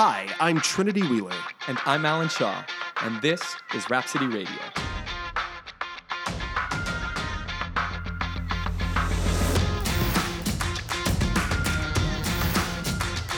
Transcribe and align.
Hi, 0.00 0.28
I'm 0.38 0.60
Trinity 0.60 1.02
Wheeler. 1.02 1.34
And 1.66 1.76
I'm 1.84 2.06
Alan 2.06 2.28
Shaw, 2.28 2.62
and 3.02 3.20
this 3.20 3.56
is 3.74 3.90
Rhapsody 3.90 4.28
Radio. 4.28 4.46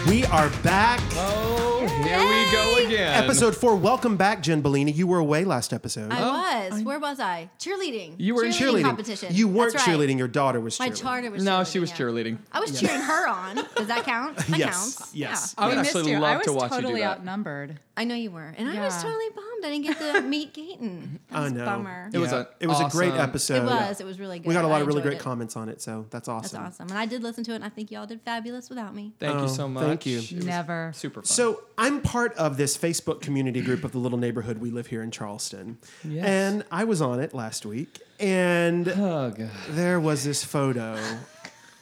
We 0.06 0.26
are 0.26 0.50
back. 0.62 1.00
Oh, 1.12 1.86
here 2.04 2.18
we 2.18 2.39
go 2.50 2.76
again. 2.84 3.22
Episode 3.24 3.54
four. 3.56 3.76
Welcome 3.76 4.16
back, 4.16 4.42
Jen 4.42 4.60
Bellini. 4.60 4.92
You 4.92 5.06
were 5.06 5.18
away 5.18 5.44
last 5.44 5.72
episode. 5.72 6.10
I 6.12 6.20
oh. 6.20 6.70
was. 6.70 6.82
Where 6.82 6.98
was 6.98 7.20
I? 7.20 7.50
Cheerleading. 7.58 8.14
You 8.18 8.34
were 8.34 8.44
in 8.44 8.52
cheerleading. 8.52 8.82
competition. 8.82 9.28
You 9.34 9.48
weren't 9.48 9.72
That's 9.72 9.86
right. 9.86 9.96
cheerleading. 9.98 10.18
Your 10.18 10.28
daughter 10.28 10.60
was 10.60 10.78
My 10.78 10.88
cheerleading. 10.90 11.00
charter 11.00 11.30
was. 11.30 11.44
No, 11.44 11.64
she 11.64 11.78
was 11.78 11.90
yeah. 11.90 11.96
cheerleading. 11.96 12.38
I 12.52 12.60
was 12.60 12.78
cheering 12.78 13.00
her 13.00 13.28
on. 13.28 13.56
Does 13.76 13.86
that 13.88 14.04
count? 14.04 14.36
That 14.36 14.58
Yes, 14.58 14.96
counts. 14.96 15.14
yes. 15.14 15.54
I 15.56 15.66
would 15.66 15.72
We 15.72 15.78
missed 15.82 15.96
actually 15.96 16.12
you. 16.12 16.18
love 16.18 16.38
was 16.38 16.46
to 16.46 16.52
watch 16.52 16.70
totally 16.70 16.92
you 16.94 16.96
do 16.98 17.02
that. 17.02 17.18
outnumbered. 17.18 17.78
I 17.96 18.04
know 18.04 18.14
you 18.14 18.30
were, 18.30 18.54
and 18.56 18.66
I 18.68 18.80
was 18.82 18.94
Yeah. 18.96 19.02
totally 19.02 19.28
bummed. 19.36 19.64
I 19.64 19.70
didn't 19.70 19.82
get 19.84 19.98
to 20.14 20.20
meet 20.28 20.54
Gayton. 20.54 21.20
That 21.28 21.36
I 21.38 21.42
was 21.44 21.52
know. 21.52 21.62
a 21.62 21.66
bummer. 21.66 22.10
It 22.12 22.18
was 22.18 22.32
Yeah. 22.32 22.38
a 22.40 22.46
it 22.60 22.66
was 22.66 22.80
a 22.80 22.88
great 22.88 23.12
awesome- 23.12 23.20
episode. 23.28 23.56
It 23.62 23.64
was. 23.66 24.00
It 24.00 24.06
was 24.06 24.18
really 24.18 24.38
good. 24.38 24.48
We 24.48 24.54
got 24.54 24.64
a 24.64 24.68
lot 24.68 24.76
I 24.76 24.80
of 24.80 24.86
really 24.86 25.00
enjoyed 25.00 25.10
great 25.12 25.20
it. 25.20 25.22
comments 25.22 25.56
on 25.56 25.68
it, 25.68 25.82
so 25.82 26.06
that's 26.10 26.26
awesome. 26.28 26.42
That's 26.42 26.54
awesome. 26.54 26.64
awesome. 26.86 26.88
And 26.88 26.98
I 26.98 27.06
did 27.06 27.22
listen 27.22 27.44
to 27.44 27.52
it, 27.52 27.56
and 27.56 27.64
I 27.64 27.68
think 27.68 27.90
y'all 27.90 28.06
did 28.06 28.22
fabulous 28.22 28.70
without 28.70 28.94
me. 28.94 29.12
Thank 29.20 29.36
Oh, 29.36 29.42
you 29.42 29.48
so 29.48 29.68
much. 29.68 29.84
thank 29.84 30.06
you. 30.06 30.18
It 30.18 30.32
was 30.32 30.46
Never. 30.46 30.92
Super 30.94 31.20
fun. 31.20 31.26
So 31.26 31.62
I'm 31.76 32.00
part 32.00 32.34
of 32.40 32.56
this 32.56 32.76
Facebook 32.76 33.20
community 33.20 33.60
group 33.60 33.84
of 33.84 33.92
the 33.92 33.98
little 33.98 34.18
neighborhood 34.18 34.58
we 34.58 34.70
live 34.70 34.86
here 34.88 35.02
in 35.02 35.10
Charleston, 35.10 35.78
Yes. 36.02 36.24
and 36.26 36.64
I 36.72 36.84
was 36.84 37.00
on 37.02 37.20
it 37.20 37.34
last 37.34 37.66
week, 37.66 38.00
and 38.18 38.88
oh 38.88 39.30
god. 39.36 39.50
there 39.70 40.00
was 40.00 40.24
this 40.24 40.42
photo 40.42 40.98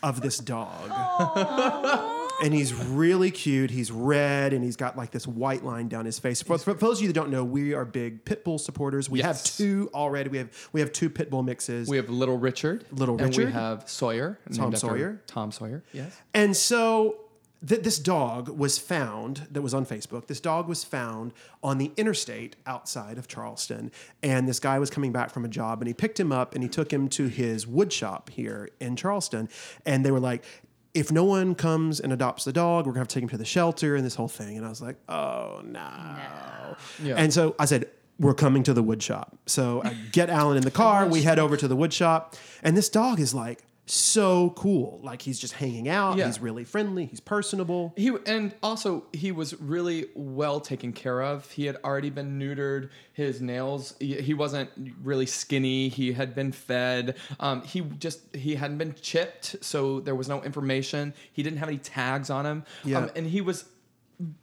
of 0.02 0.20
this 0.20 0.38
dog. 0.38 0.90
and 2.42 2.54
he's 2.54 2.72
really 2.74 3.30
cute. 3.30 3.70
He's 3.70 3.90
red 3.90 4.52
and 4.52 4.62
he's 4.64 4.76
got 4.76 4.96
like 4.96 5.10
this 5.10 5.26
white 5.26 5.64
line 5.64 5.88
down 5.88 6.04
his 6.04 6.18
face. 6.18 6.40
For, 6.42 6.56
for 6.58 6.74
those 6.74 6.98
of 6.98 7.02
you 7.02 7.08
that 7.08 7.14
don't 7.14 7.30
know, 7.30 7.44
we 7.44 7.74
are 7.74 7.84
big 7.84 8.24
pit 8.24 8.44
bull 8.44 8.58
supporters. 8.58 9.08
We 9.10 9.20
have 9.22 9.42
two 9.42 9.90
already. 9.94 10.28
We 10.30 10.38
have 10.38 10.68
we 10.72 10.80
have 10.80 10.92
two 10.92 11.10
pit 11.10 11.30
bull 11.30 11.42
mixes. 11.42 11.88
We 11.88 11.96
have 11.96 12.08
Little 12.10 12.38
Richard. 12.38 12.84
Little 12.92 13.16
Richard, 13.16 13.26
And 13.26 13.36
we 13.46 13.52
have 13.52 13.88
Sawyer. 13.88 14.38
Tom 14.54 14.74
Sawyer. 14.74 15.20
Tom 15.26 15.50
Sawyer. 15.52 15.82
Yes. 15.92 16.16
And 16.34 16.56
so 16.56 17.16
th- 17.66 17.82
this 17.82 17.98
dog 17.98 18.48
was 18.48 18.78
found, 18.78 19.46
that 19.50 19.62
was 19.62 19.74
on 19.74 19.84
Facebook. 19.86 20.26
This 20.26 20.40
dog 20.40 20.68
was 20.68 20.84
found 20.84 21.32
on 21.62 21.78
the 21.78 21.92
interstate 21.96 22.56
outside 22.66 23.18
of 23.18 23.28
Charleston. 23.28 23.90
And 24.22 24.48
this 24.48 24.60
guy 24.60 24.78
was 24.78 24.90
coming 24.90 25.12
back 25.12 25.30
from 25.30 25.44
a 25.44 25.48
job 25.48 25.80
and 25.80 25.88
he 25.88 25.94
picked 25.94 26.18
him 26.18 26.32
up 26.32 26.54
and 26.54 26.62
he 26.62 26.68
took 26.68 26.92
him 26.92 27.08
to 27.10 27.28
his 27.28 27.66
wood 27.66 27.92
shop 27.92 28.30
here 28.30 28.70
in 28.80 28.96
Charleston. 28.96 29.48
And 29.84 30.04
they 30.04 30.10
were 30.10 30.20
like, 30.20 30.44
if 30.94 31.12
no 31.12 31.24
one 31.24 31.54
comes 31.54 32.00
and 32.00 32.12
adopts 32.12 32.44
the 32.44 32.52
dog, 32.52 32.86
we're 32.86 32.92
gonna 32.92 33.00
have 33.00 33.08
to 33.08 33.14
take 33.14 33.22
him 33.22 33.28
to 33.30 33.38
the 33.38 33.44
shelter 33.44 33.94
and 33.94 34.04
this 34.04 34.14
whole 34.14 34.28
thing. 34.28 34.56
And 34.56 34.66
I 34.66 34.68
was 34.68 34.82
like, 34.82 34.96
oh 35.08 35.60
no. 35.64 36.76
Yeah. 37.02 37.14
And 37.16 37.32
so 37.32 37.54
I 37.58 37.66
said, 37.66 37.88
we're 38.18 38.34
coming 38.34 38.64
to 38.64 38.74
the 38.74 38.82
wood 38.82 39.00
shop. 39.02 39.36
So 39.46 39.82
I 39.84 39.94
get 40.10 40.28
Alan 40.28 40.56
in 40.56 40.64
the 40.64 40.72
car. 40.72 41.06
We 41.06 41.22
head 41.22 41.38
over 41.38 41.56
to 41.56 41.68
the 41.68 41.76
wood 41.76 41.92
shop. 41.92 42.34
And 42.64 42.76
this 42.76 42.88
dog 42.88 43.20
is 43.20 43.32
like 43.32 43.62
so 43.90 44.50
cool. 44.50 45.00
Like 45.02 45.22
he's 45.22 45.38
just 45.38 45.54
hanging 45.54 45.88
out. 45.88 46.16
Yeah. 46.16 46.26
He's 46.26 46.40
really 46.40 46.64
friendly. 46.64 47.06
He's 47.06 47.20
personable. 47.20 47.92
He 47.96 48.12
and 48.26 48.54
also 48.62 49.04
he 49.12 49.32
was 49.32 49.58
really 49.60 50.06
well 50.14 50.60
taken 50.60 50.92
care 50.92 51.22
of. 51.22 51.50
He 51.50 51.66
had 51.66 51.76
already 51.84 52.10
been 52.10 52.38
neutered. 52.38 52.90
His 53.12 53.40
nails. 53.40 53.94
He, 53.98 54.14
he 54.20 54.34
wasn't 54.34 54.70
really 55.02 55.26
skinny. 55.26 55.88
He 55.88 56.12
had 56.12 56.34
been 56.34 56.52
fed. 56.52 57.16
Um, 57.40 57.62
he 57.62 57.80
just 57.80 58.34
he 58.34 58.54
hadn't 58.54 58.78
been 58.78 58.94
chipped, 59.00 59.56
so 59.64 60.00
there 60.00 60.14
was 60.14 60.28
no 60.28 60.42
information. 60.42 61.14
He 61.32 61.42
didn't 61.42 61.58
have 61.58 61.68
any 61.68 61.78
tags 61.78 62.30
on 62.30 62.46
him. 62.46 62.64
Yeah. 62.84 62.98
Um, 62.98 63.10
and 63.16 63.26
he 63.26 63.40
was 63.40 63.64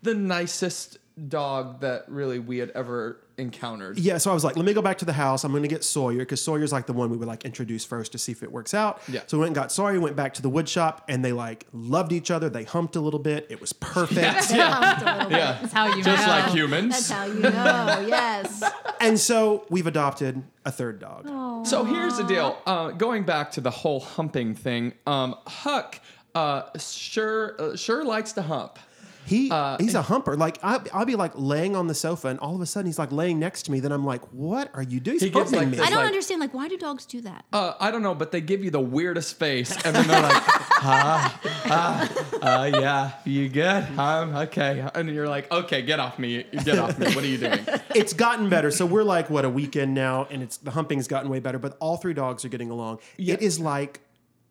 the 0.02 0.14
nicest 0.14 0.98
dog 1.30 1.82
that 1.82 2.06
really 2.10 2.40
we 2.40 2.58
had 2.58 2.72
ever 2.72 3.22
encountered. 3.38 3.98
Yeah, 4.00 4.18
so 4.18 4.32
I 4.32 4.34
was 4.34 4.44
like, 4.44 4.56
let 4.56 4.66
me 4.66 4.74
go 4.74 4.82
back 4.82 4.98
to 5.00 5.06
the 5.06 5.14
house. 5.14 5.44
I'm 5.44 5.52
going 5.52 5.64
to 5.64 5.70
get 5.70 5.84
Sawyer 5.84 6.20
because 6.20 6.42
Sawyer's 6.42 6.72
like 6.72 6.86
the 6.86 6.94
one 6.94 7.10
we 7.10 7.18
would 7.18 7.28
like 7.28 7.46
introduce 7.46 7.86
first 7.86 8.12
to 8.14 8.18
see 8.18 8.32
if 8.32 8.44
it 8.44 8.52
works 8.52 8.74
out. 8.74 9.02
Yeah. 9.08 9.22
So 9.28 9.38
we 9.38 9.42
went 9.42 9.50
and 9.50 9.56
got 9.56 9.72
Sawyer, 9.72 10.00
went 10.00 10.16
back 10.16 10.34
to 10.36 10.42
the 10.42 10.50
wood 10.50 10.68
shop, 10.70 11.04
and 11.08 11.24
they 11.24 11.32
like 11.34 11.66
loved 11.74 12.12
each 12.12 12.32
other. 12.32 12.50
They 12.50 12.64
humped 12.64 12.96
a 12.96 13.02
little 13.02 13.20
bit. 13.20 13.48
It 13.50 13.60
was 13.62 13.74
perfect. 13.74 14.52
Humped 14.52 15.02
a 15.02 15.06
little 15.14 15.30
bit. 15.30 15.38
Yeah. 15.38 15.58
That's 15.62 15.74
how 15.74 15.88
you 15.96 16.04
Just 16.04 16.26
know. 16.26 16.34
like 16.34 16.52
humans. 16.52 16.92
That's 16.94 17.10
how 17.10 17.26
you 17.26 17.40
know. 17.40 18.06
Yes. 18.08 18.64
and 19.00 19.20
so 19.20 19.66
we've 19.70 19.88
adopted 19.88 20.44
a 20.66 20.72
third 20.72 21.00
dog. 21.00 21.66
So 21.68 21.84
here's 21.84 22.18
the 22.18 22.24
deal. 22.24 22.58
Uh, 22.66 22.92
going 22.92 23.24
back 23.24 23.52
to 23.52 23.62
the 23.62 23.72
whole 23.72 24.00
humping 24.00 24.54
thing, 24.56 24.94
um, 25.08 25.36
Huck 25.48 26.00
uh, 26.36 26.64
sure 26.78 27.56
uh, 27.60 27.76
sure 27.76 28.04
likes 28.04 28.34
to 28.34 28.42
hump. 28.42 28.78
He 29.26 29.50
Uh, 29.52 29.78
he's 29.80 29.96
a 29.96 30.02
humper. 30.04 30.36
Like 30.38 30.58
I, 30.64 30.80
I'll 30.94 31.06
be 31.06 31.16
like 31.16 31.32
laying 31.36 31.76
on 31.76 31.88
the 31.88 31.96
sofa, 31.96 32.28
and 32.30 32.40
all 32.40 32.56
of 32.56 32.62
a 32.62 32.66
sudden 32.66 32.86
he's 32.88 33.00
like 33.00 33.12
laying 33.12 33.40
next 33.40 33.64
to 33.64 33.72
me. 33.72 33.80
Then 33.80 33.92
I'm 33.92 34.06
like, 34.06 34.22
what 34.32 34.70
are 34.74 34.84
you 34.84 35.00
doing? 35.00 35.16
He's 35.16 35.24
He 35.24 35.30
gets 35.30 35.52
humping 35.52 35.60
like 35.60 35.68
me. 35.70 35.78
this, 35.78 35.86
I 35.86 35.90
don't 35.90 36.00
like- 36.00 36.08
understand. 36.08 36.42
Like, 36.42 36.54
why 36.54 36.68
do 36.68 36.78
dogs 36.78 37.06
do 37.06 37.22
that? 37.22 37.46
Uh, 37.52 37.74
I 37.80 37.92
don't 37.92 38.04
know, 38.04 38.16
but 38.16 38.32
they 38.32 38.42
give 38.42 38.64
you 38.64 38.72
the 38.72 38.80
weirdest 38.80 39.38
face, 39.40 39.72
and 39.84 39.96
then 39.96 40.08
they're 40.08 40.22
like, 40.22 40.44
"Ah, 40.88 41.42
ah, 41.66 42.12
uh, 42.42 42.64
yeah, 42.66 43.12
you 43.26 43.50
good? 43.50 43.84
Um, 43.98 44.36
okay." 44.36 44.88
And 44.94 45.10
you're 45.10 45.28
like, 45.28 45.52
"Okay, 45.52 45.82
get 45.82 46.00
off 46.00 46.20
me, 46.20 46.44
get 46.64 46.78
off 46.78 46.98
me. 47.00 47.08
What 47.08 47.24
are 47.24 47.28
you 47.28 47.38
doing?" 47.38 47.60
it's 47.96 48.14
gotten 48.14 48.50
better. 48.50 48.72
So 48.72 48.86
we're 48.86 49.04
like 49.04 49.30
what 49.30 49.46
a 49.46 49.50
weekend 49.50 49.94
now, 49.94 50.28
and 50.30 50.44
it's 50.44 50.58
the 50.58 50.72
humping's 50.72 51.08
gotten 51.08 51.30
way 51.30 51.40
better. 51.40 51.60
But 51.60 51.78
all 51.80 51.98
three 51.98 52.14
dogs 52.14 52.46
are 52.46 52.50
getting 52.50 52.70
along. 52.70 53.00
It 53.18 53.42
is 53.42 53.60
like 53.60 54.02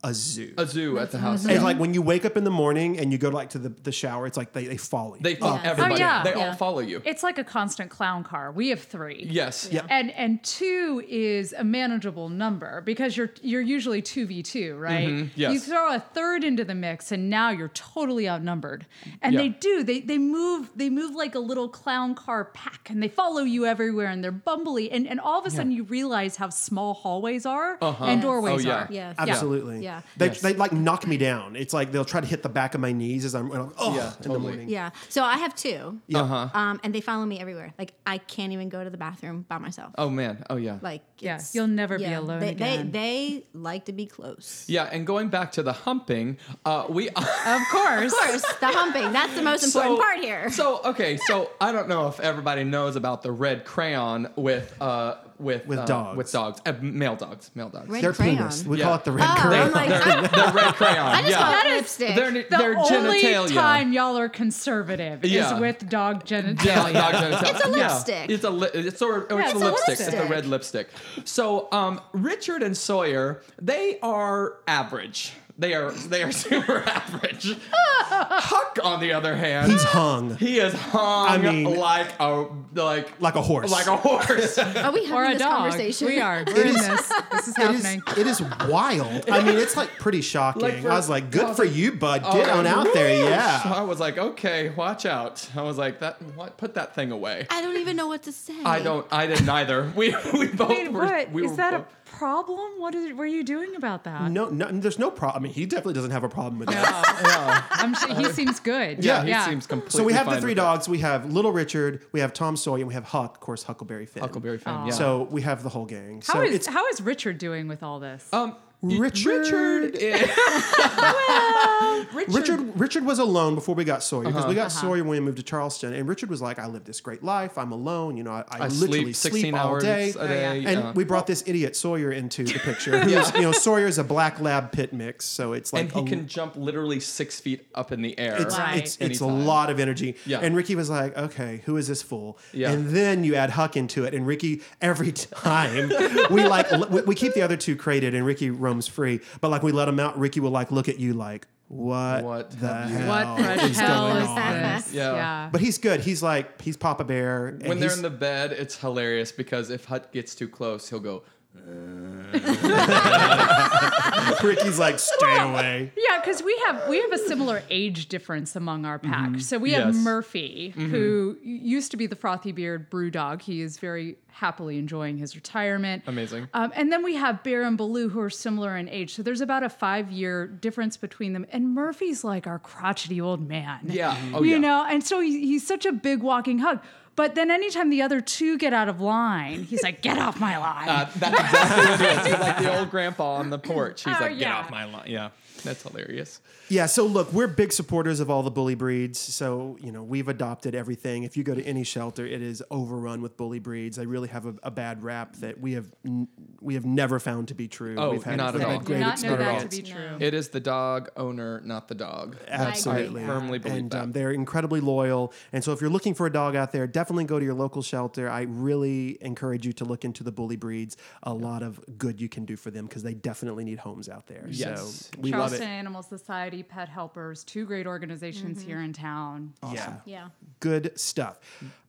a 0.04 0.12
zoo. 0.14 0.52
A 0.58 0.66
zoo 0.66 0.98
at 0.98 1.10
the 1.10 1.18
house. 1.18 1.44
and 1.46 1.64
like 1.64 1.78
when 1.78 1.94
you 1.94 2.02
wake 2.02 2.24
up 2.24 2.36
in 2.36 2.44
the 2.44 2.50
morning 2.50 2.98
and 3.00 3.10
you 3.10 3.18
go 3.18 3.30
like 3.30 3.50
to 3.50 3.58
the, 3.58 3.70
the 3.70 3.90
shower, 3.90 4.26
it's 4.26 4.36
like 4.36 4.52
they, 4.52 4.66
they 4.66 4.76
follow 4.76 5.14
you. 5.16 5.22
They 5.22 5.34
follow 5.34 5.54
Yes. 5.56 5.64
everybody. 5.66 5.94
Oh, 5.94 5.98
yeah. 5.98 6.22
They 6.22 6.30
Yeah. 6.34 6.48
all 6.50 6.54
follow 6.54 6.80
you. 6.80 7.00
It's 7.04 7.22
like 7.22 7.38
a 7.38 7.44
constant 7.44 7.90
clown 7.90 8.22
car. 8.22 8.52
We 8.52 8.68
have 8.68 8.80
three. 8.82 9.26
Yes. 9.30 9.68
Yeah. 9.72 9.86
And 9.88 10.10
and 10.12 10.42
two 10.44 11.02
is 11.08 11.54
a 11.54 11.64
manageable 11.64 12.28
number 12.28 12.82
because 12.82 13.16
you're 13.16 13.30
you're 13.42 13.62
usually 13.76 14.02
two 14.02 14.26
v 14.26 14.42
two, 14.42 14.76
right? 14.76 15.08
Mm-hmm. 15.08 15.28
yes. 15.36 15.52
You 15.54 15.60
throw 15.60 15.94
a 15.94 16.00
third 16.00 16.44
into 16.44 16.64
the 16.64 16.74
mix, 16.74 17.10
and 17.10 17.30
now 17.30 17.48
you're 17.50 17.68
totally 17.94 18.28
outnumbered. 18.28 18.86
And 19.22 19.32
Yeah. 19.34 19.40
they 19.42 19.48
do 19.48 19.82
they 19.82 20.00
they 20.00 20.18
move 20.18 20.70
they 20.76 20.90
move 20.90 21.14
like 21.14 21.34
a 21.34 21.40
little 21.50 21.68
clown 21.68 22.14
car 22.14 22.44
pack, 22.46 22.90
and 22.90 23.02
they 23.02 23.08
follow 23.08 23.42
you 23.42 23.64
everywhere, 23.64 24.08
and 24.08 24.22
they're 24.22 24.32
bumbly, 24.32 24.88
and 24.92 25.06
and 25.08 25.18
all 25.18 25.40
of 25.40 25.46
a 25.46 25.50
sudden 25.50 25.72
you 25.72 25.84
realize 25.84 26.36
how 26.36 26.50
small 26.50 26.92
hallways 26.94 27.46
are 27.46 27.78
Uh-huh. 27.80 28.04
and 28.04 28.20
doorways 28.20 28.66
Oh, 28.66 28.68
yeah. 28.68 28.74
are. 28.82 28.88
Yes. 28.90 29.14
Absolutely. 29.18 29.82
Yeah. 29.82 29.93
They, 30.16 30.26
Yes. 30.26 30.40
they 30.40 30.54
like 30.54 30.72
knock 30.72 31.06
me 31.06 31.16
down. 31.16 31.56
It's 31.56 31.72
like 31.74 31.92
they'll 31.92 32.04
try 32.04 32.20
to 32.20 32.26
hit 32.26 32.42
the 32.42 32.48
back 32.48 32.74
of 32.74 32.80
my 32.80 32.92
knees 32.92 33.24
as 33.24 33.34
I'm, 33.34 33.50
and 33.50 33.60
I'm 33.62 33.72
oh, 33.78 33.94
Yeah, 33.94 34.12
in 34.24 34.32
the 34.32 34.38
morning. 34.38 34.68
Yeah. 34.68 34.90
So 35.08 35.22
I 35.22 35.36
have 35.38 35.54
two. 35.54 36.00
Yeah. 36.06 36.20
Uh-huh. 36.22 36.48
Um, 36.54 36.80
and 36.82 36.94
they 36.94 37.00
follow 37.00 37.24
me 37.26 37.40
everywhere. 37.40 37.72
Like 37.78 37.94
I 38.06 38.18
can't 38.18 38.52
even 38.52 38.68
go 38.68 38.82
to 38.82 38.90
the 38.90 38.96
bathroom 38.96 39.44
by 39.48 39.58
myself. 39.58 39.92
Oh 39.98 40.08
man. 40.10 40.44
Oh 40.50 40.56
yeah. 40.56 40.78
Like 40.82 41.02
Yeah, 41.18 41.34
it's- 41.34 41.54
you'll 41.54 41.66
never 41.66 41.98
be 41.98 42.12
alone 42.12 42.40
they, 42.40 42.50
again. 42.50 42.90
They 42.90 43.04
they 43.04 43.44
like 43.52 43.84
to 43.86 43.92
be 43.92 44.06
close. 44.06 44.64
Yeah. 44.68 44.84
And 44.90 45.06
going 45.06 45.28
back 45.28 45.52
to 45.52 45.62
the 45.62 45.72
humping, 45.72 46.38
uh, 46.64 46.86
we. 46.88 47.08
Of 47.46 47.60
course. 47.70 48.12
Of 48.12 48.18
course, 48.18 48.42
the 48.60 48.68
humping. 48.68 49.12
That's 49.12 49.34
the 49.34 49.42
most 49.42 49.64
important 49.64 50.00
part 50.00 50.18
here. 50.18 50.50
So 50.50 50.80
okay, 50.84 51.16
so 51.18 51.50
I 51.60 51.72
don't 51.72 51.88
know 51.88 52.08
if 52.08 52.18
everybody 52.20 52.64
knows 52.64 52.96
about 52.96 53.22
the 53.22 53.30
red 53.32 53.64
crayon 53.64 54.28
with 54.36 54.74
uh 54.80 55.16
with 55.38 55.66
With 55.66 55.78
uh, 55.80 55.84
dogs. 55.86 56.16
with 56.16 56.30
dogs, 56.32 56.60
uh, 56.64 56.72
male 56.80 57.16
dogs, 57.16 57.50
male 57.54 57.68
dogs. 57.68 57.88
Red 57.88 58.02
They're 58.02 58.12
crayon. 58.12 58.36
penis. 58.38 58.64
We 58.64 58.78
Yeah. 58.78 58.84
call 58.84 58.94
it 58.96 59.04
the 59.04 59.12
red 59.12 59.26
Oh, 59.28 59.34
crayon. 59.40 59.66
I'm 59.66 59.72
like, 59.72 59.88
They're, 59.88 60.02
I, 60.02 60.26
they're 60.26 60.52
red 60.52 60.74
crayon. 60.74 61.06
I 61.06 61.18
just 61.22 61.30
yeah. 61.30 61.38
call 61.38 61.48
it 61.50 61.54
That 61.54 61.66
is 61.66 61.76
lipstick. 61.80 62.14
They're, 62.16 62.30
The 62.30 62.46
they're 62.50 62.78
only 62.78 63.22
genitalia. 63.24 63.54
time 63.54 63.92
y'all 63.92 64.16
are 64.18 64.28
conservative 64.28 65.24
Yeah. 65.24 65.54
is 65.54 65.60
with 65.60 65.88
dog 65.88 66.22
Yeah, 66.30 66.42
genitalia. 66.42 66.92
dog 66.92 67.14
genitalia. 67.14 67.50
It's 67.54 67.64
a 67.64 67.68
Yeah, 67.78 67.92
lipstick. 67.94 68.30
It's 68.30 68.44
a 68.44 68.50
li- 68.50 68.68
it's 68.74 69.02
or, 69.02 69.22
or 69.32 69.38
Yeah, 69.40 69.44
it's, 69.46 69.52
it's 69.54 69.62
a 69.62 69.64
a 69.64 69.70
lipstick. 69.70 70.00
It's 70.00 70.14
a 70.14 70.26
red 70.26 70.46
lipstick. 70.46 70.88
So 71.24 71.68
um, 71.72 72.00
Richard 72.12 72.62
and 72.62 72.76
Sawyer, 72.76 73.42
they 73.60 73.98
are 74.00 74.58
average. 74.68 75.32
They 75.56 75.72
are 75.74 75.92
they 75.92 76.22
are 76.24 76.32
super 76.46 76.82
average. 76.84 77.56
Huck, 77.72 78.78
on 78.82 79.00
the 79.00 79.12
other 79.12 79.36
hand, 79.36 79.70
He's 79.72 79.82
hung 79.84 80.36
he 80.36 80.58
is 80.58 80.74
hung 80.74 81.28
I 81.28 81.38
mean- 81.38 81.76
like 81.76 82.08
a 82.18 82.46
like 82.74 83.20
like 83.20 83.36
a 83.36 83.42
horse. 83.42 83.70
like 83.70 83.86
a 83.86 83.96
horse. 83.96 84.58
Are 84.58 84.92
we 84.92 85.04
having 85.04 85.12
or 85.12 85.24
a 85.24 85.28
this 85.34 85.38
dog. 85.42 85.58
conversation? 85.58 86.06
We 86.08 86.20
are. 86.20 86.42
We're 86.46 86.62
in 86.66 86.74
this. 86.74 87.12
This 87.30 87.48
is 87.48 87.56
It 87.58 87.70
is, 87.70 87.84
happening. 87.84 88.02
it 88.18 88.26
is 88.26 88.40
wild. 88.68 89.30
I 89.30 89.42
mean, 89.44 89.56
it's 89.58 89.76
like 89.76 89.90
pretty 90.00 90.22
shocking. 90.22 90.62
Like 90.62 90.80
for- 90.82 90.90
I 90.90 90.96
was 90.96 91.08
like, 91.08 91.30
good 91.30 91.46
was 91.48 91.56
for 91.56 91.64
like, 91.66 91.74
you, 91.76 91.92
bud. 91.92 92.22
Oh, 92.24 92.32
Get 92.34 92.48
on 92.48 92.66
out 92.66 92.92
there. 92.92 93.16
So 93.22 93.28
Yeah. 93.28 93.60
I 93.64 93.82
was 93.82 94.00
like, 94.00 94.18
okay, 94.18 94.70
watch 94.70 95.06
out. 95.06 95.48
I 95.56 95.62
was 95.62 95.78
like, 95.78 96.00
that 96.00 96.20
what? 96.34 96.56
Put 96.56 96.74
that 96.74 96.94
thing 96.96 97.12
away. 97.12 97.46
I 97.50 97.60
don't 97.62 97.76
even 97.76 97.96
know 97.96 98.08
what 98.08 98.24
to 98.24 98.32
say. 98.32 98.60
I 98.64 98.80
don't. 98.80 99.06
I 99.12 99.26
didn't 99.28 99.48
either. 99.48 99.92
We 99.94 100.14
we 100.36 100.48
both 100.48 100.68
Wait, 100.70 100.90
were. 100.92 101.04
what? 101.04 101.30
We 101.30 101.44
Is 101.44 101.52
were 101.52 101.56
that 101.58 101.72
both, 101.72 101.86
a 102.03 102.03
problem? 102.18 102.72
What 102.78 102.94
is, 102.94 103.12
what 103.14 103.24
are 103.24 103.26
you 103.26 103.44
doing 103.44 103.74
about 103.76 104.04
that? 104.04 104.30
No, 104.30 104.48
no, 104.48 104.68
there's 104.70 104.98
no 104.98 105.10
problem. 105.10 105.42
I 105.42 105.44
mean, 105.44 105.52
he 105.52 105.66
definitely 105.66 105.94
doesn't 105.94 106.10
have 106.10 106.24
a 106.24 106.28
problem 106.28 106.58
with 106.58 106.68
that. 106.68 107.66
I'm 107.70 107.94
sure 107.94 108.14
he 108.14 108.32
seems 108.32 108.60
good. 108.60 109.04
yeah, 109.04 109.24
he 109.24 109.50
seems 109.50 109.66
completely. 109.66 109.98
So 109.98 110.04
we 110.04 110.12
have 110.12 110.26
the 110.28 110.40
three 110.40 110.50
with 110.50 110.58
it. 110.58 110.62
dogs. 110.62 110.88
We 110.88 110.98
have 110.98 111.32
Little 111.32 111.52
Richard, 111.52 112.04
we 112.12 112.20
have 112.20 112.32
Tom 112.32 112.56
Sawyer, 112.56 112.78
and 112.78 112.88
we 112.88 112.94
have 112.94 113.04
Huck, 113.04 113.34
of 113.34 113.40
course, 113.40 113.62
Huckleberry 113.62 114.06
Finn. 114.06 114.22
Huckleberry 114.22 114.58
fan. 114.58 114.86
Yeah. 114.86 114.92
So 114.92 115.28
we 115.30 115.42
have 115.42 115.62
the 115.62 115.68
whole 115.68 115.86
gang. 115.86 116.22
How 116.26 116.34
so 116.34 116.42
is 116.42 116.54
it's 116.54 116.66
how 116.66 116.86
is 116.88 117.00
Richard 117.00 117.38
doing 117.38 117.68
with 117.68 117.82
all 117.82 118.00
this? 118.00 118.28
um, 118.32 118.56
Richard. 118.84 119.38
Richard. 119.40 119.94
is- 119.96 120.30
Richard 122.28 122.78
Richard 122.78 123.04
was 123.04 123.18
alone 123.18 123.54
before 123.54 123.74
we 123.74 123.84
got 123.84 124.02
Sawyer 124.02 124.24
because 124.24 124.40
Uh-huh. 124.42 124.48
we 124.48 124.54
got 124.54 124.68
Sawyer 124.72 125.02
when 125.02 125.08
we 125.08 125.20
moved 125.20 125.38
to 125.38 125.42
Charleston, 125.42 125.92
and 125.94 126.08
Richard 126.08 126.30
was 126.30 126.40
like, 126.40 126.58
"I 126.58 126.66
live 126.66 126.84
this 126.84 127.00
great 127.00 127.22
life. 127.24 127.58
I'm 127.58 127.72
alone. 127.72 128.16
You 128.16 128.22
know, 128.24 128.30
I, 128.32 128.44
I, 128.50 128.58
I 128.64 128.68
literally 128.68 129.12
sleep 129.12 129.32
16 129.32 129.54
all 129.54 129.68
hours 129.68 129.82
day." 129.82 130.10
a 130.18 130.28
day. 130.28 130.56
And 130.58 130.64
yeah. 130.66 130.92
we 130.92 131.04
brought 131.04 131.26
this 131.26 131.42
idiot 131.46 131.76
Sawyer 131.76 132.12
into 132.12 132.44
the 132.44 132.58
picture. 132.60 132.98
Who's, 133.04 133.34
you 133.34 133.42
know, 133.42 133.52
Sawyer's 133.52 133.98
a 133.98 134.04
black 134.04 134.40
lab 134.40 134.72
pit 134.72 134.92
mix, 134.92 135.24
so 135.24 135.52
it's 135.54 135.72
like 135.72 135.82
and 135.82 135.92
he 135.92 136.00
a- 136.00 136.04
can 136.18 136.28
jump 136.28 136.56
literally 136.56 137.00
six 137.00 137.40
feet 137.40 137.66
up 137.74 137.90
in 137.92 138.02
the 138.02 138.18
air. 138.18 138.36
It's, 138.40 138.56
Right. 138.58 138.78
it's, 138.78 138.96
it's 138.98 139.20
a 139.20 139.26
lot 139.26 139.70
of 139.70 139.80
energy. 139.80 140.16
Yeah. 140.26 140.38
And 140.40 140.54
Ricky 140.54 140.74
was 140.76 140.88
like, 140.90 141.16
okay, 141.16 141.62
who 141.64 141.76
is 141.76 141.88
this 141.88 142.02
fool? 142.02 142.38
Yeah. 142.52 142.70
And 142.70 142.88
then 142.90 143.24
you 143.24 143.34
add 143.34 143.50
Huck 143.50 143.76
into 143.76 144.04
it. 144.04 144.14
And 144.14 144.26
Ricky, 144.26 144.62
every 144.80 145.12
time 145.12 145.90
we 146.30 146.44
like, 146.46 146.70
we, 146.90 147.02
we 147.02 147.14
keep 147.14 147.34
the 147.34 147.42
other 147.42 147.56
two 147.56 147.74
crated 147.76 148.14
and 148.14 148.24
Ricky 148.24 148.50
roams 148.50 148.73
free. 148.82 149.20
But 149.40 149.50
like 149.50 149.62
we 149.62 149.72
let 149.72 149.88
him 149.88 149.98
out, 150.00 150.18
Ricky 150.18 150.40
will 150.40 150.50
like 150.50 150.70
look 150.70 150.88
at 150.88 150.98
you 150.98 151.14
like, 151.14 151.46
what, 151.68 152.22
What 152.24 152.50
the 152.60 152.74
hell? 152.74 153.08
What 153.08 153.38
fresh 153.42 153.70
is 153.70 153.78
hell 153.78 154.08
going 154.08 154.22
is 154.22 154.28
on? 154.28 154.52
this? 154.62 154.92
Yeah. 154.92 155.48
But 155.50 155.60
he's 155.60 155.78
good. 155.78 156.00
He's 156.00 156.22
like, 156.22 156.60
he's 156.60 156.76
Papa 156.76 157.04
Bear. 157.04 157.48
and 157.48 157.66
when 157.66 157.80
they're 157.80 157.92
in 157.92 158.02
the 158.02 158.10
bed, 158.10 158.52
it's 158.52 158.76
hilarious 158.78 159.32
because 159.32 159.70
if 159.70 159.86
Huck 159.86 160.12
gets 160.12 160.34
too 160.34 160.48
close, 160.48 160.88
he'll 160.90 161.00
go. 161.00 161.22
Uh, 161.56 162.14
Ricky's 164.42 164.78
like, 164.78 164.98
stay 164.98 165.38
away. 165.38 165.92
Yeah, 165.96 166.20
because 166.20 166.42
we 166.42 166.60
have 166.66 166.88
we 166.88 167.00
have 167.00 167.12
a 167.12 167.18
similar 167.18 167.62
age 167.70 168.08
difference 168.08 168.56
among 168.56 168.84
our 168.84 168.98
mm-hmm. 168.98 169.34
pack. 169.34 169.40
So 169.40 169.58
we 169.58 169.72
have 169.72 169.94
Yes. 169.94 170.04
Murphy, 170.04 170.74
mm-hmm. 170.76 170.90
who 170.90 171.36
used 171.42 171.90
to 171.92 171.96
be 171.96 172.06
the 172.06 172.16
frothy 172.16 172.52
beard 172.52 172.90
brew 172.90 173.10
dog. 173.10 173.42
He 173.42 173.60
is 173.60 173.78
very 173.78 174.16
happily 174.28 174.78
enjoying 174.78 175.16
his 175.16 175.36
retirement. 175.36 176.02
Amazing. 176.06 176.48
Um, 176.54 176.72
and 176.74 176.90
then 176.90 177.04
we 177.04 177.14
have 177.14 177.42
Bear 177.44 177.62
and 177.62 177.78
Baloo, 177.78 178.08
who 178.08 178.20
are 178.20 178.30
similar 178.30 178.76
in 178.76 178.88
age. 178.88 179.14
So 179.14 179.22
there's 179.22 179.40
about 179.40 179.62
a 179.62 179.68
five 179.68 180.10
year 180.10 180.46
difference 180.46 180.96
between 180.96 181.34
them. 181.34 181.46
And 181.50 181.74
Murphy's 181.74 182.24
like 182.24 182.46
our 182.46 182.58
crotchety 182.58 183.20
old 183.20 183.46
man. 183.46 183.80
Yeah. 183.84 184.16
Mm-hmm. 184.16 184.34
Oh, 184.34 184.42
you 184.42 184.52
yeah. 184.52 184.58
know, 184.58 184.86
and 184.88 185.04
so 185.04 185.20
he, 185.20 185.46
he's 185.46 185.66
such 185.66 185.86
a 185.86 185.92
big 185.92 186.22
walking 186.22 186.58
hug. 186.58 186.80
But 187.16 187.34
then 187.36 187.50
anytime 187.50 187.90
the 187.90 188.02
other 188.02 188.20
two 188.20 188.58
get 188.58 188.72
out 188.72 188.88
of 188.88 189.00
line, 189.00 189.62
he's 189.64 189.82
like, 189.82 190.02
"Get 190.02 190.18
off 190.18 190.40
my 190.40 190.58
line!" 190.58 190.88
Uh, 190.88 191.08
that's 191.16 191.38
exactly 191.40 191.84
what 191.84 192.00
it 192.00 192.18
is. 192.18 192.26
He's 192.26 192.38
like 192.40 192.58
the 192.58 192.78
old 192.78 192.90
grandpa 192.90 193.36
on 193.36 193.50
the 193.50 193.58
porch. 193.58 194.02
He's 194.04 194.14
Oh, 194.18 194.22
like, 194.22 194.30
get 194.32 194.38
yeah. 194.40 194.58
off 194.58 194.70
my 194.70 194.84
line. 194.84 195.06
Yeah. 195.08 195.30
That's 195.64 195.82
hilarious. 195.82 196.40
Yeah, 196.68 196.86
so 196.86 197.04
look, 197.06 197.32
we're 197.32 197.46
big 197.48 197.72
supporters 197.72 198.20
of 198.20 198.30
all 198.30 198.42
the 198.42 198.50
bully 198.50 198.74
breeds. 198.74 199.18
So, 199.18 199.76
you 199.80 199.90
know, 199.92 200.02
we've 200.02 200.28
adopted 200.28 200.74
everything. 200.74 201.24
If 201.24 201.36
you 201.36 201.42
go 201.42 201.54
to 201.54 201.62
any 201.64 201.84
shelter, 201.84 202.26
it 202.26 202.42
is 202.42 202.62
overrun 202.70 203.20
with 203.22 203.36
bully 203.36 203.58
breeds. 203.58 203.96
They 203.96 204.06
really 204.06 204.28
have 204.28 204.46
a, 204.46 204.54
a 204.62 204.70
bad 204.70 205.02
rap 205.02 205.36
that 205.36 205.60
we 205.60 205.72
have 205.72 205.86
n- 206.04 206.28
we 206.60 206.74
have 206.74 206.84
never 206.84 207.18
found 207.18 207.48
to 207.48 207.54
be 207.54 207.68
true. 207.68 207.96
Oh, 207.98 208.10
we've 208.12 208.22
had, 208.22 208.36
not 208.36 208.54
at 208.54 208.62
all. 208.62 208.70
had 208.70 208.80
Do 208.80 208.86
great 208.86 209.00
not 209.00 209.22
know 209.22 209.36
that 209.36 209.58
to 209.60 209.64
experience. 209.66 209.76
be 209.76 209.82
true. 210.18 210.26
It 210.26 210.34
is 210.34 210.48
the 210.50 210.60
dog 210.60 211.10
owner, 211.16 211.60
not 211.64 211.88
the 211.88 211.94
dog. 211.94 212.36
Absolutely. 212.48 213.22
I 213.24 213.26
firmly 213.26 213.58
believe 213.58 213.78
and 213.78 213.90
that. 213.90 214.02
Um, 214.04 214.12
they're 214.12 214.30
incredibly 214.32 214.80
loyal. 214.80 215.32
And 215.52 215.62
so 215.64 215.72
if 215.72 215.80
you're 215.80 215.90
looking 215.90 216.14
for 216.14 216.26
a 216.26 216.32
dog 216.32 216.56
out 216.56 216.72
there, 216.72 216.86
definitely 216.86 217.24
go 217.24 217.38
to 217.38 217.44
your 217.44 217.54
local 217.54 217.82
shelter. 217.82 218.28
I 218.28 218.42
really 218.42 219.18
encourage 219.20 219.66
you 219.66 219.72
to 219.74 219.84
look 219.84 220.04
into 220.04 220.22
the 220.24 220.32
bully 220.32 220.56
breeds. 220.56 220.96
A 221.22 221.32
lot 221.32 221.62
of 221.62 221.80
good 221.98 222.20
you 222.20 222.28
can 222.28 222.44
do 222.44 222.56
for 222.56 222.70
them 222.70 222.86
because 222.86 223.02
they 223.02 223.14
definitely 223.14 223.64
need 223.64 223.78
homes 223.78 224.08
out 224.08 224.26
there. 224.26 224.46
Yes. 224.48 225.10
So 225.14 225.20
we 225.20 225.32
love 225.32 225.53
Charleston 225.58 225.76
it. 225.76 225.78
Animal 225.78 226.02
Society, 226.02 226.62
Pet 226.62 226.88
Helpers, 226.88 227.44
two 227.44 227.64
great 227.66 227.86
organizations 227.86 228.58
mm-hmm. 228.58 228.68
here 228.68 228.80
in 228.80 228.92
town. 228.92 229.54
Yeah. 229.72 229.94
Yeah. 230.04 230.28
Good 230.60 230.98
stuff. 230.98 231.38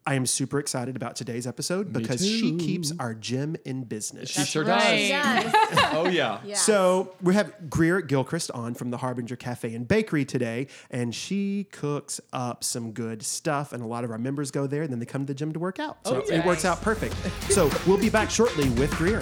I 0.07 0.13
am 0.13 0.27
super 0.27 0.59
excited 0.59 0.95
about 0.95 1.15
today's 1.15 1.47
episode 1.47 1.91
because 1.91 2.23
she 2.23 2.57
keeps 2.57 2.93
our 2.99 3.15
gym 3.15 3.55
in 3.65 3.85
business. 3.85 4.29
She 4.29 4.43
sure 4.43 4.63
right. 4.63 4.79
does. 4.79 5.09
Yes. 5.09 5.55
Oh, 5.95 6.07
yeah. 6.07 6.41
Yeah. 6.45 6.55
So 6.55 7.15
we 7.21 7.33
have 7.33 7.69
Greer 7.69 8.01
Gilchrist 8.01 8.51
on 8.51 8.75
from 8.75 8.91
the 8.91 8.97
Harbinger 8.97 9.35
Cafe 9.35 9.73
and 9.73 9.87
Bakery 9.87 10.23
today, 10.25 10.67
and 10.91 11.15
she 11.15 11.67
cooks 11.71 12.21
up 12.33 12.63
some 12.63 12.91
good 12.91 13.23
stuff. 13.23 13.73
And 13.73 13.81
a 13.81 13.87
lot 13.87 14.03
of 14.03 14.11
our 14.11 14.17
members 14.19 14.51
go 14.51 14.67
there, 14.67 14.83
and 14.83 14.91
then 14.91 14.99
they 14.99 15.05
come 15.05 15.25
to 15.25 15.33
the 15.33 15.37
gym 15.37 15.53
to 15.53 15.59
work 15.59 15.79
out. 15.79 15.97
So 16.05 16.17
Oh, 16.17 16.31
it 16.31 16.45
works 16.45 16.65
out 16.65 16.81
perfect. 16.81 17.15
so 17.49 17.71
we'll 17.87 17.97
be 17.97 18.09
back 18.09 18.29
shortly 18.29 18.69
with 18.69 18.91
Greer. 18.91 19.21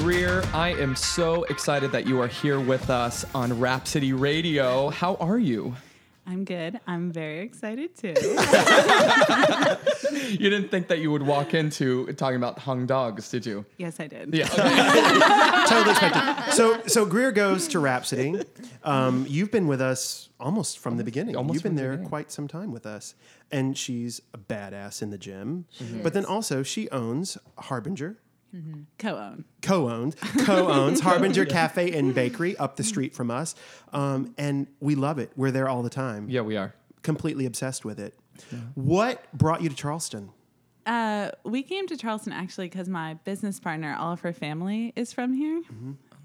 Greer, 0.00 0.42
I 0.52 0.70
am 0.74 0.94
so 0.94 1.44
excited 1.44 1.90
that 1.92 2.06
you 2.06 2.20
are 2.20 2.28
here 2.28 2.60
with 2.60 2.90
us 2.90 3.24
on 3.34 3.58
Rhapsody 3.58 4.12
Radio. 4.12 4.90
How 4.90 5.16
are 5.16 5.38
you? 5.38 5.74
I'm 6.26 6.44
good. 6.44 6.80
I'm 6.86 7.10
very 7.12 7.40
excited 7.40 7.96
too. 7.96 8.14
You 10.26 10.50
didn't 10.50 10.70
think 10.70 10.88
that 10.88 10.98
you 10.98 11.12
would 11.12 11.22
walk 11.22 11.54
into 11.54 12.12
talking 12.14 12.36
about 12.36 12.58
hung 12.58 12.84
dogs, 12.84 13.30
did 13.30 13.46
you? 13.46 13.64
yes, 13.76 14.00
I 14.00 14.08
did. 14.08 14.34
Yeah. 14.34 14.46
Totally 15.68 15.90
expected. 15.92 16.52
So, 16.52 16.82
so 16.86 17.06
Greer 17.06 17.30
goes 17.30 17.68
to 17.68 17.78
Rhapsody. 17.78 18.40
Um, 18.82 19.24
you've 19.28 19.52
been 19.52 19.68
with 19.68 19.80
us 19.80 20.28
almost 20.40 20.80
from 20.80 20.96
the 20.96 21.04
beginning. 21.04 21.36
almost 21.36 21.54
you've 21.54 21.62
been 21.62 21.76
from 21.76 21.76
the 21.76 21.96
there 21.98 22.08
quite 22.08 22.32
some 22.32 22.48
time 22.48 22.72
with 22.72 22.86
us, 22.86 23.14
and 23.52 23.78
she's 23.78 24.20
a 24.34 24.38
badass 24.38 25.00
in 25.00 25.10
the 25.10 25.18
gym. 25.18 25.66
But 26.02 26.12
then 26.12 26.24
also 26.24 26.62
she 26.64 26.90
owns 26.90 27.38
Harbinger. 27.56 28.16
Co-own. 28.98 29.44
co-owned, 29.62 30.16
co-owns 30.44 31.00
Harbinger 31.00 31.44
Cafe 31.46 31.92
and 31.96 32.14
Bakery 32.14 32.56
up 32.56 32.76
the 32.76 32.84
street 32.84 33.14
from 33.14 33.30
us, 33.30 33.54
um, 33.92 34.34
and 34.38 34.66
we 34.80 34.94
love 34.94 35.18
it. 35.18 35.30
We're 35.36 35.50
there 35.50 35.68
all 35.68 35.82
the 35.82 35.90
time. 35.90 36.28
yeah, 36.28 36.40
we 36.42 36.56
are. 36.56 36.74
Completely 37.02 37.46
obsessed 37.46 37.84
with 37.84 38.00
it. 38.00 38.18
What 38.74 39.24
brought 39.32 39.62
you 39.62 39.68
to 39.68 39.74
Charleston? 39.76 40.30
Uh, 40.84 41.30
we 41.44 41.62
came 41.62 41.86
to 41.88 41.96
Charleston 41.96 42.32
actually 42.32 42.66
because 42.68 42.88
my 42.88 43.14
business 43.24 43.58
partner, 43.60 43.96
all 43.98 44.12
of 44.12 44.20
her 44.20 44.32
family, 44.32 44.92
is 44.96 45.12
from 45.12 45.32
here. 45.32 45.62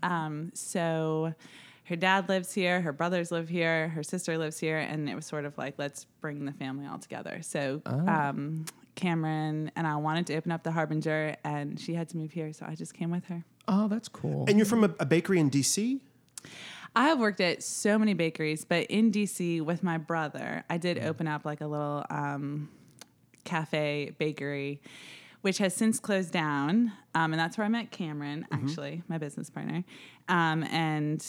Um, 0.03 0.51
so 0.53 1.33
her 1.85 1.95
dad 1.95 2.29
lives 2.29 2.53
here, 2.53 2.81
her 2.81 2.93
brothers 2.93 3.31
live 3.31 3.49
here, 3.49 3.89
her 3.89 4.03
sister 4.03 4.37
lives 4.37 4.59
here, 4.59 4.77
and 4.77 5.09
it 5.09 5.15
was 5.15 5.25
sort 5.25 5.45
of 5.45 5.57
like 5.57 5.75
let's 5.77 6.05
bring 6.19 6.45
the 6.45 6.51
family 6.53 6.85
all 6.87 6.99
together. 6.99 7.41
So 7.41 7.81
um, 7.85 8.65
Cameron 8.95 9.71
and 9.75 9.87
I 9.87 9.95
wanted 9.97 10.27
to 10.27 10.35
open 10.35 10.51
up 10.51 10.63
the 10.63 10.71
Harbinger, 10.71 11.35
and 11.43 11.79
she 11.79 11.93
had 11.93 12.09
to 12.09 12.17
move 12.17 12.31
here, 12.31 12.51
so 12.53 12.65
I 12.67 12.75
just 12.75 12.93
came 12.93 13.11
with 13.11 13.25
her. 13.25 13.43
Oh, 13.67 13.87
that's 13.87 14.07
cool. 14.07 14.45
And 14.47 14.57
you're 14.57 14.65
from 14.65 14.83
a, 14.83 14.93
a 14.99 15.05
bakery 15.05 15.39
in 15.39 15.49
DC. 15.49 15.99
I 16.95 17.07
have 17.07 17.19
worked 17.19 17.39
at 17.39 17.63
so 17.63 17.97
many 17.97 18.13
bakeries, 18.13 18.65
but 18.65 18.85
in 18.87 19.11
DC 19.11 19.61
with 19.61 19.81
my 19.81 19.97
brother, 19.97 20.63
I 20.69 20.77
did 20.77 20.99
open 20.99 21.27
up 21.27 21.45
like 21.45 21.61
a 21.61 21.67
little 21.67 22.05
um, 22.09 22.69
cafe 23.45 24.13
bakery, 24.17 24.81
which 25.39 25.59
has 25.59 25.73
since 25.73 25.99
closed 25.99 26.33
down. 26.33 26.91
Um, 27.15 27.31
and 27.31 27.39
that's 27.39 27.57
where 27.57 27.65
I 27.65 27.69
met 27.69 27.91
Cameron, 27.91 28.45
actually, 28.51 29.03
my 29.07 29.17
business 29.17 29.49
partner. 29.49 29.85
Um, 30.27 30.63
and 30.65 31.25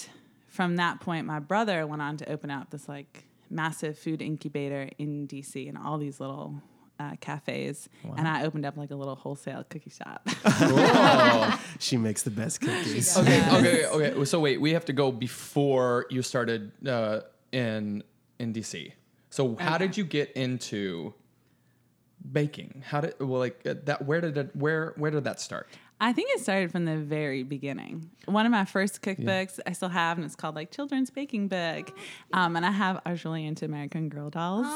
from 0.49 0.77
that 0.77 1.01
point, 1.01 1.27
my 1.27 1.39
brother 1.39 1.87
went 1.87 2.03
on 2.03 2.17
to 2.19 2.31
open 2.31 2.51
up 2.51 2.71
this 2.71 2.89
like 2.89 3.25
massive 3.49 3.97
food 3.97 4.21
incubator 4.21 4.89
in 4.99 5.29
DC 5.29 5.69
and 5.69 5.79
all 5.79 5.97
these 5.97 6.19
little 6.19 6.61
uh, 7.03 7.17
cafes. 7.21 7.89
And 8.17 8.29
I 8.29 8.45
opened 8.45 8.65
up 8.65 8.77
like 8.77 8.91
a 8.91 8.95
little 8.95 9.17
wholesale 9.17 9.65
cookie 9.69 9.91
shop. 9.91 10.29
She 11.79 11.97
makes 11.97 12.23
the 12.23 12.31
best 12.31 12.61
cookies. 12.61 13.17
okay, 13.17 13.43
okay, 13.51 13.87
okay. 13.87 14.25
So 14.25 14.41
wait, 14.41 14.61
we 14.61 14.73
have 14.73 14.85
to 14.87 14.93
go 14.93 15.11
before 15.11 16.07
you 16.11 16.23
started 16.23 16.71
uh, 16.87 17.21
in 17.51 18.03
in 18.39 18.53
DC. 18.53 18.93
So 19.31 19.57
how 19.57 19.79
did 19.79 19.97
you 19.97 20.05
get 20.05 20.33
into 20.33 21.15
baking? 22.31 22.85
How 22.87 23.01
did 23.01 23.15
well 23.19 23.41
like 23.41 23.61
uh, 23.67 23.75
that? 23.85 24.07
Where 24.07 24.21
did 24.21 24.37
it? 24.37 24.55
Where 24.55 24.95
where 24.97 25.11
did 25.11 25.25
that 25.25 25.41
start? 25.41 25.69
I 26.05 26.13
think 26.13 26.31
it 26.33 26.41
started 26.41 26.73
from 26.73 26.85
the 26.85 26.97
very 26.97 27.45
beginning. 27.45 28.11
One 28.25 28.45
of 28.45 28.51
my 28.51 28.65
first 28.65 29.03
cookbooks 29.03 29.61
I 29.67 29.71
still 29.73 29.89
have, 29.89 30.19
and 30.19 30.25
it's 30.25 30.35
called 30.35 30.57
like 30.57 30.73
Children's 30.73 31.11
Baking 31.11 31.47
Book. 31.47 31.93
Um, 32.33 32.57
and 32.57 32.67
I 32.67 32.73
have 32.73 33.01
I 33.07 33.13
was 33.13 33.25
really 33.25 33.47
into 33.47 33.65
American 33.67 34.09
Girl 34.09 34.29
dolls. 34.29 34.67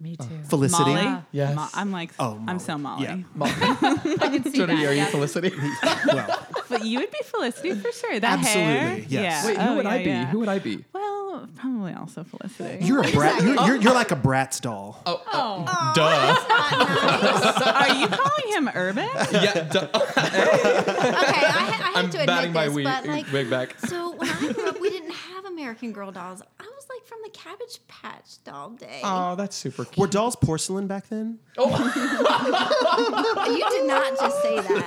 Me 0.00 0.14
too. 0.16 0.28
Felicity. 0.48 0.94
Molly, 0.94 1.18
Yes. 1.32 1.56
Mo- 1.56 1.66
I'm 1.74 1.90
like, 1.90 2.12
Oh, 2.20 2.40
I'm 2.46 2.60
so 2.60 2.78
Molly. 2.78 3.02
Yeah. 3.04 3.18
I 3.42 4.28
can 4.32 4.44
see 4.44 4.50
Jody, 4.58 4.76
that. 4.76 4.84
are 4.86 4.92
you 4.92 4.98
yeah. 4.98 5.06
Felicity? 5.06 5.50
Well, 6.06 6.46
But 6.68 6.84
you 6.84 7.00
would 7.00 7.10
be 7.10 7.20
Felicity 7.24 7.74
for 7.74 7.90
sure. 7.92 8.20
That 8.20 8.38
Absolutely, 8.38 8.72
hair. 8.72 8.98
yes. 8.98 9.08
Yeah. 9.10 9.46
Wait, 9.46 9.56
who 9.58 9.68
Oh, 9.68 9.76
would 9.76 9.86
I 9.86 9.98
be? 9.98 10.10
yeah. 10.10 10.26
Who 10.26 10.38
would 10.38 10.48
I 10.48 10.58
be? 10.60 10.84
Well, 10.92 11.21
probably 11.56 11.92
also 11.94 12.24
Felicity. 12.24 12.84
you're 12.84 13.00
a 13.06 13.10
brat. 13.12 13.42
You're, 13.42 13.54
you're, 13.66 13.76
you're 13.76 13.94
like 13.94 14.10
a 14.12 14.16
Bratz 14.16 14.60
doll. 14.60 15.00
Oh, 15.06 15.22
uh, 15.26 15.64
Oh. 15.66 15.92
duh. 15.94 17.72
Are 17.72 17.94
you 18.00 18.06
calling 18.08 18.48
him 18.52 18.68
Urban? 18.74 19.08
yeah, 19.32 19.68
duh. 19.70 19.88
Okay, 20.12 21.40
I, 21.40 21.54
I 21.54 21.72
have 21.72 21.96
I'm 21.96 22.10
to 22.10 22.18
batting 22.26 22.50
admit 22.50 22.52
my 22.54 22.64
this, 22.66 22.74
wig, 22.74 22.84
but 22.84 23.06
like, 23.06 23.32
wig 23.32 23.50
back. 23.50 23.78
so 23.80 24.14
when 24.16 24.28
I 24.28 24.52
grew 24.52 24.64
up, 24.68 24.80
we 24.80 24.90
didn't 24.90 25.12
have 25.12 25.44
American 25.46 25.92
Girl 25.92 26.10
dolls. 26.12 26.42
I 26.60 26.64
was 26.64 26.86
like 26.88 27.04
from 27.06 27.18
the 27.24 27.30
Cabbage 27.30 27.80
Patch 27.88 28.42
doll 28.44 28.70
day. 28.70 29.00
Oh, 29.04 29.34
that's 29.36 29.56
super 29.56 29.84
cute. 29.84 29.98
Were 29.98 30.06
dolls 30.06 30.36
porcelain 30.36 30.86
back 30.86 31.08
then? 31.08 31.38
Oh. 31.58 31.68
you 33.48 33.70
did 33.70 33.86
not 33.86 34.18
just 34.18 34.42
say 34.42 34.56
that. 34.56 34.86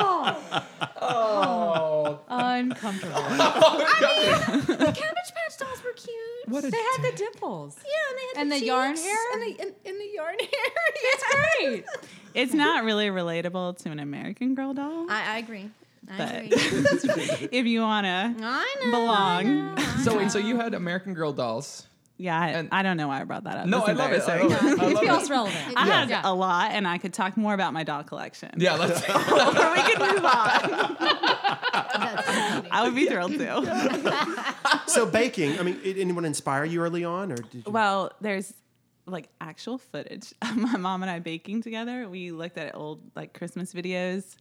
Oh, 0.00 0.62
Oh. 1.00 2.20
Uncomfortable. 2.28 3.14
I 3.16 4.52
mean, 4.56 4.66
the 4.66 4.74
Cabbage 4.76 4.94
Patch 5.34 5.58
dolls 5.58 5.82
were 5.84 5.92
cute. 5.92 6.14
what 6.48 6.64
a 6.64 6.70
they 6.70 6.76
had 6.78 7.02
the 7.02 7.16
dimples. 7.16 7.76
Yeah, 7.84 7.92
and 8.10 8.18
they 8.18 8.22
had 8.34 8.42
And 8.42 8.52
the, 8.52 8.58
the 8.60 8.66
yarn 8.66 8.96
hair? 8.96 9.32
and 9.32 9.42
the, 9.42 9.62
and, 9.62 9.72
and 9.86 10.00
the 10.00 10.10
yarn 10.14 10.36
hair. 10.40 10.72
It's 10.94 11.24
great. 11.34 11.84
It's 12.34 12.54
not 12.54 12.84
really 12.84 13.08
relatable 13.08 13.78
to 13.82 13.90
an 13.90 13.98
American 13.98 14.54
Girl 14.54 14.74
doll. 14.74 15.06
I, 15.10 15.34
I 15.34 15.38
agree. 15.38 15.70
I 16.10 16.16
But- 16.16 16.34
agree. 16.36 17.48
if 17.52 17.66
you 17.66 17.80
wanna 17.80 18.34
I 18.40 18.76
know. 18.84 18.90
belong, 18.90 19.78
So 20.02 20.16
wait, 20.16 20.30
so 20.30 20.38
you 20.38 20.56
had 20.56 20.72
American 20.74 21.12
Girl 21.14 21.32
dolls? 21.32 21.87
Yeah, 22.18 22.38
I, 22.38 22.48
And- 22.48 22.68
I 22.72 22.82
don't 22.82 22.96
know 22.96 23.08
why 23.08 23.20
I 23.20 23.24
brought 23.24 23.44
that 23.44 23.56
up. 23.58 23.66
No, 23.66 23.80
I 23.84 23.92
love 23.92 24.12
it. 24.12 24.22
I 24.28 24.42
love 24.42 24.50
it. 24.52 24.80
I 24.80 24.90
It 24.90 24.98
feels 24.98 25.30
relevant. 25.30 25.74
I 25.76 25.86
had 25.86 26.10
Yeah. 26.10 26.20
a 26.24 26.34
lot, 26.34 26.72
and 26.72 26.86
I 26.86 26.98
could 26.98 27.12
talk 27.14 27.36
more 27.36 27.54
about 27.54 27.72
my 27.72 27.84
doll 27.84 28.02
collection. 28.04 28.50
Yeah, 28.56 28.74
let's. 28.74 29.00
or 29.08 29.72
we 29.72 29.82
could 29.82 29.98
move 30.00 30.24
on. 30.24 30.96
So. 30.98 32.64
I 32.70 32.82
would 32.84 32.94
be 32.94 33.06
thrilled 33.06 33.32
to. 33.32 34.54
So 34.88 35.04
baking, 35.06 35.58
I 35.58 35.62
mean, 35.62 35.78
did 35.82 35.98
anyone 35.98 36.24
inspire 36.24 36.64
you 36.64 36.80
early 36.80 37.04
on, 37.04 37.30
or 37.30 37.36
did 37.36 37.54
you? 37.66 37.70
Well, 37.72 38.10
there's 38.20 38.52
like 39.06 39.28
actual 39.40 39.78
footage 39.78 40.32
of 40.42 40.56
my 40.56 40.76
mom 40.76 41.02
and 41.02 41.10
I 41.10 41.18
baking 41.18 41.62
together. 41.62 42.08
We 42.08 42.30
looked 42.30 42.58
at 42.58 42.74
old 42.74 43.02
like 43.14 43.32
Christmas 43.34 43.72
videos 43.74 44.36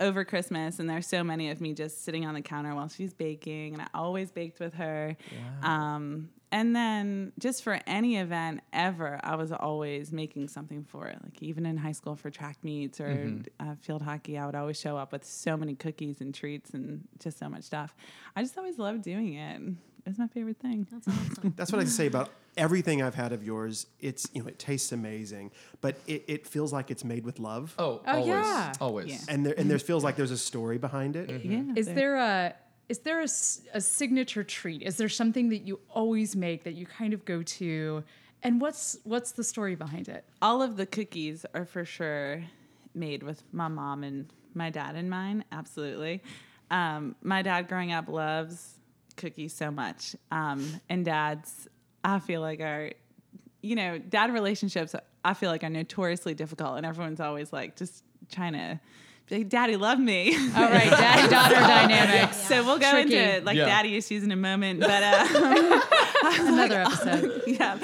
over 0.00 0.24
Christmas, 0.24 0.78
and 0.80 0.90
there's 0.90 1.06
so 1.06 1.22
many 1.24 1.50
of 1.50 1.60
me 1.60 1.74
just 1.74 2.04
sitting 2.04 2.26
on 2.26 2.34
the 2.34 2.42
counter 2.42 2.74
while 2.74 2.88
she's 2.88 3.14
baking, 3.14 3.74
and 3.74 3.82
I 3.82 3.86
always 3.94 4.30
baked 4.30 4.58
with 4.60 4.74
her. 4.74 5.16
Um, 5.62 6.28
and 6.54 6.74
then 6.74 7.32
just 7.38 7.62
for 7.64 7.78
any 7.86 8.16
event 8.16 8.60
ever, 8.72 9.18
I 9.22 9.34
was 9.36 9.50
always 9.52 10.12
making 10.12 10.48
something 10.48 10.84
for 10.84 11.08
it. 11.08 11.18
Like 11.22 11.42
even 11.42 11.66
in 11.66 11.76
high 11.76 11.92
school 11.92 12.14
for 12.16 12.30
track 12.30 12.58
meets 12.62 13.00
or 13.00 13.40
uh, 13.60 13.74
field 13.80 14.02
hockey, 14.02 14.38
I 14.38 14.46
would 14.46 14.54
always 14.54 14.78
show 14.78 14.96
up 14.96 15.12
with 15.12 15.24
so 15.24 15.56
many 15.56 15.74
cookies 15.74 16.20
and 16.20 16.32
treats 16.34 16.70
and 16.70 17.06
just 17.18 17.38
so 17.38 17.48
much 17.48 17.64
stuff. 17.64 17.94
I 18.36 18.42
just 18.42 18.56
always 18.56 18.78
loved 18.78 19.02
doing 19.02 19.34
it. 19.34 19.60
It's 20.06 20.18
my 20.18 20.26
favorite 20.28 20.58
thing. 20.60 20.86
That's 20.92 21.08
awesome. 21.08 21.54
That's 21.56 21.72
what 21.72 21.80
I 21.80 21.84
say 21.86 22.06
about 22.06 22.28
everything 22.58 23.02
I've 23.02 23.14
had 23.14 23.32
of 23.32 23.42
yours. 23.42 23.86
It's 24.00 24.28
you 24.34 24.42
know 24.42 24.48
it 24.48 24.58
tastes 24.58 24.92
amazing, 24.92 25.50
but 25.80 25.96
it, 26.06 26.24
it 26.28 26.46
feels 26.46 26.72
like 26.74 26.90
it's 26.90 27.04
made 27.04 27.24
with 27.24 27.38
love, 27.38 27.74
Oh, 27.78 28.02
Oh, 28.06 28.12
always, 28.12 28.26
yeah. 28.28 28.72
always. 28.82 29.06
Yeah. 29.10 29.18
and 29.34 29.46
there 29.46 29.54
and 29.58 29.70
there 29.70 29.78
feels 29.78 30.04
like 30.04 30.16
there's 30.16 30.30
a 30.30 30.36
story 30.38 30.76
behind 30.78 31.16
it. 31.16 31.30
Yeah. 31.44 31.62
Is 31.74 31.86
there- 31.86 31.94
there 31.94 32.16
a 32.16 32.54
is 32.88 32.98
there 32.98 33.20
a 33.20 33.28
signature 33.80 34.44
treat? 34.44 34.82
Is 34.82 34.96
there 34.96 35.08
something 35.08 35.48
that 35.48 35.66
you 35.66 35.80
always 35.90 36.36
make 36.36 36.64
that 36.64 36.74
you 36.74 36.86
kind 36.86 37.14
of 37.14 37.24
go 37.24 37.42
to? 37.42 38.04
And 38.42 38.60
what's 38.60 38.98
what's 39.04 39.32
the 39.32 39.44
story 39.44 39.74
behind 39.74 40.08
it? 40.08 40.24
all 40.42 40.60
of 40.60 40.76
the 40.76 40.84
cookies 40.84 41.46
are 41.54 41.64
for 41.64 41.86
sure 41.86 42.44
made 42.94 43.22
with 43.22 43.42
my 43.52 43.68
mom 43.68 44.04
and 44.04 44.26
my 44.54 44.68
dad 44.70 44.94
in 44.94 45.08
mind. 45.08 45.44
Absolutely. 45.50 46.22
Um, 46.70 47.16
my 47.22 47.42
dad 47.42 47.66
growing 47.68 47.92
up 47.92 48.08
loves 48.08 48.74
cookies 49.16 49.52
so 49.52 49.70
much. 49.70 50.14
Um, 50.30 50.80
and 50.88 51.04
dads, 51.04 51.68
I 52.04 52.18
feel 52.18 52.40
like 52.40 52.60
are, 52.60 52.90
you 53.62 53.74
know, 53.74 53.98
dad 53.98 54.32
relationships, 54.32 54.94
I 55.24 55.34
feel 55.34 55.50
like 55.50 55.64
are 55.64 55.70
notoriously 55.70 56.34
difficult. 56.34 56.76
And 56.76 56.84
everyone's 56.84 57.20
always 57.20 57.52
like 57.52 57.76
just 57.76 58.04
trying 58.30 58.52
to 58.52 58.78
like, 59.30 59.48
Daddy, 59.48 59.76
love 59.76 59.98
me. 59.98 60.34
All 60.36 60.62
right, 60.68 60.90
daddy 60.90 61.28
daughter 61.28 61.54
dynamics. 61.88 62.36
so 62.36 62.64
we'll 62.64 62.78
go 62.78 62.90
Tricky. 62.90 63.16
into 63.16 63.44
like 63.44 63.56
Yeah. 63.56 63.66
daddy 63.66 63.96
issues 63.96 64.22
in 64.22 64.30
a 64.32 64.36
moment. 64.36 64.80
But 64.80 65.02
uh, 65.02 65.80
Another 66.40 66.82
episode. 66.82 67.42
yeah, 67.46 67.78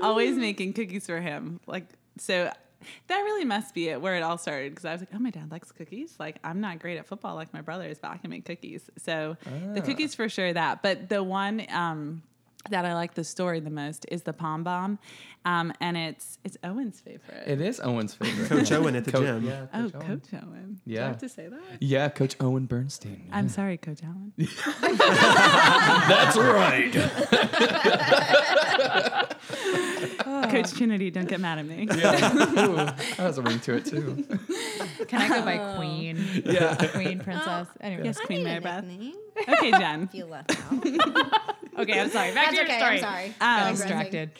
always 0.00 0.36
making 0.36 0.72
cookies 0.72 1.06
for 1.06 1.20
him. 1.20 1.60
Like 1.66 1.86
so, 2.18 2.50
that 3.08 3.18
really 3.20 3.44
must 3.44 3.74
be 3.74 3.88
it 3.88 4.00
where 4.00 4.16
it 4.16 4.22
all 4.22 4.38
started. 4.38 4.70
Because 4.72 4.84
I 4.84 4.92
was 4.92 5.00
like, 5.00 5.10
oh, 5.14 5.18
my 5.18 5.30
dad 5.30 5.50
likes 5.50 5.72
cookies. 5.72 6.14
Like 6.18 6.38
I'm 6.44 6.60
not 6.60 6.78
great 6.78 6.98
at 6.98 7.06
football 7.06 7.34
like 7.34 7.52
my 7.52 7.60
brothers, 7.60 7.98
but 8.00 8.10
I 8.12 8.18
can 8.18 8.30
make 8.30 8.44
cookies. 8.44 8.88
So 8.98 9.36
the 9.74 9.80
cookies 9.80 10.14
for 10.14 10.28
sure 10.28 10.52
that. 10.52 10.82
But 10.82 11.08
the 11.08 11.22
one. 11.22 11.64
Um, 11.70 12.22
that 12.70 12.86
I 12.86 12.94
like 12.94 13.12
the 13.12 13.24
story 13.24 13.60
the 13.60 13.68
most 13.68 14.06
is 14.10 14.22
the 14.22 14.32
pom 14.32 14.64
bomb, 14.64 14.98
um, 15.44 15.72
and 15.80 15.96
it's 15.96 16.38
it's 16.44 16.56
Owen's 16.64 17.00
favorite. 17.00 17.42
It 17.46 17.60
is 17.60 17.80
Owen's 17.80 18.14
favorite. 18.14 18.48
Coach 18.48 18.72
Owen 18.72 18.96
at 18.96 19.04
the 19.04 19.12
Co- 19.12 19.22
gym. 19.22 19.44
Yeah, 19.44 19.66
oh, 19.74 19.90
Coach 19.90 19.94
Owen. 19.94 20.06
Coach 20.20 20.28
Owen. 20.42 20.80
Do 20.86 20.92
I 20.92 20.94
Yeah. 20.94 21.06
have 21.08 21.18
to 21.18 21.28
say 21.28 21.48
that? 21.48 21.60
Yeah, 21.80 22.08
Coach 22.08 22.36
Owen 22.40 22.66
Bernstein. 22.66 23.28
I'm 23.32 23.48
sorry, 23.48 23.76
Coach 23.76 24.00
Alan. 24.02 24.32
That's 26.08 26.36
right. 26.36 26.92
Coach 30.50 30.72
Trinity, 30.74 31.10
don't 31.10 31.28
get 31.28 31.40
mad 31.40 31.58
at 31.58 31.66
me. 31.66 31.88
Yeah. 31.96 32.32
Ooh, 32.66 32.76
that 32.76 33.00
has 33.16 33.38
a 33.38 33.42
ring 33.42 33.58
to 33.60 33.74
it 33.76 33.86
too. 33.86 34.24
Can 35.08 35.20
I 35.22 35.28
go 35.28 35.42
by 35.44 35.76
queen? 35.76 36.18
Yeah. 36.44 36.74
Queen 36.92 37.18
princess. 37.20 37.66
Anyway. 37.80 38.04
Yes, 38.04 38.18
I 38.20 38.24
Queen 38.26 38.38
need 38.38 38.44
Mary 38.44 38.58
a 38.58 38.60
Beth. 38.60 38.84
Okay, 39.48 39.70
Jen. 39.72 40.06
Feel 40.08 40.28
left 40.28 40.50
out. 40.72 40.86
Okay, 41.78 42.00
I'm 42.00 42.10
sorry. 42.10 42.32
Back 42.34 42.34
That's 42.34 42.50
to 42.50 42.56
your 42.56 42.64
okay. 42.66 42.78
story. 42.78 42.94
I'm 42.94 43.00
sorry. 43.00 43.26
Um, 43.26 43.32
Got 43.40 43.40
Digressing. 43.40 43.74
distracted. 43.88 44.30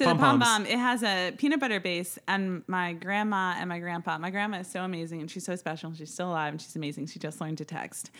So 0.00 0.06
the 0.06 0.14
pom 0.18 0.40
Pom-poms. 0.40 0.68
it 0.68 0.78
has 0.78 1.02
a 1.02 1.32
peanut 1.36 1.60
butter 1.60 1.78
base, 1.78 2.18
and 2.26 2.62
my 2.66 2.94
grandma 2.94 3.54
and 3.58 3.68
my 3.68 3.78
grandpa. 3.78 4.16
My 4.16 4.30
grandma 4.30 4.60
is 4.60 4.66
so 4.70 4.82
amazing, 4.82 5.20
and 5.20 5.30
she's 5.30 5.44
so 5.44 5.56
special. 5.56 5.92
She's 5.94 6.10
still 6.12 6.30
alive, 6.30 6.54
and 6.54 6.60
she's 6.60 6.74
amazing. 6.74 7.06
She 7.08 7.18
just 7.18 7.38
learned 7.40 7.58
to 7.58 7.66
text. 7.66 8.10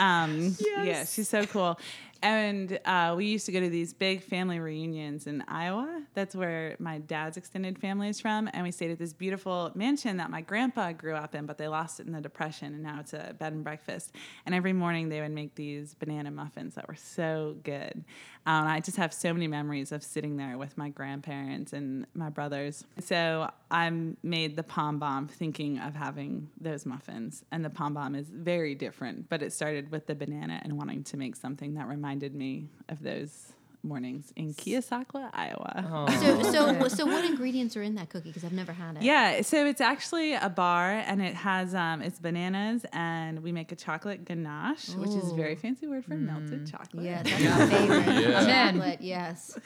Um, 0.00 0.56
Yeah, 0.60 1.04
she's 1.04 1.28
so 1.28 1.44
cool. 1.46 1.78
And 2.20 2.80
uh, 2.84 3.14
we 3.16 3.26
used 3.26 3.46
to 3.46 3.52
go 3.52 3.60
to 3.60 3.68
these 3.68 3.92
big 3.92 4.22
family 4.22 4.58
reunions 4.58 5.28
in 5.28 5.44
Iowa. 5.46 6.02
That's 6.14 6.34
where 6.34 6.74
my 6.80 6.98
dad's 6.98 7.36
extended 7.36 7.78
family 7.78 8.08
is 8.08 8.20
from, 8.20 8.50
and 8.52 8.64
we 8.64 8.72
stayed 8.72 8.90
at 8.90 8.98
this 8.98 9.12
beautiful 9.12 9.70
mansion 9.76 10.16
that 10.16 10.28
my 10.28 10.40
grandpa 10.40 10.92
grew 10.92 11.14
up 11.14 11.36
in, 11.36 11.46
but 11.46 11.58
they 11.58 11.68
lost 11.68 12.00
it 12.00 12.06
in 12.06 12.12
the 12.12 12.20
depression, 12.20 12.74
and 12.74 12.82
now 12.82 12.98
it's 12.98 13.12
a 13.12 13.36
bed 13.38 13.52
and 13.52 13.62
breakfast. 13.62 14.16
And 14.46 14.54
every 14.54 14.72
morning 14.72 15.08
they 15.08 15.20
would 15.20 15.30
make 15.30 15.54
these 15.54 15.94
banana 15.94 16.32
muffins 16.32 16.74
that 16.74 16.88
were 16.88 16.96
so 16.96 17.56
good. 17.62 18.04
Um, 18.46 18.66
I 18.66 18.80
just 18.80 18.96
have 18.96 19.12
so 19.12 19.32
many 19.32 19.46
memories 19.46 19.92
of 19.92 20.02
sitting 20.02 20.38
there 20.38 20.56
with 20.56 20.78
my 20.78 20.88
grandparents 20.88 21.74
and 21.74 22.06
my 22.14 22.30
brothers. 22.30 22.84
So 22.98 23.50
I 23.70 23.90
made 24.22 24.56
the 24.56 24.62
pom 24.62 24.98
bomb 24.98 25.28
thinking 25.28 25.78
of 25.78 25.94
having 25.94 26.48
those 26.58 26.86
muffins. 26.86 27.44
And 27.52 27.62
the 27.62 27.68
pom 27.68 27.92
bomb 27.92 28.14
is 28.14 28.30
very 28.30 28.74
different, 28.74 29.28
but 29.28 29.42
it 29.42 29.52
started 29.52 29.90
with 29.92 30.06
the 30.06 30.14
banana 30.14 30.60
and 30.62 30.78
wanting 30.78 31.04
to 31.04 31.18
make 31.18 31.36
something 31.36 31.74
that 31.74 31.86
reminded 32.08 32.34
me 32.34 32.66
of 32.88 33.02
those 33.02 33.52
mornings 33.82 34.32
in 34.34 34.54
Keosauqua, 34.54 35.28
Iowa. 35.34 36.08
So, 36.20 36.42
so, 36.42 36.88
so, 36.96 37.04
what 37.06 37.22
ingredients 37.26 37.76
are 37.76 37.82
in 37.82 37.96
that 37.96 38.08
cookie? 38.08 38.30
Because 38.30 38.44
I've 38.44 38.52
never 38.54 38.72
had 38.72 38.96
it. 38.96 39.02
Yeah, 39.02 39.42
so 39.42 39.66
it's 39.66 39.82
actually 39.82 40.32
a 40.32 40.48
bar 40.48 40.90
and 40.90 41.20
it 41.20 41.34
has 41.34 41.74
um, 41.74 42.00
it's 42.00 42.18
bananas 42.18 42.86
and 42.94 43.42
we 43.42 43.52
make 43.52 43.72
a 43.72 43.76
chocolate 43.76 44.24
ganache, 44.24 44.88
which 44.96 45.10
is 45.10 45.32
a 45.32 45.34
very 45.34 45.54
fancy 45.54 45.86
word 45.86 46.06
for 46.06 46.14
melted 46.14 46.66
chocolate. 46.70 47.04
Yes, 47.04 47.24
that's 47.28 47.42
my 47.42 47.66
favorite. 47.76 47.98
Yeah. 48.28 48.42
Amen. 48.42 48.74
Chocolate, 48.74 49.00
yes. 49.02 49.58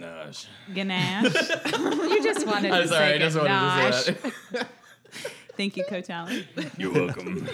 Gosh. 0.00 0.46
Ganache. 0.74 1.24
You 2.06 2.22
just 2.22 2.46
wanted 2.46 2.72
I'm 2.72 2.82
to 2.84 2.88
sorry, 2.88 3.08
say 3.10 3.14
I 3.14 3.18
just 3.18 3.36
wanted 3.36 3.48
ganache. 3.48 4.04
to 4.04 4.14
say 4.14 4.30
that. 4.52 4.68
Thank 5.56 5.76
you, 5.76 5.84
Coach 5.84 6.10
Alan. 6.10 6.44
You're 6.78 6.92
welcome. 6.92 7.46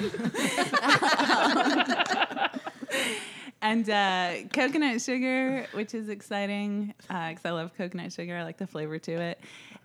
And 3.63 3.89
uh, 3.89 4.49
coconut 4.53 5.01
sugar, 5.01 5.67
which 5.73 5.95
is 5.95 6.09
exciting 6.09 6.95
because 6.99 7.45
I 7.45 7.51
love 7.51 7.71
coconut 7.77 8.13
sugar. 8.13 8.37
I 8.37 8.43
like 8.43 8.59
the 8.59 8.67
flavor 8.67 8.99
to 8.99 9.13
it. 9.13 9.41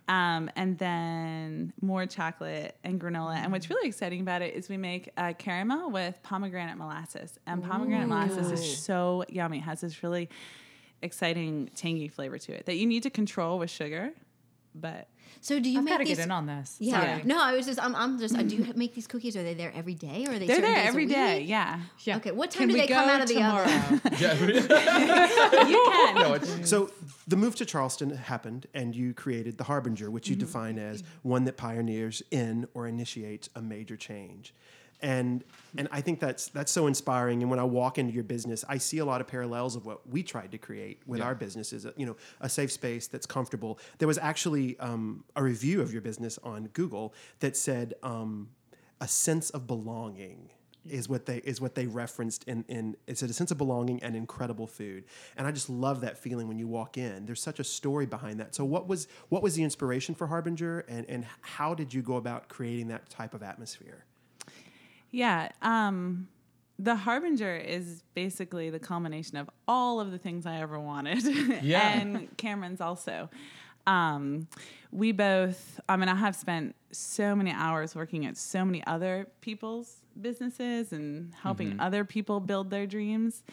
Um, 0.08 0.50
and 0.56 0.78
then 0.80 1.74
more 1.80 2.08
chocolate 2.08 2.76
and 2.84 3.00
granola. 3.00 3.36
And 3.36 3.52
what's 3.52 3.70
really 3.70 3.88
exciting 3.88 4.22
about 4.22 4.42
it 4.42 4.56
is 4.56 4.68
we 4.68 4.78
make 4.78 5.12
uh, 5.16 5.34
caramel 5.38 5.92
with 5.92 6.18
pomegranate 6.24 6.78
molasses. 6.78 7.38
And 7.46 7.64
pomegranate 7.64 8.08
molasses 8.08 8.52
is 8.52 8.78
so 8.78 9.24
yummy. 9.30 9.60
It 9.60 9.62
has 9.62 9.82
this 9.82 10.02
really 10.02 10.30
exciting, 11.04 11.70
tangy 11.76 12.08
flavor 12.08 12.40
to 12.40 12.54
it 12.54 12.66
that 12.66 12.78
you 12.78 12.88
need 12.88 13.04
to 13.04 13.12
control 13.12 13.60
with 13.60 13.70
sugar. 13.70 14.12
But 14.80 15.08
So, 15.42 15.60
do 15.60 15.70
you 15.70 15.80
I've 15.80 15.86
make 15.86 15.94
got 15.94 15.98
to 16.00 16.04
these? 16.06 16.18
get 16.18 16.24
in 16.26 16.32
on 16.32 16.46
this. 16.46 16.78
Yeah. 16.80 17.00
Sorry. 17.02 17.24
No, 17.24 17.42
I 17.42 17.54
was 17.54 17.66
just. 17.66 17.82
I'm. 17.82 17.96
I'm 17.96 18.20
just. 18.20 18.36
I 18.36 18.44
do 18.44 18.56
you 18.56 18.74
make 18.76 18.96
these 18.96 19.08
cookies. 19.08 19.36
Are 19.36 19.44
they 19.44 19.54
there 19.54 19.72
every 19.76 19.94
day, 19.96 20.26
or 20.28 20.34
are 20.34 20.40
they? 20.40 20.48
they're 20.48 20.62
there 20.62 20.88
every 20.88 21.06
day. 21.06 21.42
Yeah. 21.42 21.80
Yeah. 22.04 22.18
Okay, 22.18 22.32
what 22.32 22.52
Can 22.52 22.60
time 22.60 22.68
do 22.70 22.74
we 22.76 22.82
they 22.82 22.88
come 22.88 23.10
out 23.10 23.22
of 23.22 23.28
the 23.28 23.42
oven? 23.44 24.02
You 25.68 25.92
can. 25.92 26.16
no, 26.16 26.40
So 26.64 26.92
the 27.28 27.36
move 27.36 27.56
to 27.56 27.66
Charleston 27.66 28.10
happened, 28.12 28.68
and 28.74 28.96
you 28.96 29.14
created 29.14 29.58
the 29.58 29.66
Harbinger, 29.66 30.10
which 30.10 30.30
you 30.30 30.36
mm-hmm. 30.36 30.46
define 30.46 30.80
as 30.80 31.04
one 31.24 31.44
that 31.46 31.58
pioneers 31.58 32.22
in 32.32 32.68
or 32.74 32.88
initiates 32.88 33.50
a 33.56 33.62
major 33.62 33.98
change. 33.98 34.54
And 35.02 35.44
and 35.78 35.88
I 35.92 36.02
think 36.02 36.20
that's 36.20 36.48
that's 36.50 36.72
so 36.72 36.88
inspiring. 36.88 37.42
And 37.42 37.52
when 37.52 37.60
I 37.60 37.64
walk 37.64 37.98
into 37.98 38.14
your 38.14 38.24
business, 38.24 38.66
I 38.68 38.78
see 38.78 38.98
a 38.98 39.06
lot 39.06 39.22
of 39.22 39.28
parallels 39.28 39.76
of 39.76 39.86
what 39.86 40.10
we 40.10 40.24
tried 40.24 40.52
to 40.52 40.58
create 40.58 41.02
with 41.06 41.22
our 41.22 41.36
businesses. 41.36 41.86
You 41.96 42.08
know, 42.08 42.16
a 42.42 42.50
safe 42.50 42.72
space 42.72 43.08
that's 43.08 43.26
comfortable. 43.26 43.80
There 44.00 44.08
was 44.08 44.18
actually 44.18 44.80
um, 44.80 45.24
a 45.36 45.44
review 45.44 45.82
of 45.82 45.94
your 45.94 46.02
business 46.02 46.40
on 46.44 46.68
Google 46.74 47.14
that 47.40 47.56
said 47.56 47.94
um, 48.02 48.50
a 49.00 49.08
sense 49.08 49.50
of 49.52 49.68
belonging 49.68 50.50
is 50.90 51.10
what 51.10 51.26
they 51.26 51.38
is 51.38 51.60
what 51.60 51.76
they 51.76 51.86
referenced 51.86 52.44
in 52.46 52.64
in 52.68 52.96
it's 53.08 53.22
a 53.22 53.34
sense 53.34 53.52
of 53.52 53.58
belonging 53.58 54.02
and 54.04 54.16
incredible 54.16 54.68
food 54.68 55.04
and 55.36 55.46
i 55.46 55.52
just 55.52 55.70
love 55.70 56.02
that 56.02 56.18
feeling 56.18 56.48
when 56.48 56.58
you 56.58 56.68
walk 56.68 56.98
in 56.98 57.26
there's 57.26 57.42
such 57.42 57.60
a 57.60 57.64
story 57.64 58.06
behind 58.06 58.40
that 58.40 58.56
so 58.56 58.64
what 58.64 58.88
was 58.88 59.08
what 59.30 59.44
was 59.44 59.56
the 59.56 59.64
inspiration 59.64 60.16
for 60.16 60.28
harbinger 60.28 60.86
and 60.88 61.06
and 61.10 61.26
how 61.42 61.74
did 61.74 61.94
you 61.94 62.02
go 62.02 62.16
about 62.16 62.48
creating 62.48 62.88
that 62.88 63.10
type 63.10 63.34
of 63.34 63.44
atmosphere 63.44 64.06
Yeah. 65.12 65.50
Um, 65.62 66.28
the 66.80 66.96
Harbinger 66.96 67.56
is 67.56 68.04
basically 68.14 68.70
the 68.70 68.80
culmination 68.80 69.38
of 69.38 69.50
all 69.68 70.00
of 70.00 70.12
the 70.12 70.18
things 70.18 70.46
I 70.46 70.62
ever 70.62 70.80
wanted. 70.80 71.24
Yeah. 71.64 72.00
and 72.00 72.36
Cameron's 72.38 72.82
also. 72.82 73.30
Um, 73.88 74.48
we 74.92 75.12
both, 75.12 75.80
I 75.90 75.96
mean, 75.98 76.10
I 76.10 76.16
have 76.16 76.36
spent 76.36 76.76
so 76.92 77.36
many 77.36 77.52
hours 77.52 77.96
working 77.96 78.26
at 78.26 78.38
so 78.38 78.64
many 78.66 78.86
other 78.86 79.28
people's 79.42 79.98
businesses 80.20 80.92
and 80.94 81.34
helping 81.42 81.80
other 81.80 82.04
people 82.04 82.40
build 82.40 82.70
their 82.70 82.86
dreams. 82.86 83.44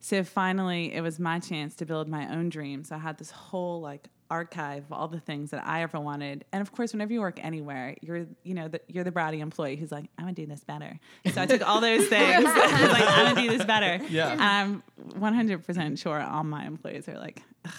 So 0.00 0.24
finally, 0.24 0.94
it 0.94 1.02
was 1.02 1.18
my 1.18 1.38
chance 1.38 1.74
to 1.76 1.84
build 1.86 2.08
my 2.08 2.32
own 2.34 2.48
dreams. 2.48 2.90
I 2.90 2.98
had 2.98 3.18
this 3.18 3.30
whole 3.30 3.80
like 3.80 4.08
archive 4.30 4.84
all 4.90 5.08
the 5.08 5.20
things 5.20 5.50
that 5.50 5.66
I 5.66 5.82
ever 5.82 5.98
wanted. 5.98 6.44
And 6.52 6.62
of 6.62 6.72
course, 6.72 6.92
whenever 6.92 7.12
you 7.12 7.20
work 7.20 7.42
anywhere, 7.42 7.96
you're 8.00 8.26
you 8.44 8.54
know 8.54 8.68
the, 8.68 8.80
you're 8.88 9.04
the 9.04 9.12
bratty 9.12 9.40
employee 9.40 9.76
who's 9.76 9.92
like, 9.92 10.06
I'm 10.16 10.24
gonna 10.24 10.34
do 10.34 10.46
this 10.46 10.64
better. 10.64 10.98
So 11.32 11.42
I 11.42 11.46
took 11.46 11.66
all 11.66 11.80
those 11.80 12.06
things. 12.08 12.44
I 12.48 12.82
was 12.82 12.92
like, 12.92 13.04
I'm 13.06 13.34
gonna 13.34 13.48
do 13.48 13.56
this 13.56 13.66
better. 13.66 14.04
Yeah. 14.08 14.32
Um, 14.32 14.38
and 14.38 14.82
I'm 15.14 15.20
100 15.20 15.66
percent 15.66 15.98
sure 15.98 16.20
all 16.20 16.44
my 16.44 16.64
employees 16.64 17.08
are 17.08 17.18
like. 17.18 17.42
"Ugh, 17.64 17.72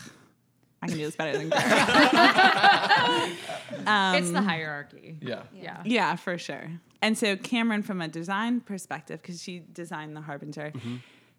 I 0.83 0.87
can 0.87 0.97
do 0.97 1.05
this 1.05 1.15
better 1.15 1.37
than 1.37 1.49
Gary. 1.49 3.35
Um, 3.87 4.15
it's 4.15 4.31
the 4.31 4.41
hierarchy. 4.41 5.17
Yeah. 5.21 5.43
Yeah. 5.53 5.81
Yeah, 5.85 6.15
for 6.15 6.37
sure. 6.37 6.69
And 7.01 7.17
so 7.17 7.35
Cameron, 7.35 7.81
from 7.81 7.99
a 8.01 8.07
design 8.07 8.59
perspective, 8.59 9.21
because 9.21 9.41
she 9.41 9.59
designed 9.59 10.15
the 10.15 10.21
Harbinger, 10.21 10.71
mm-hmm. 10.71 10.97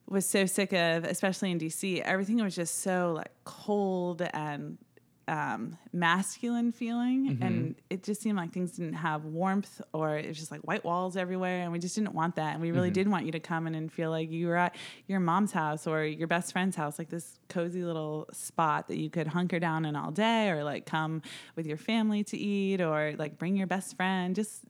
was 0.09 0.27
so 0.27 0.47
sick 0.47 0.73
of, 0.73 1.05
especially 1.05 1.53
in 1.53 1.61
DC, 1.61 2.01
everything 2.01 2.43
was 2.43 2.57
just 2.57 2.81
so 2.81 3.13
like 3.15 3.31
cold 3.45 4.23
and 4.33 4.79
um, 5.29 5.79
masculine 5.93 6.73
feeling, 6.73 7.39
and 7.41 7.75
it 7.91 8.03
just 8.03 8.21
seemed 8.21 8.37
like 8.37 8.53
things 8.53 8.73
didn't 8.73 8.95
have 8.95 9.25
warmth, 9.25 9.81
or 9.93 10.17
it 10.17 10.27
was 10.27 10.37
just 10.37 10.51
like 10.51 10.61
white 10.63 10.85
walls 10.85 11.17
everywhere, 11.17 11.63
and 11.63 11.73
we 11.73 11.79
just 11.79 11.95
didn't 11.95 12.15
want 12.15 12.37
that. 12.37 12.55
And 12.55 12.61
we 12.63 12.71
really 12.73 12.91
did 12.91 13.09
want 13.09 13.25
you 13.27 13.33
to 13.33 13.41
come 13.41 13.67
in 13.67 13.75
and 13.75 13.93
feel 13.93 14.11
like 14.11 14.31
you 14.31 14.49
were 14.49 14.57
at 14.57 14.75
your 15.07 15.21
mom's 15.21 15.53
house 15.53 15.87
or 15.87 16.05
your 16.05 16.27
best 16.27 16.53
friend's 16.53 16.77
house, 16.77 16.99
like 16.99 17.09
this 17.09 17.39
cozy 17.49 17.85
little 17.85 18.29
spot 18.33 18.89
that 18.89 18.99
you 18.99 19.11
could 19.11 19.29
hunker 19.29 19.61
down 19.61 19.85
in 19.85 19.95
all 19.97 20.11
day, 20.11 20.51
or 20.51 20.65
like 20.65 20.87
come 20.87 21.23
with 21.57 21.67
your 21.67 21.77
family 21.77 22.25
to 22.25 22.37
eat, 22.37 22.81
or 22.81 23.15
like 23.17 23.39
bring 23.39 23.57
your 23.57 23.67
best 23.67 23.97
friend. 23.97 24.35
Just 24.35 24.65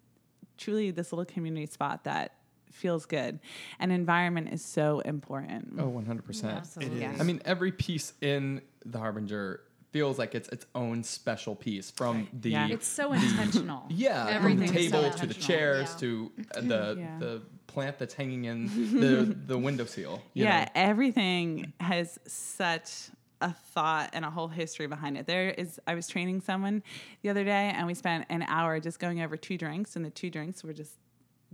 truly 0.59 0.91
this 0.91 1.13
little 1.13 1.25
community 1.25 1.67
spot 1.67 2.05
that 2.05 2.35
feels 2.71 3.07
good. 3.07 3.39
And 3.79 3.93
environment 3.93 4.53
is 4.53 4.65
so 4.65 5.01
important. 5.01 5.75
Oh, 5.79 5.91
100%. 5.91 6.57
Absolutely. 6.57 7.07
I 7.07 7.23
mean, 7.23 7.41
every 7.45 7.73
piece 7.73 8.13
in 8.21 8.63
the 8.85 8.99
Harbinger 8.99 9.61
feels 9.93 10.19
like 10.19 10.35
it's 10.35 10.49
its 10.49 10.67
own 10.75 11.05
special 11.05 11.55
piece 11.55 11.91
from 11.91 12.27
the 12.33 12.51
Yeah. 12.51 12.69
It's 12.69 12.87
so 12.89 13.13
intentional. 13.13 13.85
yeah, 13.91 14.41
from 14.43 14.57
the 14.59 14.65
is 14.65 14.71
so 14.91 15.03
table 15.03 15.11
to 15.11 15.27
the 15.27 15.35
chairs 15.35 15.91
Yeah. 15.93 15.99
to 16.01 16.33
uh, 16.57 16.61
the 16.73 16.97
Yeah. 16.99 17.19
the 17.19 17.43
plant 17.67 17.99
that's 17.99 18.15
hanging 18.15 18.45
in 18.47 18.67
the 19.01 19.37
the 19.47 19.57
windowsill. 19.59 20.23
you 20.35 20.45
yeah, 20.45 20.65
know? 20.65 20.71
everything 20.75 21.73
has 21.81 22.19
such 22.27 23.11
a 23.41 23.53
thought 23.53 24.11
and 24.13 24.25
a 24.25 24.31
whole 24.31 24.49
history 24.49 24.87
behind 24.87 25.17
it. 25.19 25.27
There 25.27 25.51
is 25.51 25.79
I 25.87 25.95
was 25.95 26.09
training 26.09 26.41
someone 26.41 26.83
the 27.23 27.29
other 27.29 27.45
day 27.45 27.73
and 27.77 27.87
we 27.87 27.95
spent 27.95 28.27
an 28.31 28.43
hour 28.43 28.81
just 28.81 28.99
going 28.99 29.21
over 29.21 29.37
two 29.37 29.59
drinks 29.59 29.97
and 29.97 30.05
the 30.05 30.11
two 30.11 30.31
drinks 30.31 30.63
were 30.65 30.73
just 30.73 30.93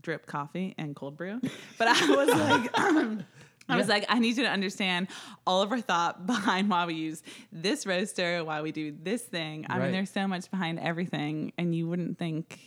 drip 0.00 0.26
coffee 0.26 0.75
and 0.78 0.95
cold 0.95 1.16
brew. 1.16 1.40
But 1.76 1.88
I 1.88 2.07
was 2.14 2.28
like 2.28 3.25
I 3.68 3.76
was 3.76 3.88
like, 3.88 4.06
I 4.08 4.18
need 4.18 4.37
you 4.37 4.44
to 4.44 4.50
understand 4.50 5.08
all 5.46 5.62
of 5.62 5.70
our 5.72 5.80
thought 5.80 6.26
behind 6.34 6.70
why 6.70 6.87
we 6.87 6.94
use 6.94 7.22
this 7.52 7.87
roaster, 7.87 8.44
why 8.44 8.62
we 8.62 8.72
do 8.72 8.94
this 9.02 9.22
thing. 9.22 9.66
I 9.68 9.75
Right. 9.78 9.84
mean, 9.84 9.92
there's 9.92 10.10
so 10.10 10.26
much 10.26 10.50
behind 10.50 10.78
everything, 10.80 11.52
and 11.58 11.75
you 11.75 11.87
wouldn't 11.88 12.18
think 12.18 12.58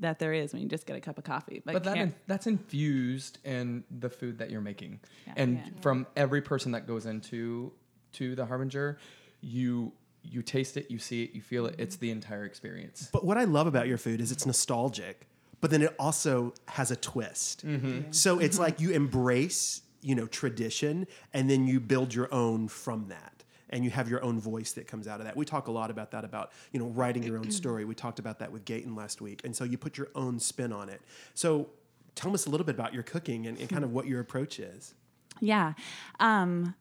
that 0.00 0.18
there 0.18 0.32
is 0.32 0.52
when 0.52 0.62
you 0.62 0.68
just 0.68 0.86
get 0.86 0.96
a 0.96 1.00
cup 1.00 1.18
of 1.18 1.24
coffee. 1.24 1.62
But, 1.64 1.74
But 1.74 1.84
that 1.84 1.96
in, 1.98 2.14
that's 2.26 2.46
infused 2.46 3.38
in 3.44 3.84
the 3.90 4.08
food 4.08 4.38
that 4.38 4.50
you're 4.50 4.60
making, 4.62 5.00
Yeah. 5.26 5.32
and 5.36 5.56
Yeah. 5.56 5.80
from 5.82 6.06
every 6.16 6.40
person 6.40 6.72
that 6.72 6.86
goes 6.86 7.06
into 7.06 7.72
to 8.12 8.34
the 8.34 8.46
Harbinger, 8.46 8.98
you 9.40 9.92
you 10.22 10.42
taste 10.42 10.76
it, 10.76 10.90
you 10.90 10.98
see 10.98 11.22
it, 11.22 11.32
you 11.34 11.40
feel 11.40 11.64
it. 11.64 11.74
It's 11.78 11.96
the 11.96 12.10
entire 12.10 12.44
experience. 12.44 13.08
But 13.10 13.24
what 13.24 13.38
I 13.38 13.44
love 13.44 13.66
about 13.66 13.88
your 13.88 13.96
food 13.96 14.20
is 14.20 14.30
it's 14.30 14.44
nostalgic, 14.44 15.26
but 15.62 15.70
then 15.70 15.80
it 15.80 15.94
also 15.98 16.52
has 16.68 16.90
a 16.90 16.96
twist. 16.96 17.66
Mm-hmm. 17.66 18.12
So 18.12 18.38
it's 18.38 18.58
like 18.58 18.80
you 18.80 18.90
embrace, 18.90 19.80
you 20.02 20.14
know, 20.14 20.26
tradition, 20.26 21.06
and 21.32 21.48
then 21.48 21.66
you 21.66 21.80
build 21.80 22.14
your 22.14 22.32
own 22.32 22.68
from 22.68 23.08
that. 23.08 23.44
And 23.72 23.84
you 23.84 23.90
have 23.90 24.08
your 24.08 24.20
own 24.24 24.40
voice 24.40 24.72
that 24.72 24.88
comes 24.88 25.06
out 25.06 25.20
of 25.20 25.26
that. 25.26 25.36
We 25.36 25.44
talk 25.44 25.68
a 25.68 25.70
lot 25.70 25.92
about 25.92 26.10
that, 26.10 26.24
about 26.24 26.50
you 26.72 26.80
know 26.80 26.86
writing 26.86 27.22
your 27.22 27.38
own 27.38 27.50
story. 27.52 27.84
We 27.84 27.94
talked 27.94 28.18
about 28.18 28.40
that 28.40 28.50
with 28.50 28.64
Gayton 28.64 28.96
last 28.96 29.20
week, 29.20 29.42
and 29.44 29.54
so 29.54 29.62
you 29.62 29.78
put 29.78 29.96
your 29.96 30.08
own 30.16 30.40
spin 30.40 30.72
on 30.72 30.88
it. 30.88 31.00
So 31.34 31.68
tell 32.16 32.34
us 32.34 32.46
a 32.46 32.50
little 32.50 32.66
bit 32.66 32.74
about 32.74 32.92
your 32.92 33.04
cooking 33.04 33.46
and, 33.46 33.56
and 33.58 33.68
kind 33.68 33.84
of 33.84 33.92
what 33.92 34.06
your 34.06 34.20
approach 34.20 34.58
is. 34.58 34.94
Yeah. 35.40 35.74
Um, 36.18 36.74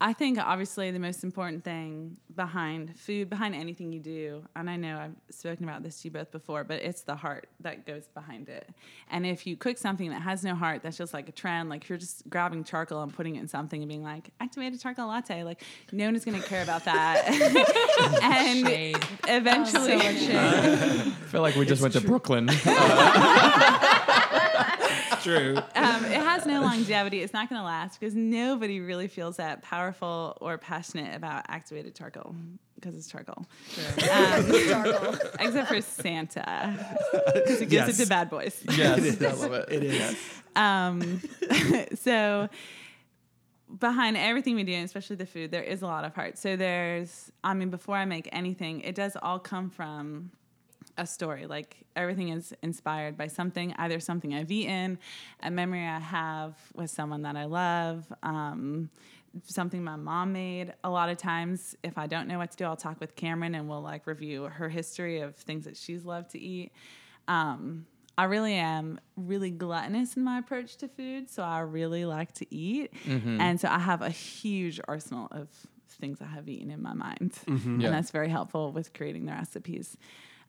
I 0.00 0.12
think 0.12 0.38
obviously 0.38 0.92
the 0.92 1.00
most 1.00 1.24
important 1.24 1.64
thing 1.64 2.18
behind 2.36 2.96
food, 2.96 3.28
behind 3.28 3.56
anything 3.56 3.92
you 3.92 3.98
do, 3.98 4.44
and 4.54 4.70
I 4.70 4.76
know 4.76 4.96
I've 4.96 5.34
spoken 5.34 5.64
about 5.64 5.82
this 5.82 6.00
to 6.02 6.08
you 6.08 6.12
both 6.12 6.30
before, 6.30 6.62
but 6.62 6.80
it's 6.82 7.00
the 7.02 7.16
heart 7.16 7.48
that 7.60 7.84
goes 7.84 8.06
behind 8.14 8.48
it. 8.48 8.68
And 9.10 9.26
if 9.26 9.44
you 9.44 9.56
cook 9.56 9.76
something 9.76 10.10
that 10.10 10.22
has 10.22 10.44
no 10.44 10.54
heart, 10.54 10.84
that's 10.84 10.96
just 10.96 11.12
like 11.12 11.28
a 11.28 11.32
trend, 11.32 11.68
like 11.68 11.88
you're 11.88 11.98
just 11.98 12.30
grabbing 12.30 12.62
charcoal 12.62 13.02
and 13.02 13.12
putting 13.12 13.34
it 13.34 13.40
in 13.40 13.48
something 13.48 13.82
and 13.82 13.88
being 13.88 14.04
like, 14.04 14.30
activated 14.38 14.80
charcoal 14.80 15.08
latte, 15.08 15.42
like 15.42 15.62
no 15.90 16.04
one 16.04 16.14
is 16.14 16.24
going 16.24 16.40
to 16.40 16.46
care 16.46 16.62
about 16.62 16.84
that. 16.84 17.26
and 18.22 18.66
Shade. 18.66 18.96
eventually, 19.26 19.94
oh, 19.94 19.98
I 20.00 21.26
feel 21.26 21.42
like 21.42 21.56
we 21.56 21.66
just 21.66 21.82
went 21.82 21.94
to 21.94 22.00
Brooklyn. 22.00 22.48
True. 25.22 25.56
um, 25.74 26.04
it 26.04 26.12
has 26.20 26.46
no 26.46 26.60
longevity. 26.60 27.20
It's 27.22 27.32
not 27.32 27.48
going 27.48 27.60
to 27.60 27.64
last 27.64 27.98
because 27.98 28.14
nobody 28.14 28.80
really 28.80 29.08
feels 29.08 29.36
that 29.36 29.62
powerful 29.62 30.36
or 30.40 30.58
passionate 30.58 31.14
about 31.14 31.44
activated 31.48 31.94
charcoal 31.94 32.34
because 32.74 32.94
it's 32.94 33.08
charcoal. 33.08 33.46
Um, 34.10 34.50
except 35.40 35.68
for 35.68 35.80
Santa 35.80 36.96
because 37.34 37.60
it 37.60 37.68
gives 37.68 37.88
Yes. 37.88 38.00
it 38.00 38.02
to 38.04 38.08
bad 38.08 38.30
boys. 38.30 38.62
yes, 38.76 39.20
I 39.22 39.32
love 39.32 39.52
it. 39.52 39.68
It 39.72 39.82
is. 39.84 40.16
Um, 40.56 41.20
so 41.94 42.48
behind 43.80 44.16
everything 44.16 44.54
we 44.54 44.64
do, 44.64 44.74
especially 44.82 45.16
the 45.16 45.26
food, 45.26 45.50
there 45.50 45.62
is 45.62 45.82
a 45.82 45.86
lot 45.86 46.04
of 46.04 46.14
heart. 46.14 46.38
So 46.38 46.56
there's, 46.56 47.30
I 47.44 47.54
mean, 47.54 47.70
before 47.70 47.96
I 47.96 48.04
make 48.04 48.28
anything, 48.32 48.80
it 48.80 48.94
does 48.94 49.16
all 49.20 49.38
come 49.38 49.70
from 49.70 50.30
a 50.98 51.06
story. 51.06 51.46
Like 51.46 51.76
everything 51.96 52.28
is 52.28 52.52
inspired 52.62 53.16
by 53.16 53.28
something, 53.28 53.72
either 53.78 54.00
something 54.00 54.34
I've 54.34 54.50
eaten, 54.50 54.98
a 55.42 55.50
memory 55.50 55.86
I 55.86 55.98
have 56.00 56.56
with 56.74 56.90
someone 56.90 57.22
that 57.22 57.36
I 57.36 57.44
love, 57.46 58.04
um, 58.22 58.90
something 59.44 59.82
my 59.82 59.96
mom 59.96 60.32
made. 60.32 60.74
A 60.84 60.90
lot 60.90 61.08
of 61.08 61.16
times, 61.16 61.76
if 61.82 61.96
I 61.96 62.06
don't 62.06 62.28
know 62.28 62.38
what 62.38 62.50
to 62.50 62.56
do, 62.56 62.64
I'll 62.64 62.76
talk 62.76 63.00
with 63.00 63.14
Cameron 63.16 63.54
and 63.54 63.68
we'll 63.68 63.80
like 63.82 64.06
review 64.06 64.44
her 64.44 64.68
history 64.68 65.20
of 65.20 65.36
things 65.36 65.64
that 65.64 65.76
she's 65.76 66.04
loved 66.04 66.30
to 66.30 66.38
eat. 66.38 66.72
Um, 67.28 67.86
I 68.16 68.24
really 68.24 68.54
am 68.54 68.98
really 69.16 69.50
gluttonous 69.50 70.16
in 70.16 70.24
my 70.24 70.38
approach 70.38 70.76
to 70.78 70.88
food, 70.88 71.30
so 71.30 71.44
I 71.44 71.60
really 71.60 72.04
like 72.04 72.32
to 72.34 72.52
eat, 72.52 72.92
and 73.06 73.60
so 73.60 73.68
I 73.68 73.78
have 73.78 74.02
a 74.02 74.10
huge 74.10 74.80
arsenal 74.88 75.28
of 75.30 75.48
things 76.00 76.20
I 76.20 76.26
have 76.26 76.48
eaten 76.48 76.72
in 76.72 76.82
my 76.82 76.94
mind, 76.94 77.38
Yeah. 77.46 77.54
and 77.54 77.82
that's 77.82 78.10
very 78.10 78.28
helpful 78.28 78.72
with 78.72 78.92
creating 78.92 79.26
the 79.26 79.32
recipes. 79.32 79.96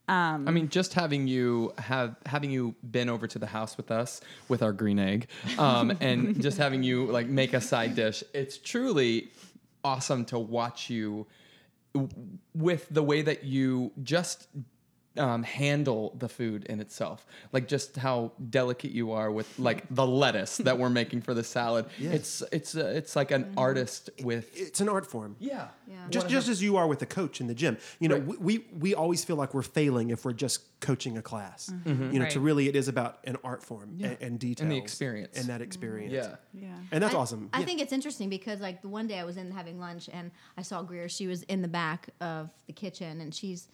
Um, 0.09 0.47
I 0.47 0.51
mean, 0.51 0.69
just 0.69 0.95
having 0.95 1.27
you 1.27 1.71
have 1.77 2.15
having 2.25 2.49
you 2.49 2.73
been 2.89 3.09
over 3.09 3.27
to 3.27 3.37
the 3.37 3.45
house 3.45 3.77
with 3.77 3.91
us 3.91 4.21
with 4.47 4.63
our 4.63 4.73
green 4.73 4.97
egg, 4.97 5.27
um, 5.59 5.91
and 6.01 6.41
just 6.41 6.57
having 6.57 6.81
you 6.81 7.05
like 7.05 7.27
make 7.27 7.53
a 7.53 7.61
side 7.61 7.95
dish, 7.95 8.23
it's 8.33 8.57
truly 8.57 9.29
awesome 9.83 10.25
to 10.25 10.39
watch 10.39 10.89
you 10.89 11.27
w- 11.93 12.09
with 12.55 12.87
the 12.89 13.03
way 13.03 13.21
that 13.21 13.43
you 13.43 13.91
just 14.01 14.47
um, 15.17 15.43
handle 15.43 16.15
the 16.17 16.29
food 16.29 16.65
in 16.65 16.79
itself, 16.79 17.25
like 17.51 17.67
just 17.67 17.97
how 17.97 18.31
delicate 18.49 18.91
you 18.91 19.11
are 19.11 19.31
with 19.31 19.47
like 19.59 19.83
the 19.89 20.05
lettuce 20.05 20.57
that 20.57 20.77
we're 20.77 20.89
making 20.89 21.21
for 21.21 21.33
the 21.33 21.43
salad. 21.43 21.85
It's 21.99 22.43
it's 22.51 22.75
uh, 22.75 22.85
it's 22.95 23.15
like 23.15 23.31
an 23.31 23.53
artist 23.57 24.09
with 24.23 24.49
It's 24.55 24.79
an 24.81 24.89
art 24.89 25.05
form. 25.07 25.35
yeah. 25.39 25.69
Yeah. 25.87 25.95
Just, 26.11 26.29
just 26.29 26.47
as 26.49 26.61
you 26.61 26.77
are 26.77 26.87
with 26.87 27.01
a 27.01 27.05
coach 27.07 27.41
in 27.41 27.47
the 27.47 27.55
gym, 27.55 27.77
you 27.99 28.07
know, 28.07 28.17
Right. 28.17 28.39
we, 28.39 28.57
we 28.59 28.65
we 28.79 28.93
always 28.95 29.25
feel 29.25 29.35
like 29.35 29.53
we're 29.55 29.63
failing 29.63 30.11
if 30.11 30.23
we're 30.25 30.33
just 30.33 30.61
coaching 30.79 31.17
a 31.17 31.21
class. 31.21 31.69
Mm-hmm. 31.71 32.13
You 32.13 32.19
know, 32.19 32.29
to 32.29 32.39
really, 32.39 32.67
it 32.69 32.75
is 32.75 32.87
about 32.87 33.17
an 33.25 33.37
art 33.43 33.63
form 33.63 33.89
and, 33.89 33.99
detail. 33.99 34.17
and 34.27 34.39
details 34.39 34.77
experience. 34.77 35.37
and 35.37 35.47
that 35.47 35.61
experience. 35.61 36.13
Yeah. 36.13 36.35
yeah. 36.53 36.67
and 36.91 37.01
that's 37.03 37.15
I, 37.15 37.17
awesome. 37.17 37.49
I 37.51 37.59
Yeah. 37.59 37.65
think 37.65 37.81
it's 37.81 37.91
interesting 37.93 38.29
because 38.29 38.61
like 38.61 38.81
the 38.83 38.87
one 38.89 39.07
day 39.07 39.17
I 39.19 39.23
was 39.25 39.37
in 39.37 39.51
having 39.51 39.79
lunch 39.79 40.07
and 40.13 40.29
I 40.57 40.61
saw 40.61 40.83
Greer. 40.83 41.09
She 41.09 41.25
was 41.27 41.41
in 41.43 41.61
the 41.63 41.67
back 41.67 42.09
of 42.21 42.51
the 42.67 42.73
kitchen 42.73 43.19
and 43.21 43.33
she's 43.33 43.67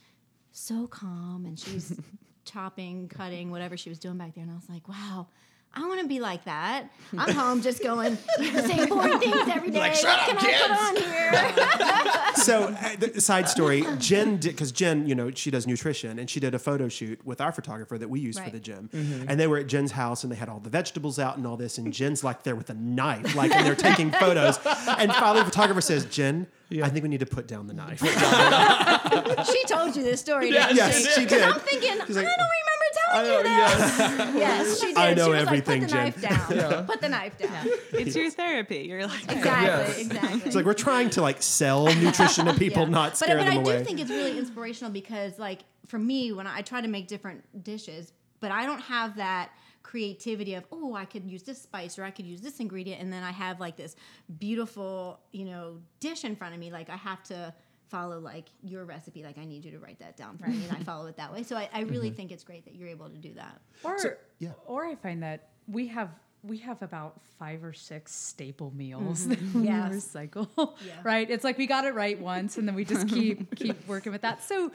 so 0.56 0.88
calm 0.88 1.46
and 1.46 1.60
she's 1.60 2.00
chopping, 2.46 3.10
cutting, 3.10 3.52
whatever 3.52 3.76
she 3.78 3.90
was 3.90 4.00
doing 4.00 4.18
back 4.18 4.34
there. 4.36 4.44
And 4.44 4.52
I 4.52 4.56
was 4.56 4.70
like, 4.70 4.88
wow, 4.88 5.28
I 5.74 5.86
want 5.88 6.00
to 6.00 6.08
be 6.08 6.22
like 6.22 6.46
that. 6.46 6.90
I'm 7.18 7.36
home 7.36 7.62
just 7.62 7.84
going 7.84 8.18
the 8.38 8.62
same 8.66 8.88
boring 8.88 9.20
things 9.20 9.36
every 9.50 9.72
day. 9.72 9.80
Like, 9.80 9.94
"Shut 9.94 10.06
what 10.06 10.20
up, 10.20 10.40
can 10.40 10.56
I 10.56 10.62
put 10.62 10.72
on 10.72 10.96
here? 10.96 12.34
so 12.36 12.64
uh, 12.64 12.96
the 12.98 13.22
side 13.22 13.50
story 13.50 13.84
jen 13.98 14.38
did 14.38 14.52
because 14.52 14.72
jen 14.72 15.08
you 15.08 15.16
know 15.16 15.32
she 15.32 15.50
does 15.50 15.66
nutrition 15.66 16.20
and 16.20 16.30
she 16.30 16.40
did 16.40 16.54
a 16.54 16.60
photo 16.60 16.88
shoot 16.88 17.26
with 17.26 17.42
our 17.42 17.52
photographer 17.52 17.98
that 17.98 18.10
we 18.10 18.20
use 18.20 18.38
for 18.38 18.50
the 18.50 18.60
gym 18.60 18.90
and 19.28 19.40
they 19.40 19.48
were 19.48 19.58
at 19.58 19.68
jen's 19.68 19.94
house 19.94 20.24
and 20.24 20.32
they 20.32 20.36
had 20.36 20.50
all 20.50 20.60
the 20.60 20.70
vegetables 20.70 21.18
out 21.18 21.38
and 21.38 21.48
all 21.48 21.56
this 21.58 21.78
and 21.78 21.94
jen's 21.94 22.24
like 22.24 22.44
there 22.44 22.56
with 22.56 22.70
a 22.70 22.74
knife 22.74 23.36
like 23.36 23.52
and 23.56 23.66
they're 23.66 23.74
taking 23.74 24.12
photos 24.12 24.58
and 24.66 25.14
finally 25.14 25.40
the 25.40 25.46
photographer 25.46 25.82
says 25.82 26.06
jen 26.06 26.46
i 26.84 26.90
think 26.90 27.04
we 27.04 27.10
need 27.10 27.20
to 27.20 27.26
put 27.26 27.48
down 27.48 27.68
the 27.68 27.74
knife 27.74 28.00
she 29.52 29.64
told 29.66 29.96
you 29.96 30.04
this 30.04 30.20
story, 30.20 30.52
didn't 30.52 30.76
Yes, 30.76 30.98
she? 30.98 31.04
she 31.12 31.22
'Cause 31.26 31.30
did. 31.30 31.42
I'm 31.44 31.60
thinking, 31.60 31.92
She's 32.08 32.16
like, 32.16 32.26
I 32.26 32.36
don't 32.36 32.50
remember 32.60 32.86
telling 32.94 33.26
know, 33.26 33.38
you 33.38 33.44
that. 33.44 34.32
Yes, 34.36 34.80
she 34.80 34.88
did. 34.88 34.98
I 34.98 35.14
know 35.14 35.26
she 35.26 35.30
was 35.32 35.40
everything, 35.42 35.88
like, 35.88 36.16
Put 36.16 36.22
the 36.22 36.28
Jen. 36.28 36.34
knife 36.34 36.50
down. 36.70 36.86
Put 36.86 37.02
the 37.02 37.10
knife 37.10 37.38
down. 37.38 37.68
It's 37.94 38.16
your 38.16 38.30
therapy. 38.32 38.78
You're 38.90 39.06
like, 39.08 39.24
Exactly, 39.24 39.44
Yes. 39.46 40.00
exactly. 40.00 40.42
it's 40.46 40.56
like 40.56 40.66
we're 40.66 40.74
trying 40.74 41.10
to 41.12 41.22
like 41.22 41.42
sell 41.42 41.86
nutrition 41.96 42.46
to 42.46 42.54
people 42.54 42.84
Yeah. 42.84 42.90
not 42.90 43.12
but, 43.12 43.14
uh, 43.14 43.16
scare 43.26 43.38
but 43.38 43.46
them 43.46 43.54
I 43.54 43.62
away 43.62 43.78
do 43.80 43.84
think 43.86 44.00
it's 44.00 44.10
really 44.10 44.38
inspirational 44.38 44.92
because, 44.92 45.38
like, 45.40 45.60
for 45.88 46.00
me, 46.00 46.32
when 46.32 46.48
I, 46.48 46.58
I 46.58 46.62
try 46.62 46.82
to 46.82 46.88
make 46.88 47.08
different 47.08 47.64
dishes, 47.64 48.12
but 48.40 48.52
I 48.52 48.66
don't 48.66 48.82
have 48.82 49.18
that 49.18 49.52
creativity 49.86 50.56
of 50.56 50.66
oh 50.72 50.96
I 50.96 51.06
could 51.06 51.30
use 51.30 51.44
this 51.44 51.62
spice 51.62 52.00
or 52.00 52.04
I 52.04 52.10
could 52.10 52.26
use 52.26 52.42
this 52.42 52.60
ingredient 52.60 53.04
and 53.04 53.14
then 53.14 53.22
I 53.22 53.32
have 53.32 53.60
like 53.60 53.76
this 53.76 53.96
beautiful 54.40 55.20
you 55.32 55.46
know 55.46 55.78
dish 56.00 56.24
in 56.24 56.36
front 56.36 56.56
of 56.56 56.60
me 56.60 56.72
like 56.72 56.90
I 56.90 56.96
have 56.96 57.22
to 57.26 57.54
follow 57.88 58.20
like 58.20 58.48
your 58.64 58.84
recipe 58.84 59.24
like 59.24 59.38
I 59.38 59.46
need 59.46 59.64
you 59.64 59.70
to 59.70 59.78
write 59.78 60.00
that 60.00 60.18
down 60.18 60.40
for 60.40 60.48
me 60.48 60.66
and 60.68 60.76
I 60.76 60.82
follow 60.82 61.06
it 61.06 61.18
that 61.18 61.32
way 61.32 61.44
so 61.44 61.56
I, 61.56 61.70
I 61.72 61.82
really 61.82 62.08
mm-hmm. 62.08 62.16
think 62.16 62.32
it's 62.32 62.44
great 62.44 62.66
that 62.66 62.74
you're 62.74 62.90
able 62.90 63.10
to 63.10 63.18
do 63.18 63.36
that 63.36 63.62
Or 63.84 64.18
yeah. 64.40 64.54
or 64.66 64.86
I 64.88 64.96
find 64.96 65.22
that 65.22 65.50
we 65.68 65.86
have 65.90 66.10
we 66.42 66.58
have 66.58 66.82
about 66.82 67.22
five 67.38 67.64
or 67.64 67.74
six 67.74 68.12
staple 68.12 68.74
meals 68.76 69.28
mm-hmm. 69.28 69.30
that 69.30 69.60
we 69.60 69.68
Yes. 69.68 69.94
recycle. 69.94 70.74
Yeah. 70.86 70.94
Right? 71.04 71.30
It's 71.30 71.44
like 71.44 71.60
we 71.60 71.68
got 71.68 71.86
it 71.86 71.94
right 71.94 72.20
once 72.20 72.58
and 72.58 72.68
then 72.68 72.74
we 72.74 72.86
just 72.86 73.08
keep 73.08 73.56
keep 73.62 73.88
working 73.88 74.12
with 74.12 74.24
that. 74.24 74.44
So 74.44 74.72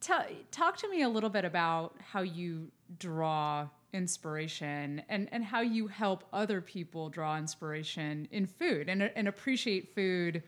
ta 0.00 0.26
talk 0.50 0.78
to 0.78 0.88
me 0.88 1.02
a 1.02 1.08
little 1.08 1.30
bit 1.30 1.44
about 1.44 1.94
how 2.12 2.22
you 2.22 2.72
draw 2.98 3.68
inspiration 3.92 5.02
and, 5.08 5.28
and 5.32 5.44
how 5.44 5.60
you 5.60 5.86
help 5.86 6.24
other 6.32 6.60
people 6.60 7.08
draw 7.08 7.36
inspiration 7.36 8.26
in 8.30 8.46
food 8.46 8.88
and, 8.88 9.02
and 9.02 9.28
appreciate 9.28 9.94
food 9.94 10.42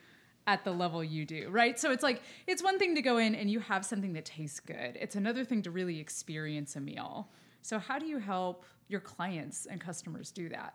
at 0.46 0.64
the 0.64 0.72
level 0.72 1.02
you 1.02 1.24
do, 1.24 1.48
right? 1.50 1.78
So 1.78 1.90
it's 1.90 2.02
like 2.02 2.22
it's 2.46 2.62
one 2.62 2.78
thing 2.78 2.94
to 2.94 3.02
go 3.02 3.16
in 3.18 3.34
and 3.34 3.50
you 3.50 3.60
have 3.60 3.84
something 3.84 4.12
that 4.14 4.24
tastes 4.24 4.60
good. 4.60 4.96
It's 5.00 5.16
another 5.16 5.44
thing 5.44 5.62
to 5.62 5.70
really 5.70 5.98
experience 5.98 6.76
a 6.76 6.80
meal. 6.80 7.28
So 7.62 7.78
how 7.78 7.98
do 7.98 8.06
you 8.06 8.18
help 8.18 8.64
your 8.88 9.00
clients 9.00 9.66
and 9.66 9.80
customers 9.80 10.30
do 10.30 10.48
that? 10.50 10.74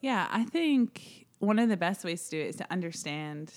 Yeah, 0.00 0.26
I 0.30 0.44
think 0.44 1.26
one 1.38 1.58
of 1.58 1.68
the 1.68 1.76
best 1.76 2.04
ways 2.04 2.24
to 2.24 2.30
do 2.30 2.40
it 2.40 2.48
is 2.48 2.56
to 2.56 2.72
understand 2.72 3.52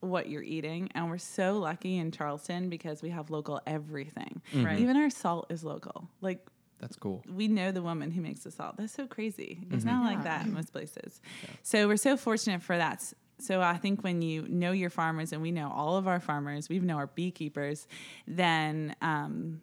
what 0.00 0.28
you're 0.28 0.42
eating. 0.42 0.90
And 0.94 1.10
we're 1.10 1.18
so 1.18 1.58
lucky 1.58 1.98
in 1.98 2.10
Charleston 2.10 2.68
because 2.68 3.02
we 3.02 3.10
have 3.10 3.30
local 3.30 3.60
everything. 3.66 4.40
Right. 4.54 4.78
Even 4.78 4.96
our 4.96 5.10
salt 5.10 5.50
is 5.50 5.64
local. 5.64 6.08
Like, 6.20 6.46
That's 6.80 6.96
cool. 6.96 7.22
we 7.30 7.46
know 7.48 7.72
the 7.72 7.82
woman 7.82 8.10
who 8.10 8.20
makes 8.20 8.40
the 8.40 8.50
salt. 8.50 8.76
That's 8.76 8.92
so 8.92 9.06
crazy. 9.06 9.60
It's 9.70 9.84
not 9.84 10.04
like 10.04 10.24
that 10.24 10.46
in 10.46 10.54
most 10.54 10.72
places. 10.72 11.20
So 11.62 11.86
we're 11.86 11.96
so 11.96 12.16
fortunate 12.16 12.62
for 12.62 12.76
that. 12.76 13.12
So 13.38 13.60
I 13.60 13.76
think 13.76 14.02
when 14.02 14.22
you 14.22 14.46
know 14.48 14.72
your 14.72 14.90
farmers, 14.90 15.32
and 15.32 15.40
we 15.42 15.50
know 15.50 15.70
all 15.74 15.96
of 15.96 16.06
our 16.06 16.20
farmers, 16.20 16.68
we 16.68 16.78
know 16.78 16.96
our 16.96 17.06
beekeepers, 17.06 17.86
then 18.26 18.94
um, 19.00 19.62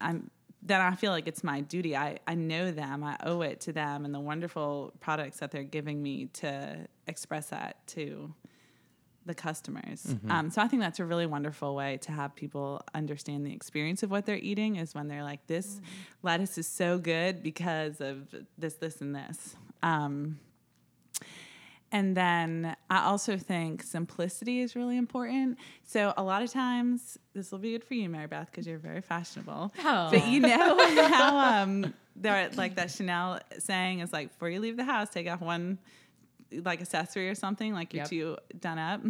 I'm 0.00 0.30
then 0.62 0.80
I 0.80 0.94
feel 0.96 1.12
like 1.12 1.28
it's 1.28 1.44
my 1.44 1.60
duty. 1.60 1.96
I, 1.96 2.18
I 2.26 2.34
know 2.34 2.70
them. 2.70 3.04
I 3.04 3.16
owe 3.22 3.42
it 3.42 3.60
to 3.62 3.72
them 3.72 4.04
and 4.04 4.12
the 4.12 4.20
wonderful 4.20 4.92
products 5.00 5.38
that 5.38 5.50
they're 5.50 5.62
giving 5.62 6.02
me 6.02 6.26
to 6.34 6.88
express 7.06 7.50
that 7.50 7.86
to 7.88 8.34
the 9.28 9.34
customers. 9.34 10.16
Um, 10.28 10.50
so 10.50 10.60
I 10.60 10.66
think 10.66 10.82
that's 10.82 10.98
a 10.98 11.04
really 11.04 11.26
wonderful 11.26 11.74
way 11.74 11.98
to 11.98 12.12
have 12.12 12.34
people 12.34 12.82
understand 12.94 13.46
the 13.46 13.52
experience 13.52 14.02
of 14.02 14.10
what 14.10 14.26
they're 14.26 14.36
eating 14.38 14.76
is 14.76 14.94
when 14.94 15.06
they're 15.06 15.22
like, 15.22 15.46
this 15.46 15.80
lettuce 16.22 16.58
is 16.58 16.66
so 16.66 16.98
good 16.98 17.42
because 17.42 18.00
of 18.00 18.34
this, 18.56 18.74
this, 18.74 19.00
and 19.00 19.14
this. 19.14 19.54
Um, 19.82 20.40
and 21.92 22.16
then 22.16 22.76
I 22.90 23.04
also 23.04 23.36
think 23.36 23.82
simplicity 23.82 24.60
is 24.60 24.74
really 24.74 24.96
important. 24.96 25.58
So 25.84 26.12
a 26.16 26.22
lot 26.22 26.42
of 26.42 26.50
times, 26.50 27.18
this 27.34 27.52
will 27.52 27.58
be 27.58 27.72
good 27.72 27.84
for 27.84 27.94
you, 27.94 28.08
Mary 28.08 28.26
Beth, 28.26 28.48
because 28.50 28.66
you're 28.66 28.78
very 28.78 29.00
fashionable. 29.00 29.72
Oh. 29.84 30.08
But 30.10 30.26
you 30.26 30.40
know 30.40 30.76
how 31.08 31.62
um, 31.62 31.94
there, 32.16 32.50
like 32.56 32.74
that 32.76 32.90
Chanel 32.90 33.40
saying 33.58 34.00
is 34.00 34.12
like, 34.12 34.32
before 34.32 34.50
you 34.50 34.60
leave 34.60 34.76
the 34.76 34.84
house, 34.84 35.08
take 35.10 35.28
off 35.28 35.40
one 35.40 35.78
like 36.52 36.80
accessory 36.80 37.28
or 37.28 37.34
something, 37.34 37.72
like 37.74 37.92
you're 37.94 38.02
Yep. 38.02 38.10
too 38.10 38.36
done 38.60 38.78
up. 38.78 39.02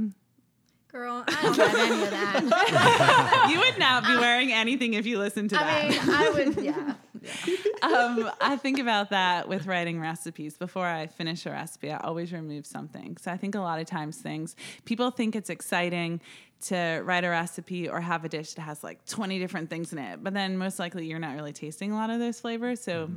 girl 0.90 1.22
I 1.28 1.42
don't 1.42 1.56
have 1.56 1.74
any 1.74 2.02
of 2.02 2.10
that 2.10 3.48
you 3.52 3.58
would 3.58 3.78
not 3.78 4.06
be 4.06 4.16
wearing 4.16 4.52
anything 4.54 4.94
if 4.94 5.04
you 5.06 5.18
listened 5.18 5.50
to 5.50 5.56
that. 5.56 5.84
I 5.84 5.88
mean 5.90 6.00
I 6.10 6.30
would 6.30 6.64
yeah 6.64 6.94
um, 7.82 8.30
I 8.40 8.56
think 8.56 8.78
about 8.78 9.10
that 9.10 9.48
with 9.48 9.66
writing 9.66 10.00
recipes. 10.00 10.56
Before 10.56 10.86
I 10.86 11.08
finish 11.08 11.44
a 11.46 11.50
recipe, 11.50 11.90
I 11.90 11.98
always 11.98 12.32
remove 12.32 12.64
something. 12.64 13.16
So 13.18 13.30
I 13.32 13.36
think 13.36 13.54
a 13.54 13.60
lot 13.60 13.80
of 13.80 13.86
times 13.86 14.16
things 14.18 14.56
people 14.84 15.10
think 15.10 15.36
it's 15.36 15.50
exciting 15.50 16.20
to 16.66 17.02
write 17.04 17.24
a 17.24 17.28
recipe 17.28 17.88
or 17.88 18.00
have 18.00 18.24
a 18.24 18.28
dish 18.28 18.54
that 18.54 18.62
has 18.62 18.82
like 18.82 19.04
20 19.06 19.38
different 19.38 19.68
things 19.68 19.92
in 19.92 19.98
it, 19.98 20.22
but 20.24 20.32
then 20.32 20.56
most 20.58 20.78
likely 20.78 21.06
you're 21.06 21.18
not 21.18 21.34
really 21.34 21.52
tasting 21.52 21.92
a 21.92 21.94
lot 21.96 22.08
of 22.10 22.18
those 22.18 22.40
flavors. 22.40 22.80
So 22.80 23.10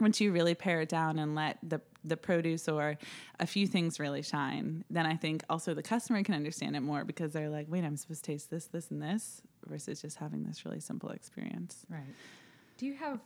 once 0.00 0.20
you 0.20 0.32
really 0.32 0.54
pare 0.54 0.80
it 0.80 0.88
down 0.88 1.18
and 1.18 1.34
let 1.34 1.58
the 1.62 1.80
the 2.06 2.16
produce 2.16 2.68
or 2.68 2.98
a 3.40 3.46
few 3.46 3.66
things 3.66 3.98
really 3.98 4.20
shine, 4.22 4.84
then 4.90 5.06
I 5.06 5.16
think 5.16 5.42
also 5.48 5.72
the 5.72 5.82
customer 5.82 6.22
can 6.22 6.34
understand 6.34 6.76
it 6.76 6.80
more 6.80 7.02
because 7.04 7.32
they're 7.32 7.48
like, 7.48 7.66
wait, 7.68 7.82
I'm 7.82 7.96
supposed 7.96 8.24
to 8.24 8.32
taste 8.32 8.50
this, 8.50 8.66
this, 8.66 8.90
and 8.90 9.00
this, 9.00 9.40
versus 9.66 10.02
just 10.02 10.18
having 10.18 10.44
this 10.44 10.66
really 10.66 10.80
simple 10.80 11.08
experience. 11.10 11.86
Right. 11.88 12.02
Do 12.76 12.84
you 12.84 12.94
have 12.94 13.20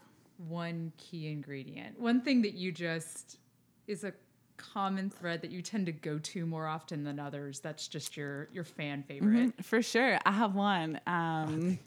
one 0.46 0.92
key 0.96 1.26
ingredient? 1.26 1.98
One 1.98 2.20
thing 2.20 2.42
that 2.42 2.54
you 2.54 2.70
just 2.70 3.38
is 3.88 4.04
a 4.04 4.12
common 4.56 5.10
thread 5.10 5.42
that 5.42 5.50
you 5.50 5.62
tend 5.62 5.86
to 5.86 5.92
go 5.92 6.18
to 6.18 6.44
more 6.46 6.66
often 6.66 7.04
than 7.04 7.18
others 7.20 7.60
that's 7.60 7.86
just 7.88 8.16
your 8.16 8.48
your 8.52 8.64
fan 8.64 9.02
favorite. 9.02 9.56
Mhm, 9.56 9.64
For 9.64 9.82
sure. 9.82 10.18
I 10.24 10.32
have 10.32 10.54
one. 10.54 11.00
Um, 11.06 11.78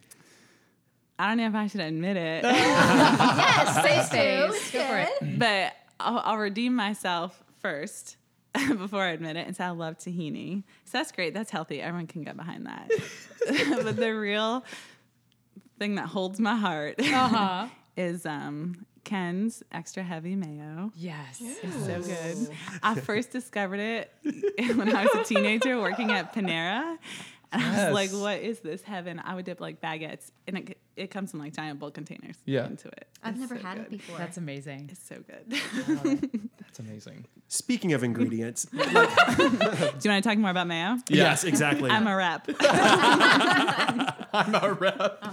I 1.21 1.27
don't 1.27 1.37
know 1.37 1.47
if 1.47 1.55
I 1.55 1.67
should 1.67 1.81
admit 1.81 2.17
it, 2.17 2.43
yes 2.43 4.09
too. 4.09 4.57
space. 4.57 4.71
Go 4.71 4.79
for 4.87 4.97
it. 4.97 5.39
But 5.39 5.73
I'll, 5.99 6.17
I'll 6.25 6.37
redeem 6.37 6.75
myself 6.75 7.43
first 7.59 8.17
before 8.53 9.01
I 9.03 9.09
admit 9.09 9.35
it 9.37 9.45
and 9.45 9.55
say 9.55 9.63
I 9.65 9.69
love 9.69 9.97
tahini. 9.99 10.63
So 10.85 10.97
that's 10.97 11.11
great. 11.11 11.33
That's 11.33 11.51
healthy. 11.51 11.79
Everyone 11.81 12.07
can 12.07 12.23
get 12.23 12.35
behind 12.35 12.65
that. 12.65 12.89
but 13.83 13.95
the 13.97 14.11
real 14.15 14.65
thing 15.77 15.95
that 15.95 16.07
holds 16.07 16.39
my 16.39 16.55
heart 16.55 16.95
Uh-huh. 16.99 17.67
is 17.95 18.25
um, 18.25 18.85
Ken's 19.03 19.61
extra 19.71 20.03
heavy 20.03 20.35
mayo. 20.35 20.91
Yes. 20.95 21.39
It's 21.41 21.85
so 21.85 22.01
good. 22.01 22.55
I 22.83 22.95
first 22.95 23.31
discovered 23.31 23.79
it 23.79 24.11
when 24.57 24.95
I 24.95 25.03
was 25.05 25.15
a 25.15 25.23
teenager 25.23 25.79
working 25.79 26.11
at 26.11 26.33
Panera. 26.33 26.97
And 27.51 27.61
I 27.63 27.85
was 27.85 27.93
like, 27.93 28.11
what 28.11 28.39
is 28.41 28.59
this 28.59 28.81
heaven? 28.81 29.21
I 29.23 29.35
would 29.35 29.45
dip 29.45 29.59
like 29.59 29.81
baguettes, 29.81 30.31
and 30.47 30.57
it, 30.57 30.77
it 30.95 31.11
comes 31.11 31.33
in 31.33 31.39
like 31.39 31.53
giant 31.53 31.79
bulk 31.79 31.93
containers 31.93 32.35
Yeah. 32.45 32.65
into 32.67 32.87
it. 32.87 33.07
I've 33.23 33.31
It's 33.33 33.41
never 33.41 33.57
so 33.57 33.61
had 33.67 33.77
good. 33.77 33.85
it 33.87 33.91
before. 33.91 34.17
That's 34.17 34.37
amazing. 34.37 34.89
It's 34.91 35.03
so 35.07 35.17
good. 35.17 36.41
That's 36.59 36.79
amazing. 36.79 37.25
speaking 37.49 37.91
of 37.93 38.03
ingredients 38.03 38.65
Do 38.71 38.77
you 38.77 38.89
want 38.89 40.01
to 40.03 40.21
talk 40.21 40.37
more 40.37 40.51
about 40.51 40.67
mayo? 40.67 40.97
yes 41.09 41.43
exactly 41.43 41.89
I'm 41.91 42.07
a 42.07 42.15
rep. 42.15 42.47
I'm 44.33 44.55
a 44.55 44.73
rep. 44.73 45.23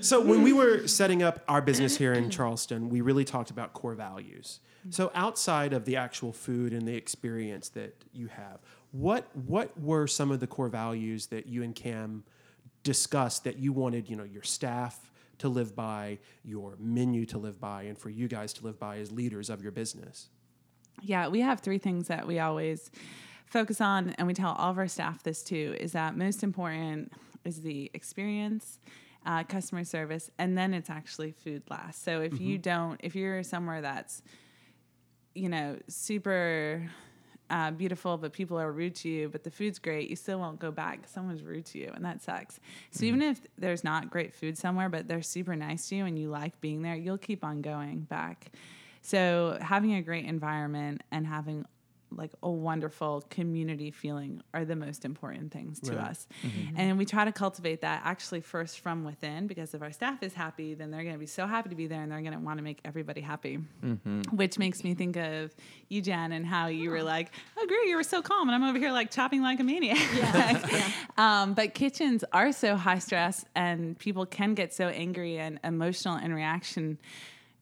So 0.00 0.20
when 0.20 0.42
we 0.42 0.52
were 0.52 0.86
setting 0.86 1.22
up 1.22 1.42
our 1.48 1.62
business 1.62 1.96
here 1.96 2.12
in 2.12 2.28
Charleston, 2.30 2.88
we 2.90 3.00
really 3.00 3.24
talked 3.24 3.50
about 3.50 3.72
core 3.72 3.94
values. 3.94 4.60
So 4.90 5.10
outside 5.14 5.72
of 5.72 5.84
the 5.84 5.96
actual 5.96 6.32
food 6.32 6.72
and 6.72 6.86
the 6.86 6.94
experience 6.96 7.68
that 7.70 7.94
you 8.12 8.26
have, 8.26 8.58
what 8.92 9.34
what 9.34 9.78
were 9.80 10.06
some 10.06 10.30
of 10.30 10.40
the 10.40 10.46
core 10.46 10.68
values 10.68 11.26
that 11.26 11.46
you 11.46 11.62
and 11.62 11.74
Cam 11.74 12.24
discussed 12.82 13.44
that 13.44 13.58
you 13.58 13.72
wanted, 13.72 14.08
you 14.08 14.16
know, 14.16 14.24
your 14.24 14.42
staff 14.42 15.10
to 15.38 15.48
live 15.48 15.74
by, 15.74 16.18
your 16.44 16.76
menu 16.78 17.26
to 17.26 17.38
live 17.38 17.60
by, 17.60 17.82
and 17.82 17.98
for 17.98 18.10
you 18.10 18.28
guys 18.28 18.52
to 18.52 18.64
live 18.64 18.78
by 18.78 18.98
as 18.98 19.10
leaders 19.10 19.50
of 19.50 19.62
your 19.62 19.72
business? 19.72 20.28
Yeah, 21.00 21.28
we 21.28 21.40
have 21.40 21.60
three 21.60 21.78
things 21.78 22.08
that 22.08 22.26
we 22.26 22.38
always 22.38 22.90
focus 23.46 23.80
on, 23.80 24.10
and 24.10 24.26
we 24.26 24.34
tell 24.34 24.52
all 24.52 24.70
of 24.70 24.78
our 24.78 24.88
staff 24.88 25.22
this 25.22 25.42
too 25.42 25.76
is 25.80 25.92
that 25.92 26.16
most 26.16 26.42
important 26.42 27.12
is 27.44 27.62
the 27.62 27.90
experience, 27.92 28.78
uh, 29.26 29.42
customer 29.44 29.84
service, 29.84 30.30
and 30.38 30.56
then 30.56 30.74
it's 30.74 30.90
actually 30.90 31.32
food 31.32 31.62
last. 31.70 32.04
So 32.04 32.20
if 32.20 32.40
you 32.40 32.58
don't, 32.58 33.00
if 33.02 33.14
you're 33.16 33.42
somewhere 33.42 33.80
that's, 33.80 34.22
you 35.34 35.48
know, 35.48 35.78
super 35.88 36.90
uh, 37.52 37.70
beautiful, 37.70 38.16
but 38.16 38.32
people 38.32 38.58
are 38.58 38.72
rude 38.72 38.94
to 38.94 39.10
you, 39.10 39.28
but 39.28 39.44
the 39.44 39.50
food's 39.50 39.78
great, 39.78 40.08
you 40.08 40.16
still 40.16 40.38
won't 40.38 40.58
go 40.58 40.70
back. 40.70 41.06
Someone's 41.06 41.42
rude 41.42 41.66
to 41.66 41.78
you, 41.78 41.92
and 41.94 42.02
that 42.02 42.22
sucks. 42.22 42.58
So 42.90 43.04
even 43.04 43.20
if 43.20 43.42
there's 43.58 43.84
not 43.84 44.08
great 44.08 44.32
food 44.32 44.56
somewhere, 44.56 44.88
but 44.88 45.06
they're 45.06 45.20
super 45.20 45.54
nice 45.54 45.90
to 45.90 45.96
you 45.96 46.06
and 46.06 46.18
you 46.18 46.30
like 46.30 46.58
being 46.62 46.80
there, 46.80 46.96
you'll 46.96 47.18
keep 47.18 47.44
on 47.44 47.60
going 47.60 48.00
back. 48.00 48.52
So 49.02 49.58
having 49.60 49.92
a 49.94 50.02
great 50.02 50.24
environment 50.24 51.02
and 51.10 51.26
having 51.26 51.66
like 52.16 52.32
a 52.42 52.50
wonderful 52.50 53.24
community 53.30 53.90
feeling 53.90 54.42
are 54.54 54.64
the 54.64 54.76
most 54.76 55.04
important 55.04 55.52
things 55.52 55.80
to 55.80 55.92
Right. 55.96 56.10
us. 56.10 56.26
And 56.76 56.98
we 56.98 57.04
try 57.04 57.24
to 57.24 57.32
cultivate 57.32 57.80
that 57.82 58.02
actually 58.04 58.40
first 58.40 58.80
from 58.80 59.04
within 59.04 59.46
because 59.46 59.74
if 59.74 59.82
our 59.82 59.92
staff 59.92 60.22
is 60.22 60.34
happy, 60.34 60.74
then 60.74 60.90
they're 60.90 61.02
going 61.02 61.14
to 61.14 61.18
be 61.18 61.26
so 61.26 61.46
happy 61.46 61.68
to 61.68 61.74
be 61.74 61.86
there 61.86 62.02
and 62.02 62.10
they're 62.10 62.20
going 62.20 62.32
to 62.32 62.38
want 62.38 62.58
to 62.58 62.62
make 62.64 62.80
everybody 62.84 63.20
happy. 63.20 63.58
Which 64.32 64.58
makes 64.58 64.84
me 64.84 64.94
think 64.94 65.16
of 65.16 65.54
you, 65.88 66.00
Jen, 66.02 66.32
and 66.32 66.46
how 66.46 66.66
you 66.68 66.90
were 66.90 67.02
like, 67.02 67.30
oh, 67.58 67.66
great, 67.66 67.86
you 67.88 67.96
were 67.96 68.02
so 68.02 68.22
calm. 68.22 68.48
And 68.48 68.54
I'm 68.54 68.68
over 68.68 68.78
here 68.78 68.92
like 68.92 69.10
chopping 69.10 69.42
like 69.42 69.60
a 69.60 69.64
maniac. 69.64 69.98
um, 71.18 71.54
but 71.54 71.74
kitchens 71.74 72.24
are 72.32 72.52
so 72.52 72.76
high 72.76 72.98
stress 72.98 73.44
and 73.54 73.98
people 73.98 74.26
can 74.26 74.54
get 74.54 74.72
so 74.72 74.88
angry 74.88 75.38
and 75.38 75.58
emotional 75.64 76.16
and 76.16 76.34
reaction 76.34 76.98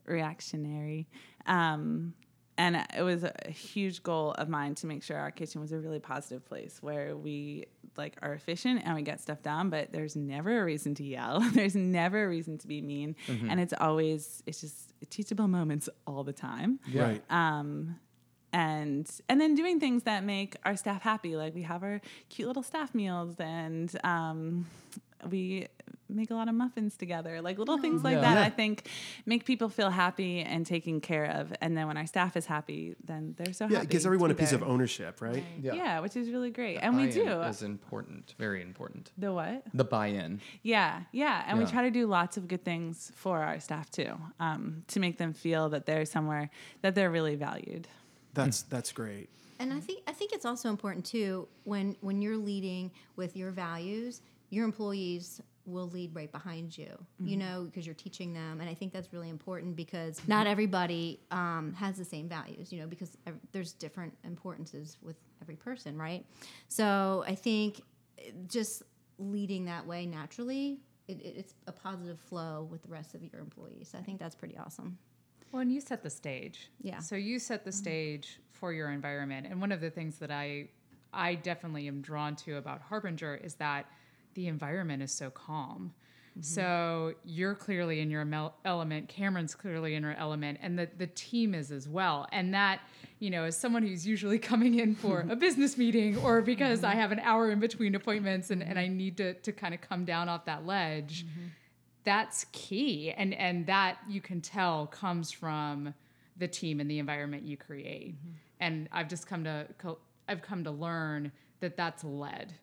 reactionary. 0.05 1.07
Um, 1.45 2.13
and 2.57 2.85
it 2.95 3.01
was 3.01 3.23
a 3.23 3.33
huge 3.49 4.03
goal 4.03 4.31
of 4.33 4.49
mine 4.49 4.75
to 4.75 4.87
make 4.87 5.03
sure 5.03 5.17
our 5.17 5.31
kitchen 5.31 5.61
was 5.61 5.71
a 5.71 5.79
really 5.79 5.99
positive 5.99 6.45
place 6.45 6.77
where 6.81 7.15
we 7.15 7.65
like 7.97 8.15
are 8.21 8.33
efficient 8.33 8.81
and 8.85 8.95
we 8.95 9.01
get 9.01 9.19
stuff 9.19 9.41
done 9.41 9.69
but 9.69 9.91
there's 9.91 10.15
never 10.15 10.61
a 10.61 10.65
reason 10.65 10.95
to 10.95 11.03
yell. 11.03 11.39
There's 11.53 11.75
never 11.75 12.25
a 12.25 12.27
reason 12.27 12.57
to 12.59 12.67
be 12.67 12.81
mean. 12.81 13.15
And 13.49 13.59
it's 13.59 13.73
always 13.79 14.43
it's 14.45 14.61
just 14.61 14.93
teachable 15.09 15.47
moments 15.47 15.89
all 16.05 16.23
the 16.23 16.33
time. 16.33 16.79
Right. 16.93 17.21
um, 17.29 17.99
and 18.53 19.09
and 19.29 19.39
then 19.39 19.55
doing 19.55 19.79
things 19.79 20.03
that 20.03 20.23
make 20.23 20.55
our 20.65 20.75
staff 20.75 21.01
happy. 21.01 21.35
Like 21.35 21.55
we 21.55 21.63
have 21.63 21.83
our 21.83 22.01
cute 22.29 22.47
little 22.47 22.63
staff 22.63 22.93
meals 22.93 23.35
and 23.39 23.95
um, 24.03 24.67
we 25.29 25.67
make 26.13 26.29
a 26.31 26.33
lot 26.33 26.47
of 26.47 26.55
muffins 26.55 26.95
together 26.97 27.41
like 27.41 27.57
little 27.57 27.77
things 27.77 28.03
like 28.03 28.15
Yeah. 28.15 28.21
that 28.21 28.35
Yeah. 28.35 28.43
i 28.45 28.49
think 28.49 28.87
make 29.25 29.45
people 29.45 29.69
feel 29.69 29.89
happy 29.89 30.41
and 30.41 30.65
taken 30.65 31.01
care 31.01 31.25
of 31.25 31.53
and 31.61 31.75
then 31.77 31.87
when 31.87 31.97
our 31.97 32.05
staff 32.05 32.35
is 32.37 32.45
happy 32.45 32.95
then 33.03 33.35
they're 33.37 33.53
so 33.53 33.65
Yeah, 33.65 33.77
happy 33.77 33.85
it 33.87 33.89
gives 33.91 34.05
everyone 34.05 34.31
a 34.31 34.33
be 34.33 34.39
piece 34.41 34.51
of 34.53 34.63
ownership, 34.63 35.21
right? 35.21 35.43
yeah. 35.61 35.73
yeah. 35.73 35.99
which 35.99 36.15
is 36.15 36.29
really 36.29 36.51
great 36.51 36.77
and 36.77 36.95
we 36.95 37.09
do 37.09 37.23
Buy-in 37.25 37.49
is 37.49 37.61
important, 37.63 38.35
very 38.37 38.61
important. 38.61 39.11
the 39.17 39.31
what 39.33 39.63
The 39.73 39.83
buy-in. 39.85 40.41
yeah, 40.63 41.03
yeah, 41.11 41.43
and 41.47 41.57
we 41.59 41.65
try 41.65 41.83
to 41.83 41.91
do 41.91 42.07
lots 42.07 42.37
of 42.37 42.47
good 42.47 42.63
things 42.63 43.11
for 43.15 43.41
our 43.43 43.59
staff 43.59 43.89
too, 43.89 44.13
um, 44.39 44.83
to 44.87 44.99
make 44.99 45.17
them 45.17 45.33
feel 45.33 45.69
that 45.69 45.85
they're 45.85 46.05
somewhere 46.05 46.49
that 46.81 46.95
they're 46.95 47.11
really 47.11 47.35
valued. 47.35 47.87
That's 48.33 48.61
that's 48.63 48.91
great. 48.91 49.29
And 49.59 49.71
I 49.73 49.79
think 49.79 50.01
I 50.07 50.11
think 50.13 50.31
it's 50.33 50.45
also 50.45 50.69
important 50.69 51.05
too 51.05 51.47
when 51.65 51.95
when 52.01 52.21
you're 52.21 52.37
leading 52.37 52.91
with 53.15 53.35
your 53.35 53.51
values, 53.51 54.21
your 54.49 54.65
employees 54.65 55.41
will 55.65 55.87
lead 55.89 56.13
right 56.15 56.31
behind 56.31 56.77
you. 56.77 56.89
You 57.19 57.37
know, 57.37 57.63
because 57.65 57.85
you're 57.85 57.95
teaching 57.95 58.33
them, 58.33 58.59
and 58.61 58.69
I 58.69 58.73
think 58.73 58.91
that's 58.93 59.11
really 59.13 59.29
important 59.29 59.75
because 59.75 60.19
not 60.27 60.47
everybody 60.47 61.19
um, 61.31 61.73
has 61.77 61.97
the 61.97 62.05
same 62.05 62.27
values. 62.27 62.71
You 62.73 62.81
know, 62.81 62.87
because 62.87 63.17
there's 63.51 63.73
different 63.73 64.17
importances 64.23 64.97
with 65.01 65.15
every 65.41 65.55
person, 65.55 65.97
right? 65.97 66.25
So 66.67 67.23
I 67.27 67.35
think 67.35 67.81
eh, 68.17 68.31
just 68.47 68.83
leading 69.19 69.65
that 69.65 69.85
way 69.85 70.05
naturally. 70.05 70.79
It, 71.07 71.21
it- 71.21 71.35
it's 71.37 71.53
a 71.67 71.71
positive 71.71 72.19
flow 72.19 72.67
with 72.71 72.81
the 72.83 72.89
rest 72.89 73.13
of 73.15 73.23
your 73.23 73.41
employees. 73.41 73.93
I 73.97 74.01
think 74.01 74.19
that's 74.19 74.35
pretty 74.35 74.57
awesome. 74.57 74.97
Well, 75.51 75.61
and 75.61 75.71
you 75.73 75.81
set 75.81 76.01
the 76.01 76.09
stage. 76.09 76.69
Yeah. 76.81 76.99
So 76.99 77.15
you 77.15 77.37
set 77.37 77.65
the 77.65 77.71
stage 77.73 78.39
for 78.51 78.71
your 78.71 78.89
environment, 78.89 79.47
and 79.49 79.59
one 79.59 79.71
of 79.71 79.81
the 79.81 79.89
things 79.89 80.17
that 80.19 80.31
I, 80.31 80.69
I 81.13 81.35
definitely 81.35 81.87
am 81.87 82.01
drawn 82.01 82.35
to 82.37 82.55
about 82.57 82.81
Harbinger 82.81 83.35
is 83.43 83.55
that 83.55 83.85
the 84.33 84.47
environment 84.47 85.03
is 85.03 85.11
so 85.11 85.29
calm. 85.29 85.93
Mm-hmm. 86.31 86.41
So 86.43 87.13
you're 87.25 87.55
clearly 87.55 87.99
in 87.99 88.09
your 88.09 88.23
mel- 88.23 88.55
element. 88.63 89.09
Cameron's 89.09 89.53
clearly 89.53 89.95
in 89.95 90.03
her 90.03 90.15
element, 90.17 90.59
and 90.61 90.79
the 90.79 90.87
the 90.97 91.07
team 91.07 91.53
is 91.53 91.71
as 91.71 91.89
well. 91.89 92.27
And 92.31 92.53
that, 92.53 92.81
you 93.19 93.29
know, 93.29 93.43
as 93.43 93.57
someone 93.57 93.83
who's 93.83 94.07
usually 94.07 94.39
coming 94.51 94.79
in 94.79 94.95
for 94.95 95.21
a 95.29 95.35
business 95.35 95.77
meeting 95.77 96.17
or 96.17 96.41
because 96.41 96.83
I 96.83 96.91
mm-hmm. 96.91 96.99
have 96.99 97.11
an 97.11 97.19
hour 97.19 97.51
in 97.51 97.59
between 97.59 97.95
appointments 97.95 98.49
and, 98.49 98.63
and 98.63 98.79
I 98.79 98.85
mm-hmm. 98.85 98.97
need 98.97 99.17
to 99.17 99.33
to 99.33 99.51
kind 99.51 99.73
of 99.73 99.81
come 99.81 100.05
down 100.05 100.29
off 100.29 100.45
that 100.45 100.65
ledge 100.65 101.25
that's 102.03 102.45
key. 102.51 103.11
And 103.11 103.33
and 103.33 103.65
that 103.67 103.97
you 104.07 104.21
can 104.21 104.41
tell 104.41 104.87
comes 104.87 105.31
from 105.31 105.93
the 106.37 106.47
team 106.47 106.79
and 106.79 106.89
the 106.89 106.99
environment 106.99 107.43
you 107.43 107.57
create. 107.57 108.15
And 108.59 108.87
i've 108.91 109.07
just 109.07 109.27
come 109.27 109.43
to 109.43 109.67
i've 110.27 110.41
come 110.41 110.63
to 110.63 110.71
learn 110.71 111.31
that 111.59 111.75
that's 111.77 112.03
led 112.03 112.53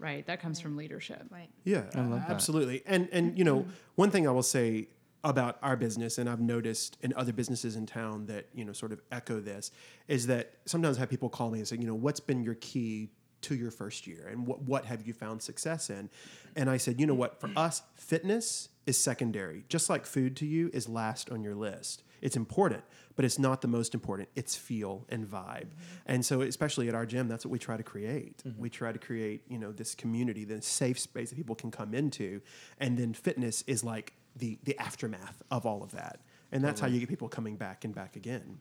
right 0.00 0.26
that 0.26 0.40
comes 0.40 0.58
from 0.58 0.76
leadership 0.76 1.20
Right. 1.30 1.48
Yeah, 1.64 1.84
absolutely. 2.28 2.82
And 2.86 3.08
and 3.12 3.38
you 3.38 3.44
know, 3.44 3.66
one 3.94 4.10
thing 4.10 4.26
I 4.26 4.30
will 4.30 4.42
say 4.42 4.88
about 5.22 5.58
our 5.62 5.76
business, 5.76 6.18
and 6.18 6.28
I've 6.28 6.40
noticed 6.40 6.96
in 7.02 7.12
other 7.14 7.32
businesses 7.32 7.76
in 7.76 7.86
town 7.86 8.26
that 8.26 8.46
you 8.54 8.64
know 8.64 8.72
sort 8.72 8.92
of 8.92 9.00
echo 9.12 9.40
this, 9.40 9.70
is 10.08 10.26
that 10.28 10.54
sometimes 10.64 10.96
I 10.96 11.00
have 11.00 11.10
people 11.10 11.28
call 11.28 11.50
me 11.50 11.58
and 11.58 11.68
say, 11.68 11.76
you 11.76 11.86
know, 11.86 11.94
what's 11.94 12.20
been 12.20 12.42
your 12.42 12.54
key 12.54 13.10
to 13.42 13.54
your 13.54 13.70
first 13.70 14.06
year, 14.06 14.28
and 14.30 14.46
what 14.46 14.62
what 14.62 14.84
have 14.86 15.06
you 15.06 15.12
found 15.12 15.42
success 15.42 15.90
in? 15.90 16.10
And 16.56 16.68
I 16.68 16.78
said, 16.78 16.98
you 17.00 17.06
know 17.06 17.14
what, 17.14 17.40
for 17.40 17.50
us, 17.56 17.82
fitness 17.94 18.70
is 18.86 18.98
secondary, 18.98 19.64
just 19.68 19.88
like 19.88 20.06
food 20.06 20.36
to 20.38 20.46
you 20.46 20.70
is 20.72 20.88
last 20.88 21.30
on 21.30 21.42
your 21.42 21.54
list. 21.54 22.02
It's 22.20 22.36
important, 22.36 22.82
but 23.20 23.26
it's 23.26 23.38
not 23.38 23.60
the 23.60 23.68
most 23.68 23.92
important. 23.92 24.30
It's 24.34 24.56
feel 24.56 25.04
and 25.10 25.26
vibe. 25.26 25.66
And 26.06 26.24
so, 26.24 26.40
especially 26.40 26.88
at 26.88 26.94
our 26.94 27.04
gym, 27.04 27.28
that's 27.28 27.44
what 27.44 27.50
we 27.50 27.58
try 27.58 27.76
to 27.76 27.82
create. 27.82 28.38
Mm-hmm. 28.38 28.62
We 28.62 28.70
try 28.70 28.92
to 28.92 28.98
create, 28.98 29.42
you 29.46 29.58
know, 29.58 29.72
this 29.72 29.94
community, 29.94 30.44
this 30.44 30.64
safe 30.64 30.98
space 30.98 31.28
that 31.28 31.36
people 31.36 31.54
can 31.54 31.70
come 31.70 31.92
into. 31.92 32.40
And 32.78 32.96
then 32.96 33.12
fitness 33.12 33.62
is 33.66 33.84
like 33.84 34.14
the 34.36 34.58
the 34.64 34.74
aftermath 34.78 35.42
of 35.50 35.66
all 35.66 35.82
of 35.82 35.92
that. 35.92 36.20
And 36.50 36.64
that's 36.64 36.80
how 36.80 36.86
mm-hmm. 36.86 36.94
you 36.94 37.00
get 37.00 37.10
people 37.10 37.28
coming 37.28 37.56
back 37.56 37.84
and 37.84 37.94
back 37.94 38.16
again. 38.16 38.58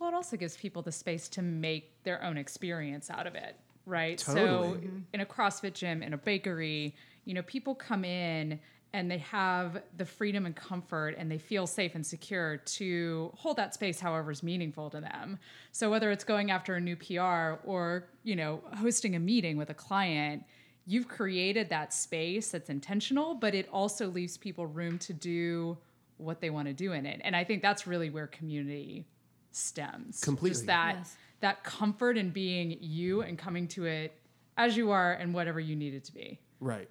well 0.00 0.08
it 0.08 0.14
also 0.16 0.36
gives 0.36 0.56
people 0.56 0.82
the 0.82 0.90
space 0.90 1.28
to 1.28 1.42
make 1.42 2.02
their 2.02 2.20
own 2.24 2.36
experience 2.36 3.10
out 3.10 3.28
of 3.28 3.36
it 3.36 3.54
right 3.86 4.18
so 4.18 4.34
mm-hmm. 4.34 4.98
in 5.12 5.20
a 5.20 5.26
crossfit 5.26 5.72
gym 5.72 6.02
in 6.02 6.14
a 6.14 6.18
bakery 6.18 6.96
you 7.26 7.32
know 7.32 7.42
people 7.42 7.76
come 7.76 8.04
in 8.04 8.58
and 8.92 9.10
they 9.10 9.18
have 9.18 9.82
the 9.96 10.04
freedom 10.04 10.46
and 10.46 10.56
comfort 10.56 11.14
and 11.18 11.30
they 11.30 11.38
feel 11.38 11.66
safe 11.66 11.94
and 11.94 12.06
secure 12.06 12.56
to 12.58 13.30
hold 13.36 13.56
that 13.56 13.74
space 13.74 14.00
however 14.00 14.30
is 14.30 14.42
meaningful 14.42 14.88
to 14.90 15.00
them 15.00 15.38
so 15.72 15.90
whether 15.90 16.10
it's 16.10 16.24
going 16.24 16.50
after 16.50 16.74
a 16.74 16.80
new 16.80 16.96
pr 16.96 17.20
or 17.64 18.08
you 18.24 18.34
know 18.36 18.62
hosting 18.76 19.14
a 19.16 19.18
meeting 19.18 19.56
with 19.56 19.70
a 19.70 19.74
client 19.74 20.42
you've 20.86 21.06
created 21.08 21.68
that 21.68 21.92
space 21.92 22.50
that's 22.50 22.70
intentional 22.70 23.34
but 23.34 23.54
it 23.54 23.68
also 23.72 24.08
leaves 24.08 24.36
people 24.36 24.66
room 24.66 24.98
to 24.98 25.12
do 25.12 25.76
what 26.16 26.40
they 26.40 26.50
want 26.50 26.66
to 26.66 26.72
do 26.74 26.92
in 26.92 27.04
it 27.06 27.20
and 27.24 27.36
i 27.36 27.44
think 27.44 27.60
that's 27.62 27.86
really 27.86 28.10
where 28.10 28.26
community 28.26 29.06
stems 29.52 30.20
Completely. 30.22 30.50
just 30.54 30.66
that 30.66 30.94
Yes. 30.98 31.16
that 31.40 31.62
comfort 31.62 32.16
in 32.18 32.30
being 32.30 32.76
you 32.80 33.22
and 33.22 33.38
coming 33.38 33.68
to 33.68 33.84
it 33.84 34.12
as 34.56 34.76
you 34.76 34.90
are 34.90 35.12
and 35.12 35.32
whatever 35.34 35.60
you 35.60 35.76
need 35.76 35.94
it 35.94 36.04
to 36.04 36.12
be 36.14 36.40
Right. 36.60 36.88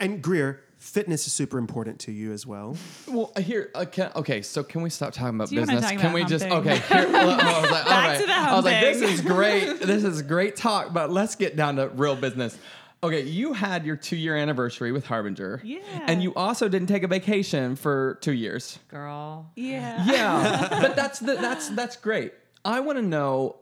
And 0.00 0.22
Greer, 0.22 0.60
fitness 0.78 1.26
is 1.26 1.32
super 1.32 1.58
important 1.58 1.98
to 2.00 2.12
you 2.12 2.32
as 2.32 2.46
well. 2.46 2.76
Well, 3.08 3.32
here, 3.40 3.70
uh, 3.74 3.84
can, 3.84 4.10
okay. 4.16 4.42
So 4.42 4.62
can 4.62 4.82
we 4.82 4.90
stop 4.90 5.12
talking 5.12 5.34
about 5.36 5.48
Do 5.48 5.54
you 5.54 5.60
wanna 5.62 5.72
business? 5.74 5.90
talk 5.90 6.00
can 6.00 6.10
about 6.10 6.14
we 6.14 6.24
just 6.24 6.44
humping? 6.46 6.72
okay? 6.72 6.94
Here, 7.02 7.12
well, 7.12 7.40
I 7.40 7.60
was 7.60 7.70
like, 7.70 7.84
all 7.84 7.90
Back 7.90 8.06
right. 8.08 8.20
to 8.20 8.26
the 8.26 8.32
I 8.34 8.54
was 8.56 8.64
like, 8.64 8.80
this 8.80 8.98
humping. 9.00 9.14
is 9.14 9.20
great. 9.22 9.80
This 9.80 10.04
is 10.04 10.22
great 10.22 10.56
talk, 10.56 10.92
but 10.92 11.10
let's 11.10 11.34
get 11.36 11.56
down 11.56 11.76
to 11.76 11.88
real 11.88 12.16
business. 12.16 12.56
Okay, 13.02 13.22
you 13.24 13.52
had 13.52 13.84
your 13.84 13.94
two-year 13.96 14.36
anniversary 14.36 14.90
with 14.90 15.06
Harbinger, 15.06 15.60
Yeah. 15.62 15.80
and 16.06 16.22
you 16.22 16.34
also 16.34 16.66
didn't 16.66 16.88
take 16.88 17.02
a 17.02 17.06
vacation 17.08 17.76
for 17.76 18.18
two 18.22 18.32
years. 18.32 18.78
girl 18.88 19.50
Yeah. 19.54 20.04
Yeah, 20.06 20.68
but 20.80 20.96
that's 20.96 21.20
the, 21.20 21.34
that's 21.34 21.68
that's 21.70 21.96
great. 21.96 22.32
I 22.64 22.80
want 22.80 22.96
to 22.98 23.02
know, 23.02 23.56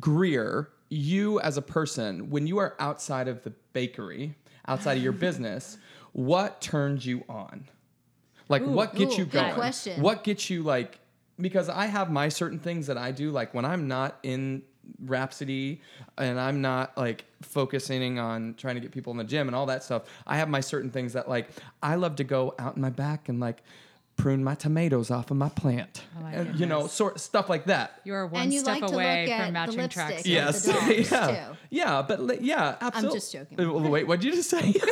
Greer, 0.00 0.70
you 0.92 1.40
as 1.40 1.56
a 1.56 1.62
person, 1.62 2.28
when 2.30 2.46
you 2.46 2.58
are 2.58 2.76
outside 2.78 3.26
of 3.26 3.42
the 3.42 3.50
bakery, 3.72 4.34
outside 4.68 4.96
of 4.98 5.02
your 5.02 5.12
business, 5.28 5.78
what 6.12 6.60
turns 6.60 7.06
you 7.06 7.24
on? 7.28 7.64
Like, 8.48 8.62
what 8.62 8.94
gets 8.94 9.14
ooh, 9.14 9.20
you 9.20 9.24
going? 9.24 9.54
question. 9.54 10.02
What 10.02 10.24
gets 10.24 10.50
you 10.50 10.62
like? 10.62 10.98
Because 11.40 11.70
I 11.70 11.86
have 11.86 12.10
my 12.10 12.28
certain 12.28 12.58
things 12.58 12.86
that 12.88 12.98
I 12.98 13.10
do. 13.10 13.30
Like 13.30 13.54
when 13.54 13.64
I'm 13.64 13.88
not 13.88 14.18
in 14.22 14.62
Rhapsody 15.04 15.80
and 16.18 16.38
I'm 16.38 16.60
not 16.60 16.96
like 16.98 17.24
focusing 17.40 18.18
on 18.18 18.54
trying 18.58 18.74
to 18.74 18.80
get 18.80 18.92
people 18.92 19.12
in 19.12 19.16
the 19.16 19.24
gym 19.24 19.48
and 19.48 19.56
all 19.56 19.66
that 19.66 19.82
stuff. 19.82 20.02
I 20.26 20.36
have 20.36 20.48
my 20.48 20.60
certain 20.60 20.90
things 20.90 21.14
that 21.14 21.28
like 21.28 21.48
I 21.82 21.94
love 21.94 22.16
to 22.16 22.24
go 22.24 22.54
out 22.58 22.76
in 22.76 22.82
my 22.82 22.90
back 22.90 23.28
and 23.30 23.40
like 23.40 23.62
prune 24.16 24.44
my 24.44 24.54
tomatoes 24.54 25.10
off 25.10 25.30
of 25.30 25.36
my 25.36 25.48
plant. 25.48 26.02
Oh 26.18 26.22
my 26.22 26.42
you 26.52 26.66
know, 26.66 26.86
sort 26.86 27.18
stuff 27.20 27.48
like 27.48 27.64
that. 27.66 28.00
you're 28.04 28.26
one 28.26 28.52
you 28.52 28.60
step 28.60 28.82
like 28.82 28.92
away 28.92 29.26
from 29.36 29.52
matching 29.52 29.88
tracks 29.88 30.26
Yes. 30.26 30.66
yeah, 31.10 31.46
too. 31.50 31.56
yeah, 31.70 32.02
but 32.02 32.20
li- 32.20 32.38
yeah, 32.40 32.76
absolutely. 32.80 33.08
I'm 33.08 33.14
just 33.14 33.32
joking. 33.32 33.60
Uh, 33.60 33.88
Wait, 33.88 34.06
what 34.06 34.20
did 34.20 34.26
you 34.26 34.34
just 34.34 34.50
say? 34.50 34.74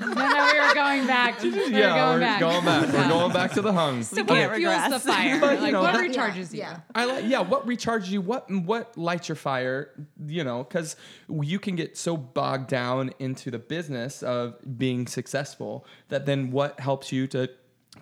no 0.00 0.06
no 0.08 0.50
we 0.52 0.58
were 0.60 0.74
going 0.74 1.06
back 1.06 1.40
we 1.40 1.50
were 1.50 1.56
yeah, 1.66 1.94
going 1.94 2.14
we're 2.14 2.20
back 2.20 2.40
going 2.40 2.64
back. 2.64 2.92
We're 2.92 3.08
going 3.08 3.32
back 3.32 3.52
to 3.52 3.62
the 3.62 3.72
hung. 3.72 3.98
what 4.02 4.26
can't 4.26 4.54
fuels 4.56 4.90
the 4.90 4.98
fire 5.00 5.38
But, 5.40 5.60
like 5.60 5.72
know, 5.72 5.82
what 5.82 5.92
that- 5.92 6.00
recharges 6.10 6.52
you 6.52 6.60
yeah. 6.60 6.80
I 6.94 7.04
like, 7.04 7.24
yeah. 7.26 7.40
What 7.40 7.66
recharges 7.66 8.08
you? 8.08 8.20
What 8.20 8.50
what 8.50 8.96
lights 8.98 9.28
your 9.28 9.36
fire? 9.36 9.90
You 10.26 10.42
know, 10.44 10.64
because 10.64 10.96
you 11.28 11.58
can 11.58 11.76
get 11.76 11.96
so 11.96 12.16
bogged 12.16 12.68
down 12.68 13.12
into 13.18 13.50
the 13.52 13.58
business 13.58 14.22
of 14.22 14.56
being 14.78 15.06
successful 15.06 15.86
that 16.08 16.26
then 16.26 16.50
what 16.50 16.80
helps 16.80 17.12
you 17.12 17.26
to 17.28 17.50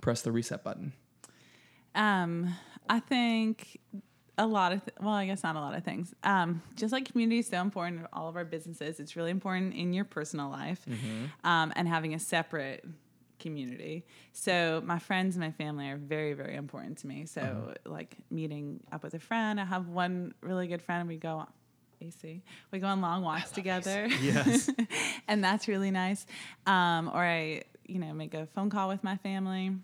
press 0.02 0.20
the 0.20 0.30
reset 0.30 0.62
button? 0.62 0.92
Um, 1.94 2.54
I 2.90 3.00
think 3.00 3.80
a 4.36 4.46
lot 4.46 4.72
of 4.72 4.84
th- 4.84 4.96
well, 5.00 5.14
I 5.14 5.26
guess 5.26 5.42
not 5.42 5.56
a 5.56 5.60
lot 5.60 5.74
of 5.74 5.84
things. 5.84 6.14
Um, 6.22 6.62
just 6.76 6.92
like 6.92 7.10
community 7.10 7.38
is 7.38 7.46
so 7.46 7.60
important 7.60 8.00
in 8.00 8.06
all 8.12 8.28
of 8.28 8.36
our 8.36 8.44
businesses, 8.44 9.00
it's 9.00 9.16
really 9.16 9.30
important 9.30 9.72
in 9.74 9.94
your 9.94 10.04
personal 10.04 10.50
life, 10.50 10.84
um, 11.44 11.72
and 11.74 11.88
having 11.88 12.12
a 12.12 12.18
separate 12.18 12.84
community. 13.38 14.04
So 14.32 14.82
my 14.84 14.98
friends 14.98 15.36
and 15.36 15.44
my 15.44 15.50
family 15.52 15.88
are 15.88 15.96
very, 15.96 16.32
very 16.32 16.56
important 16.56 16.98
to 16.98 17.06
me. 17.06 17.26
So 17.26 17.74
like 17.84 18.16
meeting 18.30 18.80
up 18.92 19.02
with 19.02 19.14
a 19.14 19.18
friend, 19.18 19.60
I 19.60 19.64
have 19.64 19.88
one 19.88 20.34
really 20.42 20.66
good 20.66 20.82
friend. 20.82 21.08
We 21.08 21.16
go. 21.16 21.46
AC. 22.00 22.42
We 22.72 22.80
go 22.80 22.88
on 22.88 23.00
long 23.00 23.22
walks 23.22 23.52
together. 23.52 24.08
Yes. 24.20 24.68
and 25.28 25.44
that's 25.44 25.68
really 25.68 25.92
nice. 25.92 26.26
Um, 26.66 27.08
or 27.08 27.22
I, 27.22 27.62
you 27.86 28.00
know, 28.00 28.12
make 28.12 28.34
a 28.34 28.46
phone 28.46 28.70
call 28.70 28.88
with 28.88 29.04
my 29.04 29.16
family. 29.18 29.76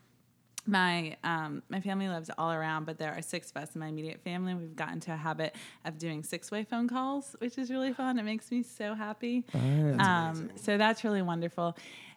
My 0.69 1.17
um, 1.25 1.63
my 1.71 1.81
family 1.81 2.09
lives 2.09 2.31
all 2.37 2.53
around, 2.53 2.85
but 2.85 2.99
there 2.99 3.13
are 3.15 3.23
six 3.23 3.51
of 3.51 3.57
us 3.57 3.75
in 3.75 3.81
my 3.81 3.87
immediate 3.89 4.21
family. 4.23 4.55
We've 4.55 4.77
gotten 4.77 4.95
into 4.95 5.13
a 5.13 5.17
habit 5.17 5.55
of 5.87 5.97
doing 5.97 6.23
six 6.23 6.51
way 6.51 6.63
phone 6.63 6.89
calls, 6.89 7.35
which 7.39 7.57
is 7.57 7.71
really 7.71 7.95
fun. 7.95 8.19
It 8.19 8.25
makes 8.25 8.51
me 8.51 8.63
so 8.63 8.95
happy. 8.95 9.45
um, 9.55 10.51
so 10.57 10.77
that's 10.77 11.05
really 11.05 11.23
wonderful. 11.23 11.75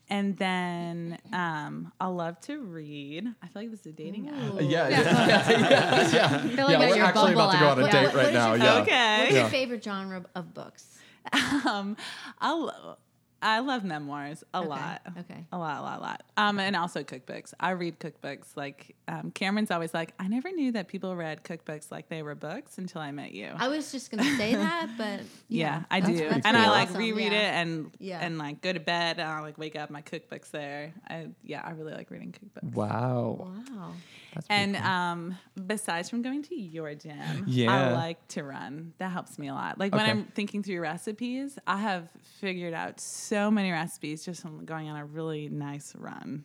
And 0.10 0.36
then 0.38 1.18
um, 1.32 1.94
I 2.02 2.08
love 2.08 2.42
to 2.42 2.58
read. 2.60 3.26
I 3.42 3.48
feel 3.48 3.62
like 3.62 3.72
this 3.72 3.80
is 3.82 3.86
a 3.86 3.92
dating 3.94 4.28
app. 4.28 4.60
Yeah, 4.60 4.90
yeah, 4.90 4.90
yeah, 4.90 5.50
yeah. 5.50 6.10
yeah. 6.12 6.42
I 6.44 6.48
feel 6.50 6.66
like 6.66 6.72
Yeah, 6.72 6.78
that's 6.80 6.92
we're 6.92 6.96
your 6.98 7.06
actually 7.06 7.34
bubble 7.36 7.42
about 7.50 7.52
to 7.54 7.58
go 7.60 7.68
on 7.70 7.80
a 7.80 7.82
What- 7.84 7.92
date 7.92 8.04
what- 8.04 8.14
what 8.14 8.16
right 8.16 8.28
is 8.28 8.34
now. 8.34 8.54
your- 8.56 8.66
Yeah. 8.66 8.82
Okay. 8.82 9.20
What's 9.24 9.36
your 9.36 9.48
favorite 9.50 9.84
genre 9.84 10.26
of 10.36 10.54
books? 10.54 10.98
Um, 11.66 11.96
I 12.40 12.52
lo- 12.54 12.98
I 13.42 13.60
love 13.60 13.84
memoirs 13.84 14.44
a 14.54 14.60
Okay, 14.60 14.68
lot. 14.68 15.02
okay. 15.20 15.46
A 15.52 15.58
lot, 15.58 15.80
a 15.80 15.82
lot, 15.82 16.00
a 16.00 16.02
lot. 16.02 16.24
Um, 16.38 16.60
and 16.60 16.76
also 16.76 17.04
cookbooks. 17.04 17.54
I 17.60 17.72
read 17.72 18.00
cookbooks. 18.00 18.56
Like 18.56 18.96
um, 19.08 19.32
Cameron's 19.32 19.72
always 19.72 19.94
like, 19.94 20.14
I 20.20 20.28
never 20.28 20.52
knew 20.52 20.72
that 20.74 20.88
people 20.88 21.16
read 21.16 21.44
cookbooks 21.44 21.92
like 21.92 22.08
they 22.10 22.22
were 22.24 22.36
books 22.36 22.78
until 22.78 23.02
I 23.02 23.12
met 23.12 23.32
you. 23.34 23.50
I 23.56 23.68
was 23.68 23.92
just 23.92 24.12
gonna 24.12 24.24
say 24.38 24.54
that, 24.56 24.90
but 24.98 25.22
yeah, 25.50 25.84
I 25.90 26.00
that's- 26.02 26.20
do, 26.20 26.30
that's 26.30 26.46
and 26.46 26.56
I 26.56 26.70
like 26.70 26.90
awesome, 26.90 27.00
reread 27.02 27.32
yeah. 27.32 27.40
it 27.50 27.62
and 27.62 27.92
Yeah. 28.00 28.20
and 28.22 28.38
like 28.38 28.62
go 28.62 28.72
to 28.74 28.80
bed 28.80 29.20
and 29.20 29.28
I 29.28 29.40
like 29.42 29.58
wake 29.58 29.76
up. 29.76 29.90
My 29.90 30.02
cookbooks 30.02 30.52
there. 30.52 30.94
I 31.10 31.28
yeah, 31.44 31.62
I 31.66 31.72
really 31.72 31.94
like 31.94 32.12
reading 32.12 32.34
cookbooks. 32.34 32.74
Wow. 32.76 33.48
Wow. 33.70 33.92
That's 34.34 34.48
And 34.50 34.76
cool. 34.76 34.86
um, 34.86 35.38
besides 35.68 36.10
from 36.10 36.22
going 36.22 36.44
to 36.44 36.56
your 36.56 36.94
gym, 36.96 37.44
Yeah. 37.48 37.72
I 37.72 37.94
like 37.94 38.28
to 38.30 38.44
run. 38.44 38.94
That 38.98 39.12
helps 39.12 39.38
me 39.40 39.48
a 39.50 39.54
lot. 39.54 39.78
Like 39.80 39.94
when 39.94 40.06
I'm 40.06 40.26
thinking 40.26 40.64
through 40.64 40.80
recipes, 40.82 41.58
I 41.68 41.78
have 41.78 42.10
figured 42.40 42.74
out 42.74 43.00
so 43.00 43.50
many 43.52 43.72
recipes 43.72 44.24
just 44.24 44.42
from 44.42 44.66
going 44.66 44.90
on 44.90 44.98
a 44.98 45.06
really 45.06 45.50
nice 45.50 45.94
run. 45.98 46.44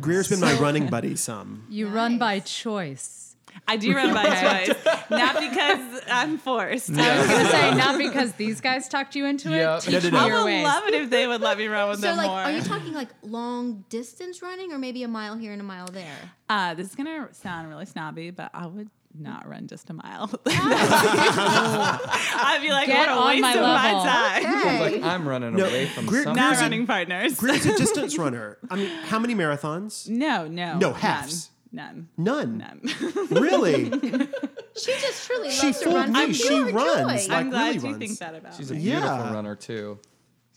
Greer's 0.00 0.28
been 0.28 0.40
my 0.40 0.54
running 0.58 0.86
buddy 0.88 1.16
some. 1.16 1.64
You 1.68 1.88
run 1.88 2.18
by 2.18 2.40
choice. 2.40 3.25
I 3.68 3.76
do 3.76 3.94
run 3.94 4.14
by 4.14 4.24
choice, 4.66 4.76
not 5.10 5.40
because 5.40 6.02
I'm 6.10 6.38
forced. 6.38 6.90
I 6.92 7.18
was 7.18 7.26
gonna 7.26 7.48
say 7.50 7.74
not 7.74 7.98
because 8.06 8.32
these 8.34 8.60
guys 8.60 8.88
talked 8.88 9.16
you 9.16 9.26
into 9.26 9.52
it. 9.52 9.56
Yeah. 9.58 9.78
Teach 9.80 10.04
No, 10.04 10.10
no, 10.10 10.10
me 10.10 10.10
no. 10.10 10.18
I 10.18 10.38
would 10.38 10.44
ways. 10.44 10.64
love 10.64 10.84
it 10.86 10.94
if 10.94 11.10
they 11.10 11.26
would 11.26 11.40
let 11.40 11.58
me 11.58 11.66
run 11.66 11.88
with 11.88 12.00
them. 12.00 12.14
So, 12.14 12.16
them 12.16 12.26
like, 12.26 12.28
more. 12.28 12.40
are 12.40 12.50
you 12.52 12.62
talking 12.62 12.92
like 12.92 13.08
long 13.22 13.84
distance 13.88 14.40
running, 14.42 14.72
or 14.72 14.78
maybe 14.78 15.02
a 15.02 15.08
mile 15.08 15.36
here 15.36 15.52
and 15.52 15.60
a 15.60 15.64
mile 15.64 15.86
there? 15.88 16.14
uh, 16.48 16.74
this 16.74 16.88
is 16.90 16.94
gonna 16.94 17.28
sound 17.32 17.68
really 17.68 17.86
snobby, 17.86 18.30
but 18.30 18.50
I 18.54 18.66
would 18.66 18.88
not 19.18 19.48
run 19.48 19.66
just 19.66 19.88
a 19.90 19.94
mile. 19.94 20.30
I'd 21.26 22.58
be 22.62 22.70
like, 22.70 22.86
Get 22.86 23.08
what 23.08 23.18
a 23.24 23.26
waste 23.26 23.40
my 23.42 23.54
of 23.54 23.60
my 23.62 23.92
time. 23.92 24.42
Sounds 24.42 24.80
like 24.80 25.02
I'm 25.02 25.26
running 25.26 25.56
No, 25.56 25.64
away 25.64 25.86
from 25.86 26.06
Greer- 26.06 26.24
something. 26.24 26.40
Not 26.42 26.48
Greer's 26.50 26.60
a- 26.60 26.64
running 26.64 26.86
partners. 26.86 27.34
Greer's 27.36 27.64
a 27.66 27.76
distance 27.76 28.18
runner. 28.18 28.58
I 28.70 28.76
mean, 28.76 28.88
how 28.88 29.18
many 29.18 29.34
marathons? 29.34 30.08
No, 30.08 30.46
no, 30.46 30.78
No, 30.78 30.92
halves. 30.92 31.48
None. 31.48 31.55
None. 31.72 32.08
None. 32.16 32.58
None. 32.58 32.80
Really? 33.30 33.90
She 34.76 34.92
just 34.92 35.26
truly 35.26 35.50
She 35.50 35.66
loves 35.66 35.80
to 35.80 35.88
run 35.90 36.12
me. 36.12 36.20
from 36.24 36.32
She 36.32 36.48
pure 36.48 36.70
runs 36.72 37.28
like- 37.28 37.30
I'm 37.30 37.50
glad 37.50 37.74
really 37.74 37.78
you 37.78 37.92
runs. 37.92 37.98
think 37.98 38.18
that 38.20 38.34
about 38.34 38.54
She's 38.54 38.70
a 38.70 38.74
beautiful 38.74 39.08
Yeah. 39.08 39.32
runner 39.32 39.56
too. 39.56 39.98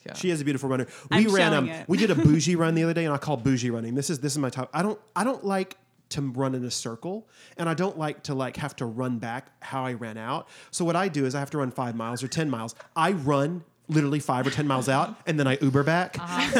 Yeah. 0.06 0.13
She 0.13 0.30
is 0.30 0.39
a 0.41 0.45
beautiful 0.45 0.69
runner. 0.69 0.88
I'm 1.12 1.24
We 1.26 1.32
ran 1.32 1.54
um 1.54 1.67
it. 1.69 1.88
we 1.89 1.98
did 1.98 2.10
a 2.12 2.15
bougie 2.28 2.56
run 2.56 2.76
the 2.76 2.84
other 2.84 2.93
day 2.93 3.06
and 3.06 3.13
I 3.13 3.17
call 3.17 3.38
bougie 3.38 3.69
running. 3.69 3.95
This 3.95 4.10
is 4.10 4.19
this 4.19 4.34
is 4.34 4.38
my 4.38 4.50
top. 4.50 4.69
I 4.74 4.82
don't 4.82 5.00
I 5.15 5.24
don't 5.24 5.43
like 5.43 5.78
to 6.10 6.22
run 6.22 6.56
in 6.56 6.63
a 6.65 6.72
circle 6.72 7.28
and 7.58 7.67
I 7.69 7.74
don't 7.74 7.98
like 7.98 8.24
to 8.24 8.34
like 8.34 8.56
have 8.58 8.76
to 8.78 8.86
run 8.86 9.19
back 9.19 9.52
how 9.62 9.86
I 9.86 9.93
ran 9.93 10.17
out. 10.17 10.48
So 10.72 10.84
what 10.86 10.95
I 10.95 11.08
do 11.08 11.26
is 11.26 11.36
I 11.36 11.39
have 11.39 11.50
to 11.52 11.58
run 11.58 11.69
5 11.72 11.95
miles 11.95 12.24
or 12.24 12.28
10 12.28 12.50
miles. 12.50 12.76
I 12.95 13.12
run 13.12 13.63
literally 13.89 14.19
5 14.19 14.47
or 14.47 14.49
10 14.52 14.67
miles 14.67 14.88
out 14.88 15.19
and 15.25 15.39
then 15.39 15.47
I 15.47 15.58
Uber 15.62 15.84
back. 15.84 16.13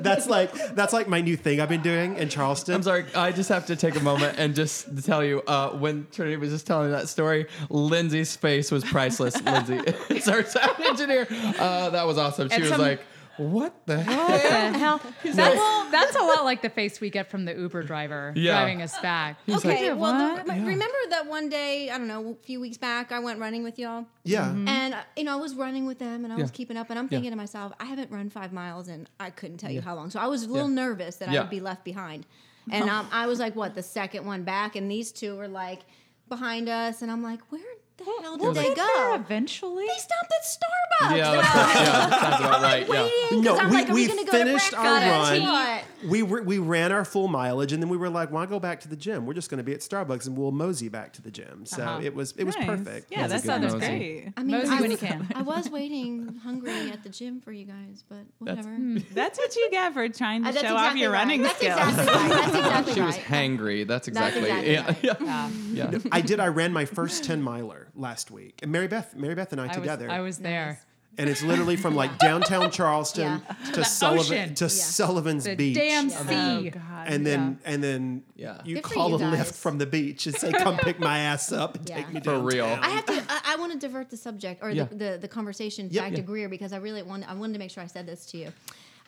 that's 0.00 0.26
like 0.28 0.52
that's 0.74 0.92
like 0.92 1.08
my 1.08 1.20
new 1.20 1.36
thing 1.36 1.60
I've 1.60 1.68
been 1.68 1.82
doing 1.82 2.16
in 2.16 2.28
Charleston. 2.28 2.74
I'm 2.74 2.82
sorry. 2.82 3.04
I 3.14 3.32
just 3.32 3.48
have 3.48 3.66
to 3.66 3.76
take 3.76 3.96
a 3.96 4.00
moment 4.00 4.38
and 4.38 4.54
just 4.54 4.94
to 4.96 5.02
tell 5.02 5.24
you, 5.24 5.42
uh, 5.46 5.70
when 5.70 6.06
Trinity 6.12 6.36
was 6.36 6.50
just 6.50 6.66
telling 6.66 6.90
that 6.92 7.08
story, 7.08 7.46
Lindsay's 7.68 8.34
face 8.36 8.70
was 8.70 8.84
priceless. 8.84 9.40
Lindsay, 9.42 9.80
it's 10.08 10.28
our 10.28 10.44
sound 10.44 10.80
engineer. 10.84 11.26
Uh, 11.58 11.90
that 11.90 12.06
was 12.06 12.18
awesome. 12.18 12.48
She 12.48 12.54
And 12.54 12.62
was 12.62 12.70
some- 12.72 12.80
like, 12.80 13.00
"What 13.36 13.86
the 13.86 14.00
hell?" 14.02 14.28
What 14.28 14.42
the 14.42 14.78
hell? 14.78 15.00
That's, 15.24 15.34
that's 15.90 16.16
a 16.16 16.22
lot 16.22 16.44
like 16.44 16.62
the 16.62 16.70
face 16.70 17.00
we 17.00 17.10
get 17.10 17.30
from 17.30 17.44
the 17.44 17.54
Uber 17.54 17.82
driver 17.82 18.32
Yeah. 18.36 18.52
driving 18.52 18.82
us 18.82 18.98
back. 19.00 19.36
Okay, 19.48 19.90
like, 19.90 20.00
well, 20.00 20.34
"What?" 20.36 20.46
the, 20.46 20.52
remember 20.52 20.96
that 21.10 21.26
one 21.26 21.48
day, 21.48 21.90
I 21.90 21.98
don't 21.98 22.08
know, 22.08 22.30
a 22.30 22.44
few 22.46 22.60
weeks 22.60 22.76
back, 22.78 23.12
I 23.12 23.18
went 23.18 23.38
running 23.40 23.62
with 23.62 23.78
y'all? 23.78 24.06
yeah. 24.24 24.50
And, 24.50 24.94
uh, 24.94 25.02
you 25.16 25.24
know, 25.24 25.32
I 25.32 25.40
was 25.40 25.54
running 25.54 25.86
with 25.86 25.98
them 25.98 26.24
and 26.24 26.32
I 26.32 26.36
was 26.36 26.50
keeping 26.50 26.76
up. 26.76 26.90
And 26.90 26.98
I'm 26.98 27.08
thinking 27.08 27.30
to 27.30 27.36
myself, 27.36 27.72
I 27.80 27.84
haven't 27.84 28.10
run 28.10 28.30
five 28.30 28.52
miles 28.52 28.88
and 28.88 29.08
I 29.20 29.30
couldn't 29.30 29.58
tell 29.58 29.70
you 29.70 29.80
how 29.80 29.94
long. 29.94 30.10
So 30.10 30.20
I 30.20 30.26
was 30.26 30.44
a 30.44 30.48
little 30.48 30.68
Yeah. 30.68 30.74
nervous 30.74 31.16
that 31.16 31.28
I 31.28 31.40
would 31.40 31.50
be 31.50 31.60
left 31.60 31.84
behind. 31.84 32.26
And 32.70 32.88
um, 32.96 33.08
I 33.12 33.26
was 33.26 33.38
like, 33.40 33.56
what, 33.56 33.74
the 33.74 33.82
second 33.82 34.24
one 34.26 34.44
back? 34.44 34.76
And 34.76 34.90
these 34.90 35.10
two 35.12 35.36
were 35.36 35.48
like 35.48 35.80
behind 36.28 36.68
us. 36.68 37.02
And 37.02 37.10
I'm 37.10 37.22
like, 37.22 37.40
where 37.50 37.60
the 37.98 38.04
hell 38.04 38.32
did 38.36 38.40
We'll 38.40 38.52
they 38.52 38.64
get 38.68 38.76
there 38.76 38.86
go? 38.86 39.14
eventually. 39.14 39.86
They 39.86 39.98
stopped 39.98 40.32
at 40.32 40.44
Starbucks. 40.46 41.16
Yeah, 41.16 41.32
And 41.32 41.40
that's, 41.40 41.54
I'm 41.54 41.66
like, 41.66 41.74
yeah, 41.74 42.20
sounds 42.30 42.44
about 42.44 42.62
right. 42.62 42.88
Yeah. 42.88 43.02
waiting. 43.04 43.40
No, 43.42 43.50
'cause 43.52 43.60
I'm 43.60 43.70
we, 43.70 43.76
like, 43.76 43.88
are 43.90 43.94
we 43.94 44.00
we 44.02 44.06
going 44.06 44.18
to 44.18 44.24
go 44.24 44.38
finished 44.38 44.74
our 44.74 44.84
run. 44.84 45.80
We 46.08 46.22
were, 46.24 46.42
we 46.42 46.58
ran 46.58 46.90
our 46.90 47.04
full 47.04 47.28
mileage, 47.28 47.72
and 47.72 47.80
then 47.80 47.88
we 47.88 47.96
were 47.96 48.10
like, 48.10 48.32
"Why 48.32 48.44
go 48.46 48.58
back 48.58 48.80
to 48.80 48.88
the 48.88 48.96
gym? 48.96 49.24
We're 49.24 49.34
just 49.34 49.50
going 49.50 49.58
to 49.58 49.64
be 49.64 49.72
at 49.72 49.80
Starbucks, 49.80 50.26
and 50.26 50.36
we'll 50.36 50.50
mosey 50.50 50.88
back 50.88 51.12
to 51.12 51.22
the 51.22 51.30
gym." 51.30 51.64
So 51.64 51.80
Uh-huh. 51.82 52.00
it 52.02 52.12
was 52.14 52.32
it 52.32 52.42
was 52.44 52.56
Nice. 52.56 52.66
perfect. 52.66 53.12
Yeah, 53.12 53.28
That's 53.28 53.44
that 53.44 53.62
sounds 53.62 53.74
great. 53.74 54.32
I 54.36 54.42
mean, 54.42 54.56
Mosey 54.58 54.68
I 54.70 54.80
when 54.80 54.90
you 54.90 54.96
was, 54.96 55.00
can. 55.00 55.28
I 55.36 55.42
was 55.42 55.70
waiting 55.70 56.40
hungry 56.42 56.90
at 56.90 57.04
the 57.04 57.08
gym 57.08 57.40
for 57.40 57.52
you 57.52 57.66
guys, 57.66 58.02
but 58.08 58.18
whatever. 58.38 58.76
That's 59.12 59.38
what 59.38 59.54
you 59.54 59.68
get 59.70 59.92
for 59.92 60.08
trying 60.08 60.42
to 60.42 60.48
Uh, 60.48 60.52
that's 60.52 60.66
show 60.66 60.74
off 60.76 60.96
your 60.96 61.10
right. 61.12 61.18
running 61.20 61.42
That's 61.42 61.56
skills. 61.58 61.78
exactly 61.78 62.06
right. 62.06 62.28
That's 62.30 62.54
exactly 62.56 62.94
She 62.94 63.00
right. 63.00 63.06
was 63.06 63.16
hangry. 63.18 63.86
That's 63.86 64.06
That's 64.08 64.08
exactly. 64.08 64.42
exactly 64.50 64.72
yeah, 64.72 64.86
right. 65.20 65.72
yeah, 65.72 65.90
yeah. 65.92 65.98
I 66.10 66.20
did. 66.20 66.40
I 66.40 66.48
ran 66.48 66.72
my 66.72 66.84
first 66.84 67.22
ten 67.22 67.42
miler 67.42 67.88
last 67.94 68.30
week, 68.30 68.60
and 68.62 68.70
Mary 68.72 68.88
Beth, 68.88 69.14
Mary 69.16 69.34
Beth, 69.34 69.52
and 69.52 69.60
I, 69.60 69.64
I 69.64 69.66
was, 69.68 69.76
together. 69.76 70.10
I 70.10 70.20
was 70.20 70.38
there. 70.38 70.80
and 71.18 71.28
it's 71.28 71.42
literally 71.42 71.76
from 71.76 71.94
like 71.94 72.16
downtown 72.18 72.70
Charleston 72.70 73.42
to 73.74 73.84
Sullivan 73.84 74.20
ocean. 74.44 74.54
to 74.54 74.64
Yeah. 74.64 74.68
Sullivan's 74.68 75.44
The 75.44 75.54
Beach. 75.56 75.74
damn 75.76 76.08
sea. 76.08 76.24
Oh, 76.28 76.70
God. 76.70 77.06
and 77.06 77.26
then 77.26 77.58
and 77.66 77.84
then 77.84 78.22
Yeah. 78.34 78.60
you 78.64 78.76
Good 78.76 78.84
call 78.84 79.10
you 79.10 79.16
a 79.16 79.28
lift 79.28 79.54
from 79.54 79.76
the 79.78 79.84
beach 79.86 80.26
and 80.26 80.34
say, 80.34 80.52
"Come 80.64 80.78
pick 80.78 80.98
my 80.98 81.18
ass 81.18 81.52
up 81.52 81.76
and 81.76 81.86
Yeah. 81.88 81.96
take 81.96 82.12
me 82.14 82.20
For 82.20 82.38
real. 82.38 82.64
I 82.64 82.88
have 82.90 83.04
to. 83.06 83.22
I, 83.28 83.40
I 83.52 83.56
want 83.56 83.72
to 83.72 83.78
divert 83.78 84.08
the 84.10 84.16
subject 84.16 84.62
or 84.62 84.70
Yeah. 84.70 84.84
the, 84.84 84.94
the 84.94 85.18
the 85.22 85.28
conversation 85.28 85.88
Yep. 85.90 86.02
back 86.04 86.14
to 86.14 86.22
Greer 86.22 86.48
because 86.48 86.72
I 86.72 86.78
really 86.78 87.02
want. 87.02 87.28
I 87.30 87.34
wanted 87.34 87.52
to 87.54 87.58
make 87.58 87.70
sure 87.70 87.82
I 87.82 87.88
said 87.88 88.06
this 88.06 88.24
to 88.26 88.38
you. 88.38 88.52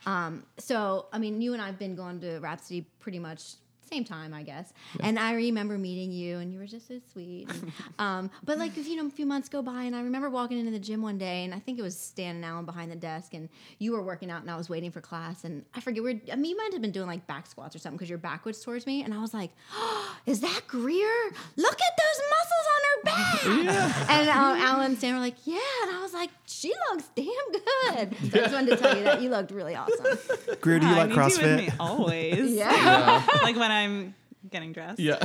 Um, 0.06 0.42
so 0.58 1.06
I 1.10 1.18
mean, 1.18 1.40
you 1.40 1.54
and 1.54 1.62
I've 1.62 1.78
been 1.78 1.94
going 1.94 2.20
to 2.20 2.38
Rhapsody 2.40 2.86
pretty 3.00 3.18
much 3.18 3.54
same 3.86 4.04
time, 4.04 4.34
I 4.34 4.42
guess. 4.42 4.72
And 5.00 5.18
I 5.18 5.34
remember 5.34 5.78
meeting 5.78 6.12
you, 6.12 6.38
and 6.38 6.52
you 6.52 6.58
were 6.58 6.66
just 6.66 6.88
so 6.88 7.00
sweet. 7.12 7.48
And, 7.48 7.72
um, 7.98 8.30
but 8.44 8.58
like, 8.58 8.76
you 8.76 8.96
know, 8.96 9.06
a 9.06 9.10
few 9.10 9.26
months 9.26 9.48
go 9.48 9.62
by, 9.62 9.84
and 9.84 9.94
I 9.94 10.02
remember 10.02 10.30
walking 10.30 10.58
into 10.58 10.70
the 10.70 10.78
gym 10.78 11.02
one 11.02 11.18
day, 11.18 11.44
and 11.44 11.54
I 11.54 11.58
think 11.58 11.78
it 11.78 11.82
was 11.82 11.96
Stan 11.96 12.36
and 12.36 12.44
Alan 12.44 12.64
behind 12.64 12.90
the 12.90 12.96
desk, 12.96 13.34
and 13.34 13.48
you 13.78 13.92
were 13.92 14.02
working 14.02 14.30
out, 14.30 14.42
and 14.42 14.50
I 14.50 14.56
was 14.56 14.68
waiting 14.68 14.90
for 14.90 15.00
class, 15.00 15.44
and 15.44 15.64
I 15.74 15.80
forget. 15.80 16.02
We 16.02 16.12
are 16.12 16.20
I 16.32 16.36
mean, 16.36 16.50
you 16.50 16.56
might 16.56 16.72
have 16.72 16.82
been 16.82 16.92
doing 16.92 17.06
like 17.06 17.26
back 17.26 17.46
squats 17.46 17.74
or 17.74 17.78
something 17.78 17.96
because 17.96 18.08
you're 18.08 18.18
backwards 18.18 18.60
towards 18.62 18.86
me, 18.86 19.02
and 19.02 19.14
I 19.14 19.20
was 19.20 19.34
like, 19.34 19.50
oh, 19.72 20.16
"Is 20.26 20.40
that 20.40 20.62
Greer? 20.66 21.30
Look 21.56 21.80
at 21.80 21.96
those 21.96 22.20
muscles 22.30 22.66
on 23.08 23.66
her 23.66 23.74
back!" 23.76 24.10
And 24.10 24.28
um, 24.28 24.58
Alan 24.58 24.86
and 24.86 24.98
Stan 24.98 25.14
were 25.14 25.20
like, 25.20 25.36
"Yeah," 25.44 25.58
and 25.82 25.96
I 25.96 26.00
was 26.02 26.12
like, 26.12 26.30
"She 26.46 26.72
looks 26.90 27.08
damn 27.14 27.26
good." 27.52 28.16
So 28.30 28.38
I 28.38 28.42
just 28.42 28.54
wanted 28.54 28.70
to 28.70 28.76
tell 28.76 28.96
you 28.96 29.04
that 29.04 29.22
you 29.22 29.30
looked 29.30 29.50
really 29.50 29.74
awesome. 29.76 30.18
Greer, 30.60 30.78
do 30.78 30.86
you 30.86 30.94
like 30.94 31.10
need 31.10 31.16
with 31.18 31.38
me 31.58 31.66
CrossFit? 31.68 31.74
always. 31.80 32.52
Yeah. 32.54 33.26
like 33.42 33.56
when 33.56 33.70
I'm 33.70 34.14
getting 34.50 34.72
dressed. 34.72 34.98
Yeah. 35.00 35.16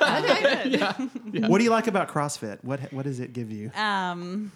Okay. 0.00 0.78
What 1.48 1.58
do 1.58 1.64
you 1.64 1.70
like 1.70 1.86
about 1.86 2.08
CrossFit? 2.08 2.62
What 2.62 2.80
what 2.92 3.04
does 3.04 3.20
it 3.20 3.32
give 3.32 3.50
you? 3.50 3.70
Um, 3.74 4.52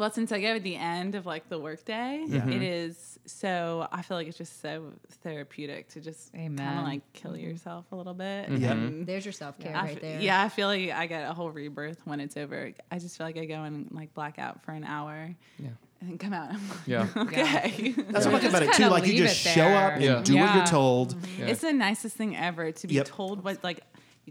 well, 0.00 0.10
since 0.10 0.32
I 0.32 0.40
go 0.40 0.48
at 0.56 0.62
the 0.64 0.76
end 0.76 1.14
of 1.14 1.26
like 1.26 1.48
the 1.50 1.58
workday, 1.58 2.24
Yeah. 2.26 2.48
it 2.48 2.62
is 2.62 3.18
so. 3.26 3.86
I 3.92 4.00
feel 4.02 4.16
like 4.16 4.26
it's 4.28 4.38
just 4.38 4.60
so 4.62 4.92
therapeutic 5.22 5.88
to 5.90 6.00
just 6.00 6.32
kind 6.32 6.58
of 6.58 6.84
like 6.84 7.02
kill 7.12 7.36
yourself 7.36 7.84
a 7.92 7.96
little 7.96 8.14
bit. 8.14 8.48
Yeah. 8.50 8.76
There's 8.80 9.24
your 9.26 9.32
self 9.32 9.58
care 9.58 9.76
I 9.76 9.82
right 9.82 9.96
f- 9.96 10.00
there. 10.00 10.20
Yeah, 10.20 10.42
I 10.42 10.48
feel 10.48 10.68
like 10.68 10.90
I 10.90 11.06
get 11.06 11.28
a 11.28 11.34
whole 11.34 11.50
rebirth 11.50 12.00
when 12.06 12.18
it's 12.18 12.36
over. 12.36 12.72
I 12.90 12.98
just 12.98 13.16
feel 13.18 13.26
like 13.26 13.36
I 13.36 13.44
go 13.44 13.62
and 13.64 13.88
like 13.92 14.14
black 14.14 14.38
out 14.38 14.64
for 14.64 14.72
an 14.72 14.84
hour. 14.84 15.34
Yeah. 15.58 15.68
And 16.00 16.18
come 16.18 16.32
out. 16.32 16.50
I'm 16.54 16.60
Yeah. 16.86 17.06
okay. 17.16 17.92
That's 18.08 18.24
what 18.24 18.28
I 18.28 18.38
like 18.38 18.42
Just 18.42 18.54
about 18.56 18.62
it 18.62 18.72
too. 18.72 18.86
Like 18.86 19.06
you 19.06 19.18
just 19.18 19.36
show 19.36 19.66
up 19.66 19.92
and 19.94 20.02
Yeah. 20.02 20.22
do 20.22 20.34
what 20.36 20.46
you're 20.54 20.56
Yeah. 20.56 20.64
told. 20.64 21.14
Yeah. 21.38 21.46
It's 21.48 21.60
the 21.60 21.74
nicest 21.74 22.16
thing 22.16 22.34
ever 22.34 22.72
to 22.72 22.86
be 22.86 22.94
Yep. 22.94 23.06
told 23.06 23.44
what 23.44 23.62
like 23.62 23.82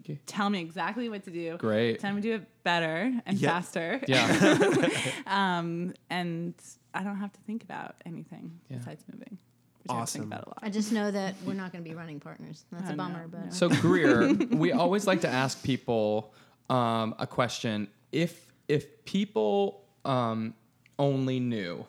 You 0.05 0.17
tell 0.25 0.49
me 0.49 0.59
exactly 0.61 1.09
what 1.09 1.23
to 1.25 1.31
do. 1.31 1.57
Great. 1.57 1.99
Tell 1.99 2.13
me 2.13 2.21
to 2.21 2.27
do 2.27 2.35
it 2.35 2.63
better 2.63 3.11
and 3.25 3.37
Yeah. 3.37 3.49
faster. 3.49 4.01
Yeah. 4.07 4.27
Um, 5.27 5.93
and 6.09 6.53
I 6.93 7.03
don't 7.03 7.17
have 7.17 7.31
to 7.33 7.39
think 7.41 7.63
about 7.63 7.95
anything 8.05 8.59
Yeah. 8.69 8.77
besides 8.77 9.03
moving, 9.11 9.37
which 9.79 9.89
I 9.89 9.93
have 9.93 9.99
to 9.99 10.01
Awesome. 10.03 10.21
think 10.21 10.33
about 10.33 10.45
a 10.47 10.49
lot. 10.49 10.59
I 10.61 10.69
just 10.69 10.91
know 10.91 11.11
that 11.11 11.35
we're 11.45 11.53
not 11.53 11.71
going 11.71 11.83
to 11.83 11.89
be 11.89 11.95
running 11.95 12.19
partners. 12.19 12.65
That's 12.71 12.83
I 12.89 12.93
a 12.93 12.95
know, 12.95 13.03
bummer, 13.03 13.27
but 13.27 13.53
So 13.53 13.69
Greer, 13.69 14.33
we 14.51 14.71
always 14.71 15.05
like 15.07 15.21
to 15.21 15.29
ask 15.29 15.63
people 15.63 16.33
um, 16.69 17.15
a 17.19 17.27
question. 17.27 17.87
If 18.11 18.47
if 18.67 19.03
people 19.05 19.85
um, 20.05 20.53
only 20.99 21.39
knew, 21.39 21.85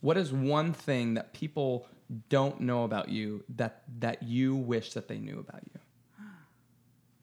what 0.00 0.16
is 0.16 0.32
one 0.32 0.72
thing 0.72 1.14
that 1.14 1.32
people 1.32 1.86
don't 2.28 2.60
know 2.60 2.82
about 2.84 3.08
you 3.08 3.44
that 3.56 3.82
that 4.00 4.22
you 4.24 4.56
wish 4.56 4.92
that 4.94 5.06
they 5.08 5.18
knew 5.18 5.38
about 5.38 5.60
you? 5.72 5.80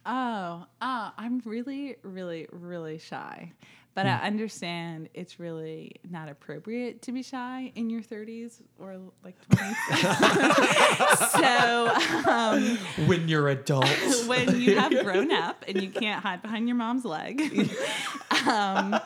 Oh, 0.06 0.66
oh, 0.82 1.12
I'm 1.18 1.42
really, 1.46 1.96
really, 2.04 2.48
really 2.52 2.98
shy. 2.98 3.52
But 3.96 4.06
Hmm. 4.06 4.12
I 4.14 4.28
understand 4.28 5.10
it's 5.14 5.40
really 5.40 5.96
not 6.10 6.30
appropriate 6.30 7.02
to 7.04 7.12
be 7.12 7.22
shy 7.24 7.72
in 7.76 7.90
your 7.90 8.02
30s 8.02 8.62
or 8.80 8.98
like 9.24 9.36
20s. 9.50 9.76
so 12.24 12.30
um, 12.30 12.78
When 13.08 13.28
you're 13.28 13.50
adults. 13.50 14.26
when 14.28 14.60
you 14.62 14.78
have 14.80 14.92
grown 15.04 15.32
up 15.32 15.66
and 15.68 15.82
you 15.82 15.90
can't 15.90 16.22
hide 16.24 16.42
behind 16.42 16.68
your 16.68 16.78
mom's 16.78 17.04
leg. 17.04 17.42
um, 18.48 19.00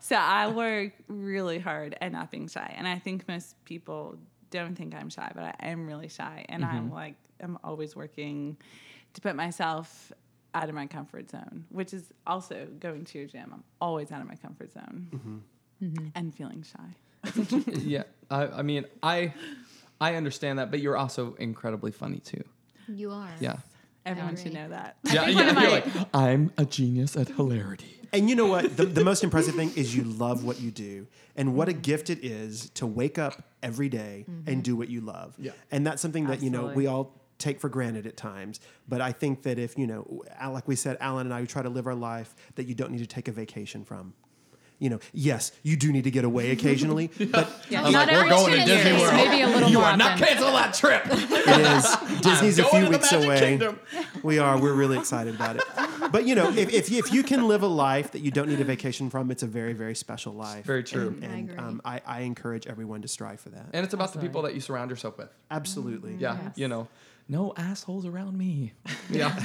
so 0.00 0.16
I 0.16 0.48
work 0.48 0.92
really 1.08 1.58
hard 1.58 1.96
at 2.00 2.12
not 2.12 2.30
being 2.30 2.48
shy. 2.48 2.74
And 2.76 2.86
I 2.86 2.98
think 2.98 3.26
most 3.28 3.54
people 3.64 4.18
don't 4.50 4.74
think 4.76 4.94
I'm 4.94 5.10
shy, 5.10 5.30
but 5.34 5.44
I 5.44 5.68
am 5.68 5.86
really 5.86 6.08
shy. 6.08 6.44
And 6.48 6.64
I'm 6.64 6.90
like, 6.92 7.14
I'm 7.40 7.58
always 7.64 7.96
working 7.96 8.56
to 9.14 9.20
put 9.20 9.36
myself 9.36 10.12
out 10.54 10.68
of 10.68 10.74
my 10.74 10.86
comfort 10.86 11.30
zone, 11.30 11.66
which 11.70 11.92
is 11.92 12.12
also 12.26 12.66
going 12.78 13.04
to 13.04 13.18
your 13.18 13.26
gym. 13.26 13.50
I'm 13.52 13.64
always 13.80 14.12
out 14.12 14.20
of 14.20 14.28
my 14.28 14.36
comfort 14.36 14.72
zone 14.72 15.08
mm-hmm. 15.10 15.36
Mm-hmm. 15.84 16.06
and 16.14 16.34
feeling 16.34 16.62
shy. 16.64 17.60
yeah, 17.80 18.04
I, 18.30 18.46
I 18.46 18.62
mean, 18.62 18.84
I 19.02 19.34
I 20.00 20.14
understand 20.14 20.58
that, 20.58 20.70
but 20.70 20.80
you're 20.80 20.96
also 20.96 21.34
incredibly 21.38 21.90
funny 21.90 22.20
too. 22.20 22.44
you 22.88 23.10
are. 23.10 23.30
Yeah. 23.40 23.56
Everyone 24.06 24.36
should 24.36 24.52
know 24.52 24.68
that. 24.68 24.96
Yeah, 25.04 25.24
think 25.24 25.36
one 25.36 25.46
yeah. 25.46 25.50
of 25.50 25.62
You're 25.62 25.70
like, 25.70 26.08
I'm 26.12 26.52
a 26.58 26.66
genius 26.66 27.16
at 27.16 27.28
hilarity. 27.28 28.00
And 28.12 28.28
you 28.28 28.36
know 28.36 28.46
what? 28.46 28.76
The, 28.76 28.84
the 28.84 29.02
most 29.02 29.24
impressive 29.24 29.54
thing 29.54 29.72
is 29.74 29.96
you 29.96 30.04
love 30.04 30.44
what 30.44 30.60
you 30.60 30.70
do. 30.70 31.06
And 31.36 31.54
what 31.54 31.68
a 31.68 31.72
mm-hmm. 31.72 31.80
gift 31.80 32.10
it 32.10 32.22
is 32.22 32.70
to 32.74 32.86
wake 32.86 33.18
up 33.18 33.42
every 33.62 33.88
day 33.88 34.26
and 34.46 34.62
do 34.62 34.76
what 34.76 34.88
you 34.88 35.00
love. 35.00 35.34
Yeah. 35.38 35.52
And 35.72 35.86
that's 35.86 36.00
something 36.02 36.26
that, 36.26 36.42
you 36.42 36.50
know, 36.50 36.66
we 36.66 36.86
all 36.86 37.18
take 37.38 37.60
for 37.60 37.68
granted 37.68 38.06
at 38.06 38.16
times. 38.16 38.60
But 38.88 39.00
I 39.00 39.12
think 39.12 39.42
that 39.42 39.58
if, 39.58 39.76
you 39.78 39.86
know, 39.86 40.22
like 40.50 40.68
we 40.68 40.76
said, 40.76 40.96
Alan 41.00 41.26
and 41.26 41.34
I 41.34 41.40
we 41.40 41.46
try 41.46 41.62
to 41.62 41.68
live 41.70 41.86
our 41.86 41.94
life 41.94 42.34
that 42.54 42.64
you 42.64 42.74
don't 42.74 42.90
need 42.92 42.98
to 43.00 43.06
take 43.06 43.28
a 43.28 43.32
vacation 43.32 43.84
from. 43.84 44.14
You 44.80 44.90
know, 44.90 44.98
yes, 45.12 45.52
you 45.62 45.76
do 45.76 45.92
need 45.92 46.02
to 46.04 46.10
get 46.10 46.24
away 46.24 46.50
occasionally, 46.50 47.06
but 47.30 47.48
Yeah, 47.70 47.84
I'm 47.84 47.92
not 47.92 48.08
like, 48.08 48.16
we're 48.16 48.28
going 48.28 48.52
to 48.52 48.58
two 48.58 48.64
Disney 48.66 48.90
years, 48.90 49.00
World. 49.02 49.14
Maybe 49.14 49.40
a 49.42 49.46
little 49.46 49.68
You 49.70 49.78
more 49.78 49.86
are 49.86 49.96
not 49.96 50.12
often. 50.14 50.26
cancel 50.26 50.52
that 50.52 50.74
trip. 50.74 51.02
it 51.10 51.76
is. 52.14 52.20
Disney's 52.20 52.58
a 52.58 52.64
few 52.64 52.88
weeks 52.90 53.12
away. 53.12 53.38
Kingdom. 53.38 53.78
We 54.24 54.40
are. 54.40 54.60
We're 54.60 54.74
really 54.74 54.98
excited 54.98 55.36
about 55.36 55.56
it. 55.56 55.62
But 56.10 56.26
you 56.26 56.34
know, 56.34 56.50
if, 56.50 56.72
if, 56.74 56.90
you, 56.90 56.98
if 56.98 57.12
you 57.12 57.22
can 57.22 57.46
live 57.46 57.62
a 57.62 57.68
life 57.68 58.10
that 58.12 58.20
you 58.20 58.32
don't 58.32 58.48
need 58.48 58.60
a 58.60 58.64
vacation 58.64 59.10
from, 59.10 59.30
it's 59.30 59.44
a 59.44 59.46
very, 59.46 59.74
very 59.74 59.94
special 59.94 60.32
life. 60.34 60.64
Very 60.64 60.82
true. 60.82 61.16
And, 61.22 61.24
I 61.24 61.28
and, 61.28 61.50
agree. 61.50 61.58
um, 61.64 61.80
I, 61.84 62.00
I 62.04 62.20
encourage 62.22 62.66
everyone 62.66 63.00
to 63.02 63.08
strive 63.08 63.40
for 63.40 63.50
that. 63.50 63.66
And 63.72 63.84
it's 63.84 63.94
about 63.94 64.12
the 64.12 64.18
people 64.18 64.42
that 64.42 64.54
you 64.54 64.60
surround 64.60 64.90
yourself 64.90 65.16
with. 65.18 65.28
Absolutely. 65.52 66.16
Yeah, 66.18 66.36
Yes. 66.42 66.58
you 66.58 66.66
know, 66.68 66.88
no 67.28 67.52
assholes 67.56 68.06
around 68.06 68.36
me. 68.38 68.72
Yeah. 69.10 69.36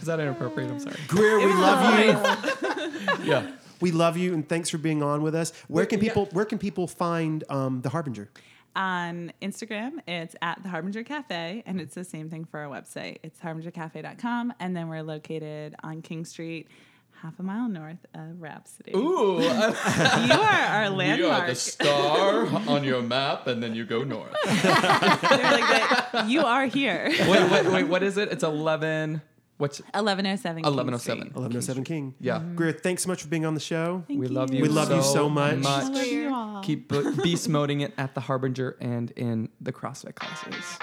Is 0.00 0.06
that 0.06 0.20
inappropriate? 0.20 0.70
I'm 0.70 0.78
sorry. 0.78 0.96
Greer, 1.08 1.38
we 1.38 1.46
love 1.52 1.98
you. 1.98 3.24
Yeah. 3.24 3.50
We 3.80 3.90
love 3.90 4.16
you, 4.16 4.32
and 4.32 4.48
thanks 4.48 4.70
for 4.70 4.78
being 4.78 5.02
on 5.02 5.22
with 5.22 5.34
us. 5.34 5.52
Where 5.68 5.84
can 5.86 5.98
Yeah. 6.00 6.08
people 6.10 6.26
Where 6.32 6.44
can 6.44 6.58
people 6.58 6.86
find 6.86 7.42
um, 7.50 7.80
the 7.82 7.88
Harbinger? 7.88 8.28
On 8.74 9.32
Instagram, 9.42 9.98
it's 10.06 10.34
at 10.40 10.62
the 10.62 10.68
Harbinger 10.70 11.02
Cafe, 11.02 11.62
and 11.66 11.80
it's 11.80 11.94
the 11.94 12.04
same 12.04 12.30
thing 12.30 12.44
for 12.44 12.60
our 12.60 12.70
website. 12.70 13.18
It's 13.22 13.38
harbingercafe.com, 13.40 14.54
and 14.60 14.74
then 14.76 14.88
we're 14.88 15.02
located 15.02 15.74
on 15.82 16.00
King 16.00 16.24
Street, 16.24 16.68
half 17.22 17.38
a 17.38 17.42
mile 17.42 17.68
north 17.68 18.04
of 18.14 18.40
Rhapsody. 18.42 18.92
Ooh, 18.96 19.40
You 19.42 19.48
are 19.48 20.66
our 20.66 20.90
landmark. 20.90 21.18
you 21.18 21.26
are 21.28 21.46
the 21.46 21.54
star 21.54 22.46
on 22.68 22.82
your 22.82 23.00
map, 23.00 23.46
and 23.46 23.62
then 23.62 23.74
you 23.74 23.84
go 23.86 24.02
north. 24.02 24.34
Like 24.44 24.60
that, 25.22 26.24
you 26.28 26.40
are 26.44 26.66
here. 26.66 27.08
wait, 27.28 27.50
wait, 27.50 27.66
wait. 27.66 27.84
What 27.84 28.02
is 28.02 28.18
it? 28.18 28.30
It's 28.32 28.42
11. 28.44 29.22
What's 29.58 29.78
1107. 29.94 30.62
King 30.62 30.64
1107. 30.64 31.20
Street. 31.20 31.36
Eleven 31.36 31.56
oh 31.56 31.60
seven 31.60 31.84
King. 31.84 32.14
Yeah. 32.20 32.38
Mm-hmm. 32.38 32.56
Greer, 32.56 32.72
thanks 32.72 33.04
so 33.04 33.08
much 33.08 33.22
for 33.22 33.28
being 33.28 33.46
on 33.46 33.54
the 33.54 33.60
show. 33.60 34.02
Thank 34.08 34.18
we 34.20 34.26
love 34.26 34.52
you. 34.52 34.60
We 34.62 34.68
love 34.68 34.90
you 34.90 35.02
so 35.02 35.28
much. 35.28 35.64
I 35.64 35.88
love 35.88 36.04
you 36.06 36.34
all. 36.34 36.62
Keep 36.62 36.88
bu- 36.88 37.16
beast 37.22 37.48
moding 37.48 37.80
it 37.82 37.92
at 37.96 38.14
the 38.14 38.20
Harbinger 38.20 38.76
and 38.80 39.12
in 39.12 39.50
the 39.60 39.72
CrossFit 39.72 40.16
classes. 40.16 40.78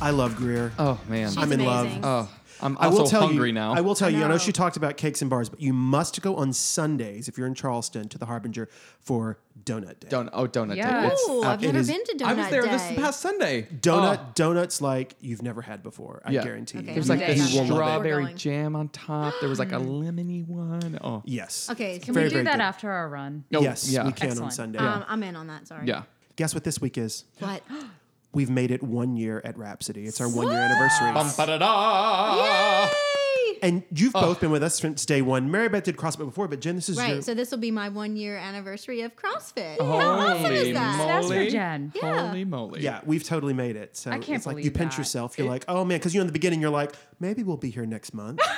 I 0.00 0.10
love 0.10 0.36
Greer. 0.36 0.72
Oh 0.78 1.00
man. 1.08 1.28
She's 1.28 1.36
I'm 1.38 1.50
in 1.52 1.64
love. 1.64 1.88
oh, 2.02 2.30
I'm 2.60 2.76
I 2.80 2.88
will 2.88 3.06
tell 3.06 3.26
hungry 3.26 3.48
you. 3.48 3.52
now. 3.54 3.72
I 3.74 3.80
will 3.80 3.94
tell 3.94 4.08
I 4.08 4.10
you. 4.10 4.18
I 4.18 4.20
know 4.22 4.28
know. 4.28 4.38
she 4.38 4.52
talked 4.52 4.76
about 4.76 4.96
cakes 4.96 5.20
and 5.22 5.30
bars, 5.30 5.48
but 5.48 5.60
you 5.60 5.72
must 5.72 6.20
go 6.22 6.36
on 6.36 6.52
Sundays 6.52 7.28
if 7.28 7.36
you're 7.38 7.46
in 7.46 7.54
Charleston 7.54 8.08
to 8.10 8.18
the 8.18 8.26
Harbinger 8.26 8.68
for 9.00 9.38
Donut 9.64 10.00
Day. 10.00 10.08
Don't. 10.08 10.28
Oh, 10.32 10.46
donut. 10.46 10.76
Yeah. 10.76 11.00
Day. 11.02 11.06
It's- 11.08 11.28
Ooh, 11.28 11.42
I've 11.42 11.62
it 11.62 11.66
never 11.66 11.78
is- 11.78 11.88
been 11.88 12.04
to 12.04 12.12
Donut 12.14 12.18
day. 12.18 12.24
I 12.24 12.32
was 12.34 12.48
there 12.50 12.62
Day. 12.62 12.70
this 12.70 12.92
past 12.96 13.20
Sunday. 13.20 13.66
Donut 13.80 14.18
Oh, 14.20 14.26
donuts 14.34 14.80
like 14.80 15.14
you've 15.20 15.42
never 15.42 15.62
had 15.62 15.82
before. 15.82 16.22
I 16.24 16.30
Yeah. 16.32 16.42
guarantee. 16.44 16.78
Okay, 16.78 16.88
you. 16.88 16.94
There's 16.94 17.08
like 17.08 17.20
Okay, 17.20 17.34
this 17.34 17.52
you 17.52 17.60
will 17.60 17.66
love 17.68 17.70
it. 17.70 17.84
strawberry 17.84 18.24
going. 18.24 18.36
jam 18.36 18.76
on 18.76 18.88
top. 18.88 19.34
There 19.40 19.48
was 19.48 19.58
like 19.58 19.72
a 19.72 19.76
lemony 19.78 20.46
one. 20.46 20.98
Oh, 21.02 21.22
Yes. 21.26 21.68
Okay, 21.70 21.98
Can 21.98 22.14
Very, 22.14 22.26
we 22.26 22.30
do 22.30 22.34
very 22.34 22.44
that 22.44 22.52
good. 22.56 22.60
after 22.62 22.90
our 22.90 23.08
run? 23.08 23.44
No, 23.50 23.60
yes, 23.60 23.88
yeah. 23.90 24.04
we 24.04 24.12
can 24.12 24.26
on 24.26 24.30
Excellent. 24.32 24.52
Sunday. 24.52 24.78
Um, 24.78 25.04
I'm 25.08 25.22
in 25.22 25.34
on 25.36 25.46
that. 25.48 25.66
Sorry. 25.68 25.86
yeah. 25.86 26.02
Guess 26.36 26.54
what 26.54 26.62
this 26.64 26.80
week 26.80 26.96
is? 26.98 27.24
What? 27.40 27.62
We've 28.32 28.50
made 28.50 28.70
it 28.70 28.82
one 28.82 29.16
year 29.16 29.40
at 29.44 29.56
Rhapsody. 29.56 30.06
It's 30.06 30.20
our 30.20 30.28
one 30.28 30.48
year 30.48 30.58
anniversary. 30.58 31.12
Bum, 31.12 31.30
ba-da-da. 31.36 32.44
Yay! 32.44 33.58
And 33.60 33.82
you've 33.92 34.12
both 34.12 34.38
been 34.40 34.52
with 34.52 34.62
us 34.62 34.78
since 34.78 35.04
day 35.04 35.20
one. 35.20 35.50
Mary 35.50 35.68
Beth 35.68 35.82
did 35.82 35.96
CrossFit 35.96 36.18
before, 36.26 36.46
but 36.46 36.60
Jen, 36.60 36.76
this 36.76 36.88
is 36.88 36.96
Right. 36.96 37.14
your. 37.14 37.22
So 37.22 37.34
this 37.34 37.50
will 37.50 37.58
be 37.58 37.72
my 37.72 37.88
one 37.88 38.14
year 38.16 38.36
anniversary 38.36 39.00
of 39.00 39.16
CrossFit. 39.16 39.78
How 39.80 39.84
awesome 39.86 40.42
Holy 40.42 40.56
is 40.56 40.74
that? 40.74 40.96
That's 40.98 41.26
for 41.26 41.32
moly. 41.34 41.50
Jen. 41.50 41.92
Yeah. 41.96 42.28
Holy 42.28 42.44
moly. 42.44 42.82
yeah, 42.82 43.00
we've 43.04 43.24
totally 43.24 43.54
made 43.54 43.74
it. 43.74 43.96
So 43.96 44.10
I 44.12 44.18
can't 44.20 44.36
it's 44.36 44.46
like 44.46 44.58
you 44.58 44.62
believe 44.64 44.74
pinch 44.74 44.92
that. 44.92 44.98
yourself. 44.98 45.36
You're 45.38 45.48
like, 45.48 45.64
oh 45.66 45.84
man, 45.84 45.98
because 45.98 46.14
you 46.14 46.18
know 46.18 46.22
in 46.22 46.26
the 46.28 46.32
beginning 46.32 46.60
you're 46.60 46.70
like, 46.70 46.92
maybe 47.18 47.42
we'll 47.42 47.56
be 47.56 47.70
here 47.70 47.86
next 47.86 48.14
month. 48.14 48.40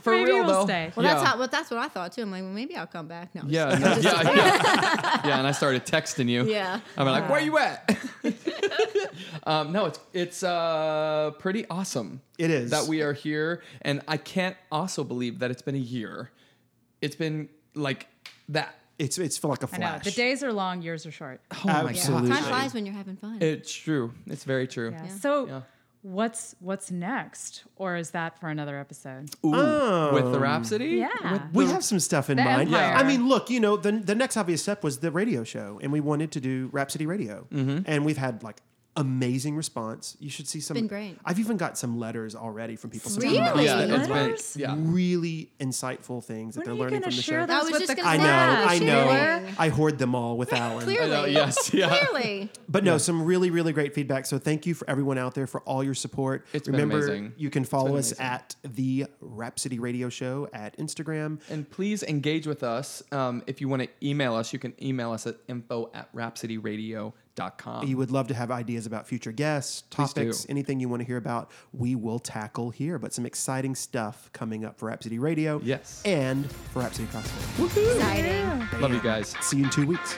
For 0.00 0.10
Maybe 0.16 0.32
real 0.32 0.44
we'll 0.44 0.60
though. 0.60 0.64
stay. 0.64 0.92
Well, 0.96 1.06
yeah. 1.06 1.14
that's 1.14 1.24
how. 1.28 1.38
Well, 1.38 1.46
that's 1.46 1.70
what 1.70 1.78
I 1.78 1.86
thought 1.86 2.10
too. 2.12 2.22
I'm 2.22 2.32
like, 2.32 2.42
well, 2.42 2.50
maybe 2.50 2.74
I'll 2.74 2.88
come 2.88 3.06
back. 3.06 3.32
No. 3.36 3.42
I'm 3.42 3.48
Yeah, 3.50 3.70
just 3.78 4.02
yeah, 4.02 4.10
kidding. 4.22 4.36
yeah, 4.36 4.60
yeah. 4.64 5.20
Yeah, 5.28 5.38
and 5.38 5.46
I 5.46 5.52
started 5.52 5.86
texting 5.86 6.28
you. 6.28 6.44
Yeah. 6.52 6.80
I'm 6.96 7.06
like, 7.06 7.28
where 7.30 7.38
are 7.38 7.44
you 7.44 7.56
at? 7.58 7.96
um, 9.46 9.72
no, 9.72 9.86
it's 9.86 10.00
it's 10.12 10.42
uh, 10.42 11.32
pretty 11.38 11.66
awesome. 11.68 12.20
It 12.38 12.50
is. 12.50 12.70
that 12.70 12.86
we 12.86 13.02
are 13.02 13.12
here, 13.12 13.62
and 13.82 14.00
I 14.08 14.16
can't 14.16 14.56
also 14.70 15.04
believe 15.04 15.38
that 15.40 15.50
it's 15.50 15.62
been 15.62 15.74
a 15.74 15.78
year. 15.78 16.30
It's 17.00 17.16
been 17.16 17.48
like 17.74 18.06
that. 18.50 18.74
It's 18.98 19.18
it's 19.18 19.38
feel 19.38 19.50
like 19.50 19.62
a 19.62 19.68
I 19.72 19.78
know. 19.78 19.86
flash. 19.86 20.04
The 20.04 20.10
days 20.12 20.42
are 20.44 20.52
long, 20.52 20.82
years 20.82 21.06
are 21.06 21.10
short. 21.10 21.40
Oh 21.50 21.60
my 21.64 21.90
Absolutely. 21.90 22.28
god, 22.30 22.38
Time 22.40 22.44
flies 22.48 22.74
when 22.74 22.86
you're 22.86 22.94
having 22.94 23.16
fun. 23.16 23.38
it's 23.42 23.72
true. 23.72 24.12
It's 24.26 24.44
very 24.44 24.66
true. 24.68 24.90
Yeah. 24.92 25.08
So 25.08 25.46
Yeah. 25.46 25.60
what's 26.02 26.54
what's 26.60 26.90
next? 26.92 27.64
Or 27.76 27.96
is 27.96 28.10
that 28.10 28.38
for 28.38 28.48
another 28.48 28.78
episode? 28.78 29.30
Oh. 29.42 30.12
With 30.14 30.30
the 30.32 30.38
Rhapsody, 30.38 30.86
Yeah. 31.04 31.48
We 31.52 31.66
have 31.66 31.82
some 31.82 31.98
stuff 32.00 32.30
in 32.30 32.36
mind. 32.36 32.68
Empire. 32.68 32.94
I 32.94 33.02
mean, 33.02 33.28
look, 33.28 33.50
you 33.50 33.58
know, 33.60 33.76
the 33.76 33.92
the 33.92 34.14
next 34.14 34.36
obvious 34.36 34.62
step 34.62 34.84
was 34.84 34.98
the 34.98 35.10
radio 35.10 35.42
show, 35.42 35.80
and 35.82 35.90
we 35.90 36.00
wanted 36.00 36.30
to 36.32 36.40
do 36.40 36.68
Rhapsody 36.70 37.06
Radio, 37.06 37.46
Mm-hmm. 37.50 37.82
and 37.86 38.04
we've 38.04 38.18
had 38.18 38.42
like 38.44 38.58
amazing 38.96 39.56
response. 39.56 40.16
You 40.20 40.28
should 40.28 40.46
see 40.46 40.60
some. 40.60 40.74
been 40.74 40.86
great. 40.86 41.16
I've 41.24 41.38
even 41.38 41.56
got 41.56 41.78
some 41.78 41.98
letters 41.98 42.34
already 42.34 42.76
from 42.76 42.90
people. 42.90 43.10
some 43.10 43.22
Really? 43.22 43.64
yeah, 43.64 43.80
it's 43.80 44.08
Letters? 44.08 44.54
been 44.54 44.60
yeah. 44.62 44.74
really 44.78 45.50
insightful 45.60 46.22
things 46.22 46.54
that 46.54 46.64
they're 46.64 46.74
learning 46.74 47.00
from 47.02 47.10
the 47.10 47.22
share 47.22 47.42
show. 47.42 47.46
That 47.46 47.62
those 47.62 47.70
was 47.72 47.80
just 47.80 47.96
the 47.96 48.02
gonna 48.02 48.08
I 48.08 48.16
know, 48.18 48.64
I 48.68 48.78
know. 48.78 49.08
sure. 49.48 49.54
I 49.58 49.68
hoard 49.68 49.98
them 49.98 50.14
all 50.14 50.36
with 50.36 50.52
Alan. 50.52 50.84
Clearly. 50.84 51.08
Know, 51.10 51.24
yes, 51.24 51.72
yeah. 51.72 51.88
Clearly. 51.88 52.50
But 52.68 52.84
no, 52.84 52.98
some 52.98 53.24
really, 53.24 53.50
really 53.50 53.72
great 53.72 53.94
feedback. 53.94 54.26
So 54.26 54.38
thank 54.38 54.66
you 54.66 54.74
for 54.74 54.88
everyone 54.90 55.18
out 55.18 55.34
there 55.34 55.46
for 55.46 55.60
all 55.62 55.82
your 55.82 55.94
support. 55.94 56.46
It's 56.52 56.66
been 56.66 56.74
Remember, 56.74 56.98
amazing. 57.06 57.32
you 57.36 57.50
can 57.50 57.64
follow 57.64 57.96
us 57.96 58.12
amazing. 58.12 58.26
at 58.26 58.56
the 58.64 59.06
Rhapsody 59.20 59.78
Radio 59.78 60.08
Show 60.10 60.48
at 60.52 60.76
Instagram. 60.78 61.40
And 61.48 61.68
please 61.70 62.02
engage 62.02 62.46
with 62.46 62.62
us. 62.62 63.02
Um, 63.10 63.42
if 63.46 63.60
you 63.60 63.68
want 63.68 63.82
to 63.82 63.88
email 64.06 64.34
us, 64.34 64.52
you 64.52 64.58
can 64.58 64.74
email 64.82 65.12
us 65.12 65.26
at 65.26 65.36
info 65.48 65.90
at 65.94 66.08
rhapsodycrossfit.com. 67.36 67.86
You 67.86 67.96
would 67.96 68.10
love 68.10 68.28
to 68.28 68.34
have 68.34 68.50
ideas 68.50 68.86
about 68.86 69.06
future 69.06 69.32
guests, 69.32 69.82
topics, 69.90 70.46
anything 70.48 70.80
you 70.80 70.88
want 70.88 71.00
to 71.00 71.06
hear 71.06 71.16
about, 71.16 71.50
we 71.72 71.94
will 71.94 72.18
tackle 72.18 72.70
here. 72.70 72.98
But 72.98 73.12
some 73.12 73.26
exciting 73.26 73.74
stuff 73.74 74.30
coming 74.32 74.64
up 74.64 74.78
for 74.78 74.86
Rhapsody 74.86 75.18
Radio. 75.18 75.60
Yes. 75.62 76.02
And 76.04 76.50
for 76.72 76.80
Rhapsody 76.80 77.08
CrossFit. 77.08 77.96
Exciting. 77.96 78.80
Love 78.80 78.92
you 78.92 79.02
guys. 79.02 79.34
See 79.40 79.58
you 79.58 79.64
in 79.64 79.70
two 79.70 79.86
weeks. 79.86 80.16